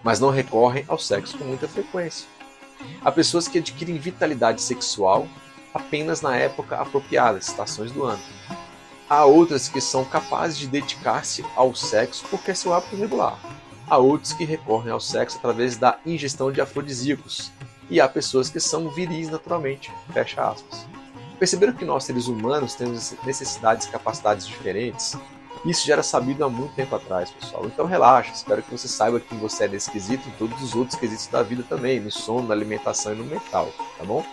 mas 0.02 0.18
não 0.18 0.30
recorrem 0.30 0.84
ao 0.88 0.98
sexo 0.98 1.38
com 1.38 1.44
muita 1.44 1.68
frequência. 1.68 2.26
Há 3.04 3.12
pessoas 3.12 3.46
que 3.46 3.58
adquirem 3.58 3.96
vitalidade 3.96 4.60
sexual 4.60 5.28
apenas 5.72 6.20
na 6.20 6.36
época 6.36 6.76
apropriada, 6.76 7.38
estações 7.38 7.92
do 7.92 8.02
ano. 8.02 8.22
Há 9.08 9.24
outras 9.24 9.68
que 9.68 9.80
são 9.80 10.04
capazes 10.04 10.58
de 10.58 10.66
dedicar-se 10.66 11.44
ao 11.54 11.72
sexo 11.72 12.24
porque 12.28 12.50
é 12.50 12.54
seu 12.54 12.74
hábito 12.74 12.96
regular. 12.96 13.38
Há 13.88 13.98
outros 13.98 14.32
que 14.32 14.44
recorrem 14.44 14.92
ao 14.92 15.00
sexo 15.00 15.38
através 15.38 15.76
da 15.76 15.98
ingestão 16.04 16.50
de 16.50 16.60
afrodisíacos. 16.60 17.52
E 17.88 18.00
há 18.00 18.08
pessoas 18.08 18.48
que 18.48 18.58
são 18.58 18.88
viris 18.88 19.28
naturalmente. 19.28 19.92
Fecha 20.12 20.42
aspas. 20.42 20.93
Perceberam 21.38 21.72
que 21.72 21.84
nós, 21.84 22.04
seres 22.04 22.26
humanos, 22.26 22.74
temos 22.74 23.14
necessidades 23.24 23.86
e 23.86 23.90
capacidades 23.90 24.46
diferentes? 24.46 25.16
Isso 25.64 25.86
já 25.86 25.94
era 25.94 26.02
sabido 26.02 26.44
há 26.44 26.48
muito 26.48 26.74
tempo 26.74 26.94
atrás, 26.94 27.30
pessoal. 27.30 27.64
Então 27.66 27.86
relaxa, 27.86 28.32
espero 28.32 28.62
que 28.62 28.70
você 28.70 28.86
saiba 28.86 29.18
que 29.18 29.34
você 29.34 29.64
é 29.64 29.68
desse 29.68 29.90
quesito 29.90 30.28
e 30.28 30.32
todos 30.32 30.62
os 30.62 30.74
outros 30.74 30.98
quesitos 30.98 31.26
da 31.28 31.42
vida 31.42 31.64
também, 31.66 32.00
no 32.00 32.10
sono, 32.10 32.48
na 32.48 32.54
alimentação 32.54 33.14
e 33.14 33.16
no 33.16 33.24
mental, 33.24 33.72
tá 33.98 34.04
bom? 34.04 34.24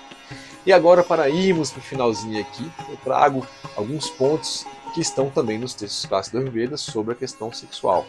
E 0.66 0.72
agora, 0.72 1.04
para 1.04 1.30
irmos 1.30 1.72
para 1.72 1.80
o 1.80 1.84
finalzinho 1.84 2.40
aqui, 2.40 2.70
eu 2.90 2.98
trago 2.98 3.48
alguns 3.76 4.10
pontos 4.10 4.66
que 4.94 5.02
estão 5.02 5.30
também 5.30 5.58
nos 5.58 5.74
textos 5.74 6.06
clássicos 6.06 6.40
do 6.40 6.44
Ayurveda 6.44 6.78
sobre 6.78 7.14
a 7.14 7.16
questão 7.16 7.52
sexual. 7.52 8.06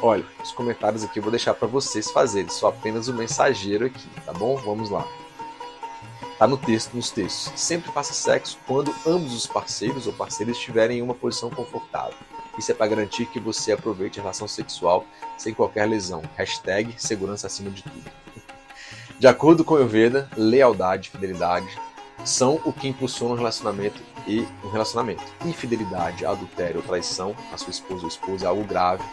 Olha, 0.00 0.24
os 0.42 0.50
comentários 0.52 1.04
aqui 1.04 1.18
eu 1.18 1.22
vou 1.22 1.30
deixar 1.30 1.54
para 1.54 1.68
vocês 1.68 2.10
fazerem, 2.10 2.48
sou 2.48 2.68
apenas 2.68 3.06
o 3.06 3.14
mensageiro 3.14 3.84
aqui, 3.84 4.08
tá 4.24 4.32
bom? 4.32 4.56
Vamos 4.56 4.88
lá. 4.88 5.06
Tá 6.42 6.48
no 6.48 6.56
texto, 6.56 6.94
nos 6.94 7.08
textos. 7.08 7.52
Sempre 7.54 7.92
faça 7.92 8.12
sexo 8.12 8.58
quando 8.66 8.92
ambos 9.06 9.32
os 9.32 9.46
parceiros 9.46 10.08
ou 10.08 10.12
parceiras 10.12 10.56
estiverem 10.56 10.98
em 10.98 11.00
uma 11.00 11.14
posição 11.14 11.48
confortável. 11.48 12.16
Isso 12.58 12.72
é 12.72 12.74
para 12.74 12.88
garantir 12.88 13.26
que 13.26 13.38
você 13.38 13.70
aproveite 13.70 14.18
a 14.18 14.22
relação 14.22 14.48
sexual 14.48 15.06
sem 15.38 15.54
qualquer 15.54 15.88
lesão. 15.88 16.20
Hashtag 16.34 16.96
segurança 16.98 17.46
acima 17.46 17.70
de 17.70 17.84
tudo. 17.84 18.10
De 19.20 19.28
acordo 19.28 19.64
com 19.64 19.74
o 19.74 19.76
Ayurveda, 19.76 20.28
lealdade 20.36 21.10
e 21.10 21.12
fidelidade 21.12 21.78
são 22.24 22.60
o 22.64 22.72
que 22.72 22.88
impulsiona 22.88 23.34
um 23.34 23.36
relacionamento 23.36 24.02
e 24.26 24.40
um 24.64 24.68
relacionamento. 24.68 25.22
Infidelidade, 25.44 26.26
adultério 26.26 26.78
ou 26.78 26.82
traição 26.82 27.36
a 27.52 27.56
sua 27.56 27.70
esposa 27.70 28.02
ou 28.02 28.08
esposa 28.08 28.46
é 28.46 28.48
algo 28.48 28.64
grave 28.64 29.04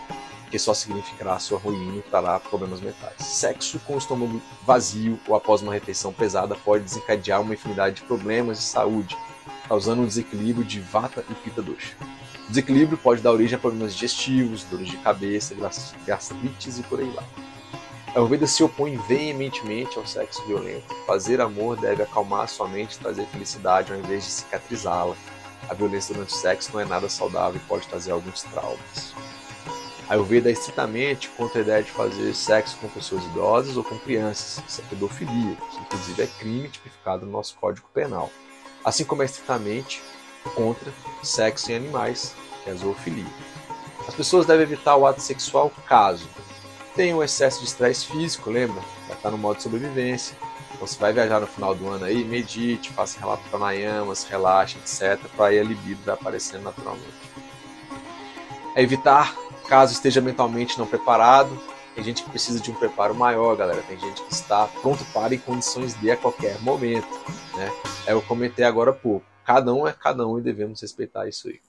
que 0.49 0.57
só 0.57 0.73
significará 0.73 1.37
sua 1.39 1.59
ruína 1.59 1.97
e 1.97 2.01
trará 2.01 2.39
problemas 2.39 2.81
mentais. 2.81 3.15
Sexo 3.19 3.79
com 3.79 3.95
o 3.95 3.97
estômago 3.97 4.41
vazio 4.65 5.19
ou 5.27 5.35
após 5.35 5.61
uma 5.61 5.73
refeição 5.73 6.11
pesada 6.11 6.55
pode 6.55 6.83
desencadear 6.83 7.41
uma 7.41 7.53
infinidade 7.53 7.97
de 7.97 8.01
problemas 8.03 8.57
de 8.57 8.63
saúde, 8.65 9.17
causando 9.67 10.01
um 10.01 10.05
desequilíbrio 10.05 10.65
de 10.65 10.79
vata 10.79 11.23
e 11.29 11.33
pita 11.35 11.61
dosha. 11.61 11.95
O 12.45 12.49
desequilíbrio 12.49 12.97
pode 12.97 13.21
dar 13.21 13.31
origem 13.31 13.55
a 13.55 13.59
problemas 13.59 13.93
digestivos, 13.93 14.63
dores 14.63 14.89
de 14.89 14.97
cabeça, 14.97 15.55
gastrites 16.05 16.79
e 16.79 16.83
por 16.83 16.99
aí 16.99 17.09
vai. 17.09 17.25
A 18.07 18.17
Ayurveda 18.17 18.47
se 18.47 18.63
opõe 18.63 18.97
veementemente 19.07 19.99
ao 19.99 20.07
sexo 20.07 20.43
violento. 20.47 20.95
Fazer 21.05 21.39
amor 21.39 21.79
deve 21.79 22.01
acalmar 22.01 22.49
sua 22.49 22.67
mente 22.67 22.95
e 22.95 22.99
trazer 22.99 23.27
felicidade 23.27 23.93
ao 23.93 23.99
invés 23.99 24.23
de 24.23 24.31
cicatrizá-la. 24.31 25.15
A 25.69 25.75
violência 25.75 26.15
durante 26.15 26.33
o 26.33 26.37
sexo 26.37 26.71
não 26.73 26.79
é 26.79 26.85
nada 26.85 27.07
saudável 27.07 27.61
e 27.63 27.67
pode 27.67 27.87
trazer 27.87 28.11
alguns 28.11 28.41
traumas. 28.41 29.13
Ayurveda 30.09 30.49
é 30.49 30.53
estritamente 30.53 31.29
contra 31.29 31.59
a 31.59 31.61
ideia 31.61 31.83
de 31.83 31.91
fazer 31.91 32.33
sexo 32.33 32.77
com 32.77 32.89
pessoas 32.89 33.23
idosas 33.25 33.77
ou 33.77 33.83
com 33.83 33.97
crianças. 33.99 34.63
Isso 34.67 34.81
é 34.81 34.83
pedofilia, 34.85 35.55
que 35.55 35.77
inclusive 35.77 36.23
é 36.23 36.27
crime 36.27 36.67
tipificado 36.67 37.27
no 37.27 37.31
nosso 37.31 37.55
Código 37.55 37.87
Penal. 37.93 38.31
Assim 38.83 39.05
como 39.05 39.21
é 39.21 39.25
estritamente 39.25 40.01
contra 40.55 40.91
sexo 41.21 41.71
em 41.71 41.75
animais, 41.75 42.33
que 42.63 42.71
é 42.71 42.73
a 42.73 42.75
zoofilia. 42.75 43.25
As 44.07 44.15
pessoas 44.15 44.47
devem 44.47 44.63
evitar 44.63 44.95
o 44.95 45.05
ato 45.05 45.21
sexual 45.21 45.71
caso 45.85 46.27
tenha 46.95 47.15
um 47.15 47.23
excesso 47.23 47.59
de 47.59 47.65
estresse 47.67 48.07
físico, 48.07 48.49
lembra? 48.49 48.81
Vai 49.07 49.15
estar 49.15 49.31
no 49.31 49.37
modo 49.37 49.57
de 49.57 49.63
sobrevivência. 49.63 50.35
Então, 50.73 50.85
você 50.85 50.99
vai 50.99 51.13
viajar 51.13 51.39
no 51.39 51.47
final 51.47 51.73
do 51.73 51.87
ano 51.87 52.03
aí, 52.03 52.25
medite, 52.25 52.89
faça 52.91 53.19
relato 53.19 53.41
pranayamas, 53.49 54.25
relaxe, 54.25 54.77
etc. 54.77 55.17
Para 55.37 55.47
aí 55.47 55.59
a 55.59 55.63
libido 55.63 56.01
vai 56.03 56.15
aparecendo 56.15 56.63
naturalmente. 56.63 57.07
É 58.75 58.81
evitar 58.81 59.33
caso 59.69 59.93
esteja 59.93 60.19
mentalmente 60.19 60.79
não 60.79 60.87
preparado. 60.87 61.49
Tem 61.93 62.03
gente 62.03 62.23
que 62.23 62.29
precisa 62.29 62.59
de 62.59 62.71
um 62.71 62.73
preparo 62.73 63.13
maior, 63.13 63.55
galera. 63.55 63.83
Tem 63.83 63.99
gente 63.99 64.23
que 64.23 64.33
está 64.33 64.67
pronto 64.67 65.05
para 65.13 65.35
em 65.35 65.37
condições 65.37 65.93
de 65.99 66.09
a 66.09 66.17
qualquer 66.17 66.59
momento. 66.61 67.07
Né? 67.55 67.71
É 68.07 68.13
eu 68.13 68.21
comentei 68.23 68.65
agora 68.65 68.89
há 68.89 68.93
pouco. 68.93 69.25
Cada 69.45 69.71
um 69.73 69.87
é 69.87 69.93
cada 69.93 70.27
um 70.27 70.39
e 70.39 70.41
devemos 70.41 70.81
respeitar 70.81 71.27
isso 71.27 71.47
aí. 71.47 71.59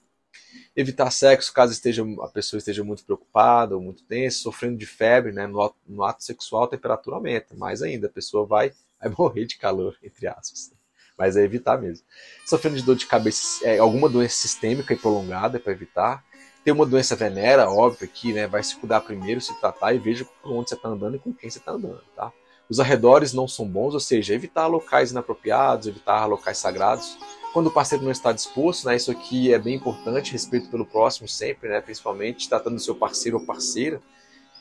Evitar 0.75 1.11
sexo 1.11 1.53
caso 1.53 1.73
esteja, 1.73 2.03
a 2.21 2.27
pessoa 2.27 2.57
esteja 2.57 2.83
muito 2.83 3.03
preocupada 3.03 3.75
ou 3.75 3.81
muito 3.81 4.03
tensa, 4.03 4.39
sofrendo 4.39 4.77
de 4.77 4.85
febre, 4.85 5.31
né? 5.31 5.45
no, 5.45 5.73
no 5.87 6.03
ato 6.03 6.23
sexual 6.23 6.63
a 6.63 6.69
temperatura 6.69 7.17
aumenta. 7.17 7.55
Mais 7.55 7.83
ainda, 7.83 8.07
a 8.07 8.11
pessoa 8.11 8.45
vai, 8.45 8.71
vai 8.99 9.13
morrer 9.15 9.45
de 9.45 9.57
calor, 9.57 9.95
entre 10.01 10.27
aspas. 10.27 10.71
Mas 11.17 11.37
é 11.37 11.43
evitar 11.43 11.79
mesmo. 11.79 12.05
Sofrendo 12.47 12.77
de 12.77 12.83
dor 12.83 12.95
de 12.95 13.05
cabeça, 13.05 13.63
é, 13.67 13.77
alguma 13.77 14.09
doença 14.09 14.37
sistêmica 14.37 14.93
e 14.93 14.97
prolongada 14.97 15.57
é 15.57 15.59
para 15.59 15.73
evitar. 15.73 16.23
Tem 16.63 16.73
uma 16.73 16.85
doença 16.85 17.15
venera, 17.15 17.69
óbvio 17.69 18.05
aqui, 18.05 18.33
né? 18.33 18.47
Vai 18.47 18.63
se 18.63 18.75
cuidar 18.75 19.01
primeiro, 19.01 19.41
se 19.41 19.59
tratar 19.59 19.93
e 19.93 19.99
veja 19.99 20.25
por 20.41 20.51
onde 20.51 20.69
você 20.69 20.75
está 20.75 20.89
andando 20.89 21.15
e 21.15 21.19
com 21.19 21.33
quem 21.33 21.49
você 21.49 21.57
está 21.57 21.71
andando, 21.71 22.01
tá? 22.15 22.31
Os 22.69 22.79
arredores 22.79 23.33
não 23.33 23.47
são 23.47 23.67
bons, 23.67 23.93
ou 23.93 23.99
seja, 23.99 24.33
evitar 24.33 24.67
locais 24.67 25.11
inapropriados, 25.11 25.87
evitar 25.87 26.25
locais 26.25 26.57
sagrados 26.57 27.17
quando 27.51 27.67
o 27.67 27.71
parceiro 27.71 28.03
não 28.03 28.11
está 28.11 28.31
disposto, 28.31 28.87
né, 28.87 28.95
isso 28.95 29.11
aqui 29.11 29.53
é 29.53 29.59
bem 29.59 29.75
importante, 29.75 30.31
respeito 30.31 30.69
pelo 30.69 30.85
próximo 30.85 31.27
sempre, 31.27 31.69
né, 31.69 31.81
principalmente 31.81 32.47
tratando 32.47 32.75
do 32.75 32.81
seu 32.81 32.95
parceiro 32.95 33.39
ou 33.39 33.45
parceira, 33.45 34.01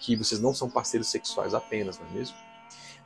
que 0.01 0.16
vocês 0.16 0.40
não 0.40 0.53
são 0.53 0.68
parceiros 0.68 1.09
sexuais 1.09 1.55
apenas, 1.55 1.98
não 1.98 2.07
é 2.09 2.11
mesmo? 2.11 2.36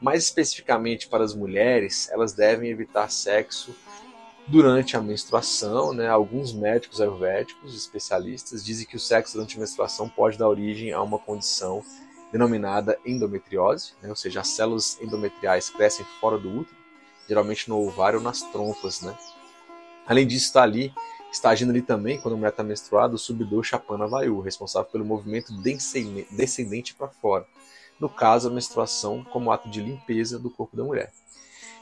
Mais 0.00 0.24
especificamente 0.24 1.06
para 1.06 1.22
as 1.22 1.34
mulheres, 1.34 2.08
elas 2.10 2.32
devem 2.32 2.70
evitar 2.70 3.10
sexo 3.10 3.74
durante 4.46 4.96
a 4.96 5.00
menstruação, 5.00 5.92
né? 5.92 6.08
Alguns 6.08 6.52
médicos 6.52 7.00
ayurvédicos, 7.00 7.74
especialistas, 7.74 8.64
dizem 8.64 8.86
que 8.86 8.96
o 8.96 9.00
sexo 9.00 9.34
durante 9.34 9.56
a 9.56 9.60
menstruação 9.60 10.08
pode 10.08 10.36
dar 10.36 10.48
origem 10.48 10.92
a 10.92 11.02
uma 11.02 11.18
condição 11.18 11.82
denominada 12.30 12.98
endometriose, 13.06 13.92
né? 14.02 14.08
ou 14.08 14.16
seja, 14.16 14.40
as 14.40 14.48
células 14.48 14.98
endometriais 15.00 15.70
crescem 15.70 16.04
fora 16.20 16.36
do 16.36 16.50
útero, 16.50 16.76
geralmente 17.28 17.68
no 17.68 17.78
ovário 17.78 18.18
ou 18.18 18.24
nas 18.24 18.42
trompas, 18.50 19.00
né? 19.02 19.16
Além 20.04 20.26
disso, 20.26 20.46
está 20.46 20.62
ali, 20.62 20.92
está 21.32 21.50
agindo 21.50 21.70
ali 21.70 21.80
também, 21.80 22.20
quando 22.20 22.34
a 22.34 22.36
mulher 22.36 22.50
está 22.50 22.62
menstruada, 22.62 23.14
o 23.14 23.18
subdor 23.18 23.62
chapana 23.62 24.06
vayu, 24.06 24.40
responsável 24.40 24.90
pelo 24.90 25.04
movimento 25.04 25.52
descendente 25.62 26.94
para 26.94 27.08
fora. 27.08 27.46
No 27.98 28.08
caso, 28.08 28.48
a 28.48 28.50
menstruação 28.50 29.24
como 29.24 29.52
ato 29.52 29.70
de 29.70 29.80
limpeza 29.80 30.38
do 30.38 30.50
corpo 30.50 30.76
da 30.76 30.84
mulher. 30.84 31.12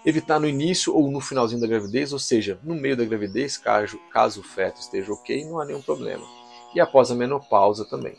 Evitar 0.04 0.40
no 0.40 0.48
início 0.48 0.94
ou 0.94 1.10
no 1.10 1.20
finalzinho 1.20 1.60
da 1.60 1.66
gravidez, 1.66 2.12
ou 2.12 2.18
seja, 2.18 2.58
no 2.64 2.74
meio 2.74 2.96
da 2.96 3.04
gravidez, 3.04 3.56
caso, 3.56 4.00
caso 4.12 4.40
o 4.40 4.44
feto 4.44 4.80
esteja 4.80 5.12
ok, 5.12 5.44
não 5.44 5.60
há 5.60 5.64
nenhum 5.64 5.82
problema. 5.82 6.26
E 6.74 6.80
após 6.80 7.10
a 7.10 7.14
menopausa 7.14 7.84
também. 7.84 8.16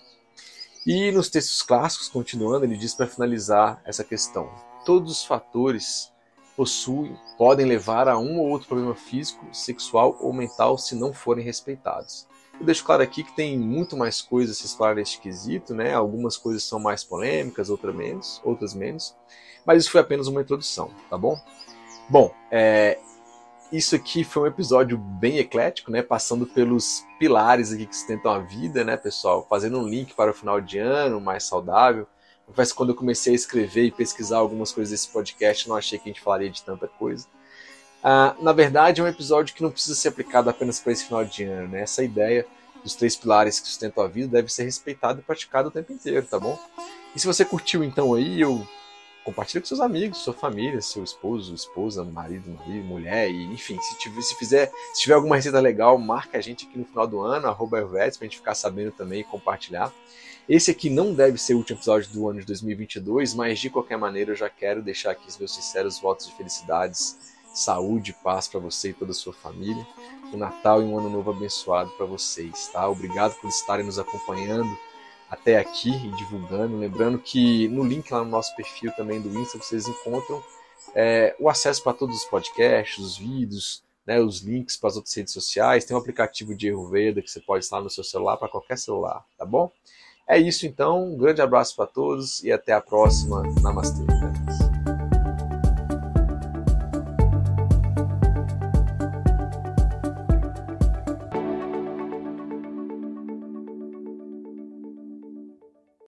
E 0.86 1.12
nos 1.12 1.30
textos 1.30 1.62
clássicos, 1.62 2.10
continuando, 2.10 2.66
ele 2.66 2.78
diz 2.78 2.94
para 2.94 3.08
finalizar 3.08 3.82
essa 3.86 4.04
questão: 4.04 4.50
todos 4.86 5.12
os 5.12 5.26
fatores 5.26 6.12
possuem, 6.56 7.18
podem 7.38 7.66
levar 7.66 8.08
a 8.08 8.18
um 8.18 8.40
ou 8.40 8.50
outro 8.50 8.68
problema 8.68 8.96
físico, 8.96 9.46
sexual 9.52 10.18
ou 10.22 10.32
mental 10.32 10.78
se 10.78 10.96
não 10.96 11.14
forem 11.14 11.44
respeitados. 11.44 12.28
Eu 12.60 12.66
deixo 12.66 12.86
claro 12.86 13.02
aqui 13.02 13.24
que 13.24 13.36
tem 13.36 13.58
muito 13.58 13.98
mais 13.98 14.22
coisas 14.22 14.58
a 14.58 14.60
se 14.60 14.68
explorar 14.68 14.96
neste 14.96 15.20
quesito, 15.20 15.74
né? 15.74 15.94
Algumas 15.94 16.38
coisas 16.38 16.64
são 16.64 16.80
mais 16.80 17.04
polêmicas, 17.04 17.70
outras 17.70 17.96
menos, 17.96 18.42
outras 18.44 18.74
menos. 18.74 19.16
Mas 19.66 19.84
isso 19.84 19.92
foi 19.92 20.02
apenas 20.02 20.28
uma 20.28 20.42
introdução, 20.42 20.92
tá 21.10 21.18
bom? 21.18 21.40
Bom, 22.14 22.32
é, 22.51 22.99
isso 23.72 23.95
aqui 23.95 24.24
foi 24.24 24.43
um 24.43 24.45
episódio 24.45 24.99
bem 24.99 25.39
eclético, 25.39 25.89
né? 25.89 26.03
Passando 26.03 26.45
pelos 26.45 27.03
pilares 27.18 27.74
aqui 27.74 27.88
que 27.88 27.95
sustentam 27.95 28.32
a 28.32 28.38
vida, 28.38 28.84
né, 28.84 28.95
pessoal? 28.95 29.47
Fazendo 29.49 29.80
um 29.80 29.88
link 29.88 30.14
para 30.14 30.30
o 30.30 30.34
final 30.34 30.61
de 30.61 30.78
ano 30.78 31.20
mais 31.20 31.43
saudável. 31.43 32.05
Confesso 32.45 32.72
que 32.72 32.78
quando 32.78 32.89
eu 32.89 32.95
comecei 32.95 33.34
a 33.34 33.36
escrever 33.36 33.86
e 33.86 33.91
pesquisar 33.91 34.38
algumas 34.38 34.72
coisas 34.72 34.91
desse 34.91 35.11
podcast, 35.11 35.68
não 35.68 35.76
achei 35.76 35.97
que 35.97 36.07
a 36.07 36.14
gente 36.14 36.22
falaria 36.22 36.51
de 36.51 36.61
tanta 36.61 36.88
coisa. 36.88 37.26
Ah, 38.03 38.36
na 38.39 38.53
verdade, 38.53 39.01
é 39.01 39.03
um 39.03 39.07
episódio 39.07 39.55
que 39.55 39.64
não 39.64 39.72
precisa 39.72 39.95
ser 39.95 40.09
aplicado 40.09 40.51
apenas 40.51 40.80
para 40.80 40.91
esse 40.91 41.05
final 41.05 41.26
de 41.26 41.45
ano, 41.45 41.70
né? 41.70 41.82
Essa 41.82 42.03
ideia 42.03 42.45
dos 42.84 42.93
três 42.93 43.16
pilares 43.16 43.59
que 43.59 43.68
sustentam 43.68 44.03
a 44.03 44.07
vida 44.07 44.28
deve 44.28 44.53
ser 44.53 44.66
respeitada 44.66 45.20
e 45.20 45.24
praticada 45.24 45.68
o 45.68 45.72
tempo 45.72 45.91
inteiro, 45.91 46.28
tá 46.28 46.39
bom? 46.39 46.59
E 47.16 47.20
se 47.20 47.26
você 47.26 47.43
curtiu 47.43 47.84
então 47.84 48.14
aí, 48.14 48.39
eu 48.39 48.64
compartilha 49.24 49.61
com 49.61 49.67
seus 49.67 49.80
amigos, 49.80 50.19
sua 50.19 50.34
família, 50.34 50.82
seu 50.82 51.03
esposo, 51.03 51.55
esposa, 51.55 52.03
marido, 52.03 52.49
marido 52.51 52.86
mulher, 52.86 53.30
e 53.30 53.45
enfim, 53.45 53.80
se 53.82 53.97
tiver, 53.97 54.21
se 54.21 54.36
fizer, 54.36 54.71
se 54.93 55.01
tiver 55.01 55.15
alguma 55.15 55.36
receita 55.36 55.59
legal, 55.59 55.97
marca 55.97 56.38
a 56.38 56.41
gente 56.41 56.65
aqui 56.65 56.78
no 56.78 56.86
final 56.86 57.07
do 57.07 57.21
ano, 57.21 57.47
arroba 57.47 57.78
Ayurvedes, 57.78 58.17
pra 58.17 58.26
gente 58.26 58.38
ficar 58.38 58.55
sabendo 58.55 58.91
também 58.91 59.21
e 59.21 59.24
compartilhar. 59.24 59.91
Esse 60.47 60.71
aqui 60.71 60.89
não 60.89 61.13
deve 61.13 61.38
ser 61.38 61.53
o 61.53 61.57
último 61.57 61.78
episódio 61.78 62.11
do 62.11 62.30
ano 62.30 62.41
de 62.41 62.45
2022, 62.45 63.34
mas 63.34 63.59
de 63.59 63.69
qualquer 63.69 63.97
maneira 63.97 64.32
eu 64.32 64.36
já 64.36 64.49
quero 64.49 64.82
deixar 64.82 65.11
aqui 65.11 65.28
os 65.28 65.38
meus 65.38 65.55
sinceros 65.55 65.99
votos 65.99 66.28
de 66.28 66.36
felicidades, 66.36 67.17
saúde 67.53 68.11
e 68.11 68.24
paz 68.24 68.47
para 68.47 68.59
você 68.59 68.89
e 68.89 68.93
toda 68.93 69.11
a 69.11 69.15
sua 69.15 69.34
família. 69.34 69.88
Um 70.34 70.38
Natal 70.38 70.82
e 70.82 70.86
um 70.86 70.97
Ano 70.97 71.09
Novo 71.09 71.32
abençoado 71.32 71.91
para 71.91 72.05
vocês, 72.05 72.67
tá? 72.74 72.89
Obrigado 72.89 73.36
por 73.39 73.47
estarem 73.47 73.86
nos 73.86 73.97
acompanhando 73.97 74.78
até 75.34 75.58
aqui 75.58 75.90
e 75.90 76.12
divulgando. 76.12 76.78
Lembrando 76.78 77.18
que 77.18 77.68
no 77.68 77.84
link 77.84 78.12
lá 78.12 78.24
no 78.24 78.30
nosso 78.30 78.56
perfil 78.56 78.92
também 78.92 79.20
do 79.20 79.30
Insta 79.38 79.58
vocês 79.58 79.88
encontram 79.88 80.42
é, 80.96 81.36
o 81.40 81.50
acesso 81.50 81.84
para 81.84 81.94
todos 81.94 82.18
os 82.18 82.26
podcasts, 82.26 83.04
os 83.04 83.18
vídeos, 83.18 83.84
né, 84.06 84.20
os 84.20 84.42
links 84.42 84.78
para 84.78 84.90
as 84.90 84.96
outras 84.96 85.14
redes 85.14 85.34
sociais. 85.34 85.86
Tem 85.86 85.96
um 85.96 86.00
aplicativo 86.00 86.56
de 86.56 86.68
Ayurveda 86.68 87.22
que 87.22 87.30
você 87.30 87.40
pode 87.40 87.66
instalar 87.66 87.84
no 87.84 87.90
seu 87.90 88.04
celular 88.04 88.38
para 88.38 88.48
qualquer 88.48 88.78
celular, 88.78 89.26
tá 89.38 89.46
bom? 89.46 89.72
É 90.28 90.40
isso 90.40 90.66
então, 90.66 91.14
um 91.14 91.18
grande 91.18 91.42
abraço 91.42 91.76
para 91.76 91.86
todos 91.86 92.44
e 92.44 92.52
até 92.52 92.72
a 92.72 92.80
próxima. 92.80 93.44
Namastê. 93.62 94.04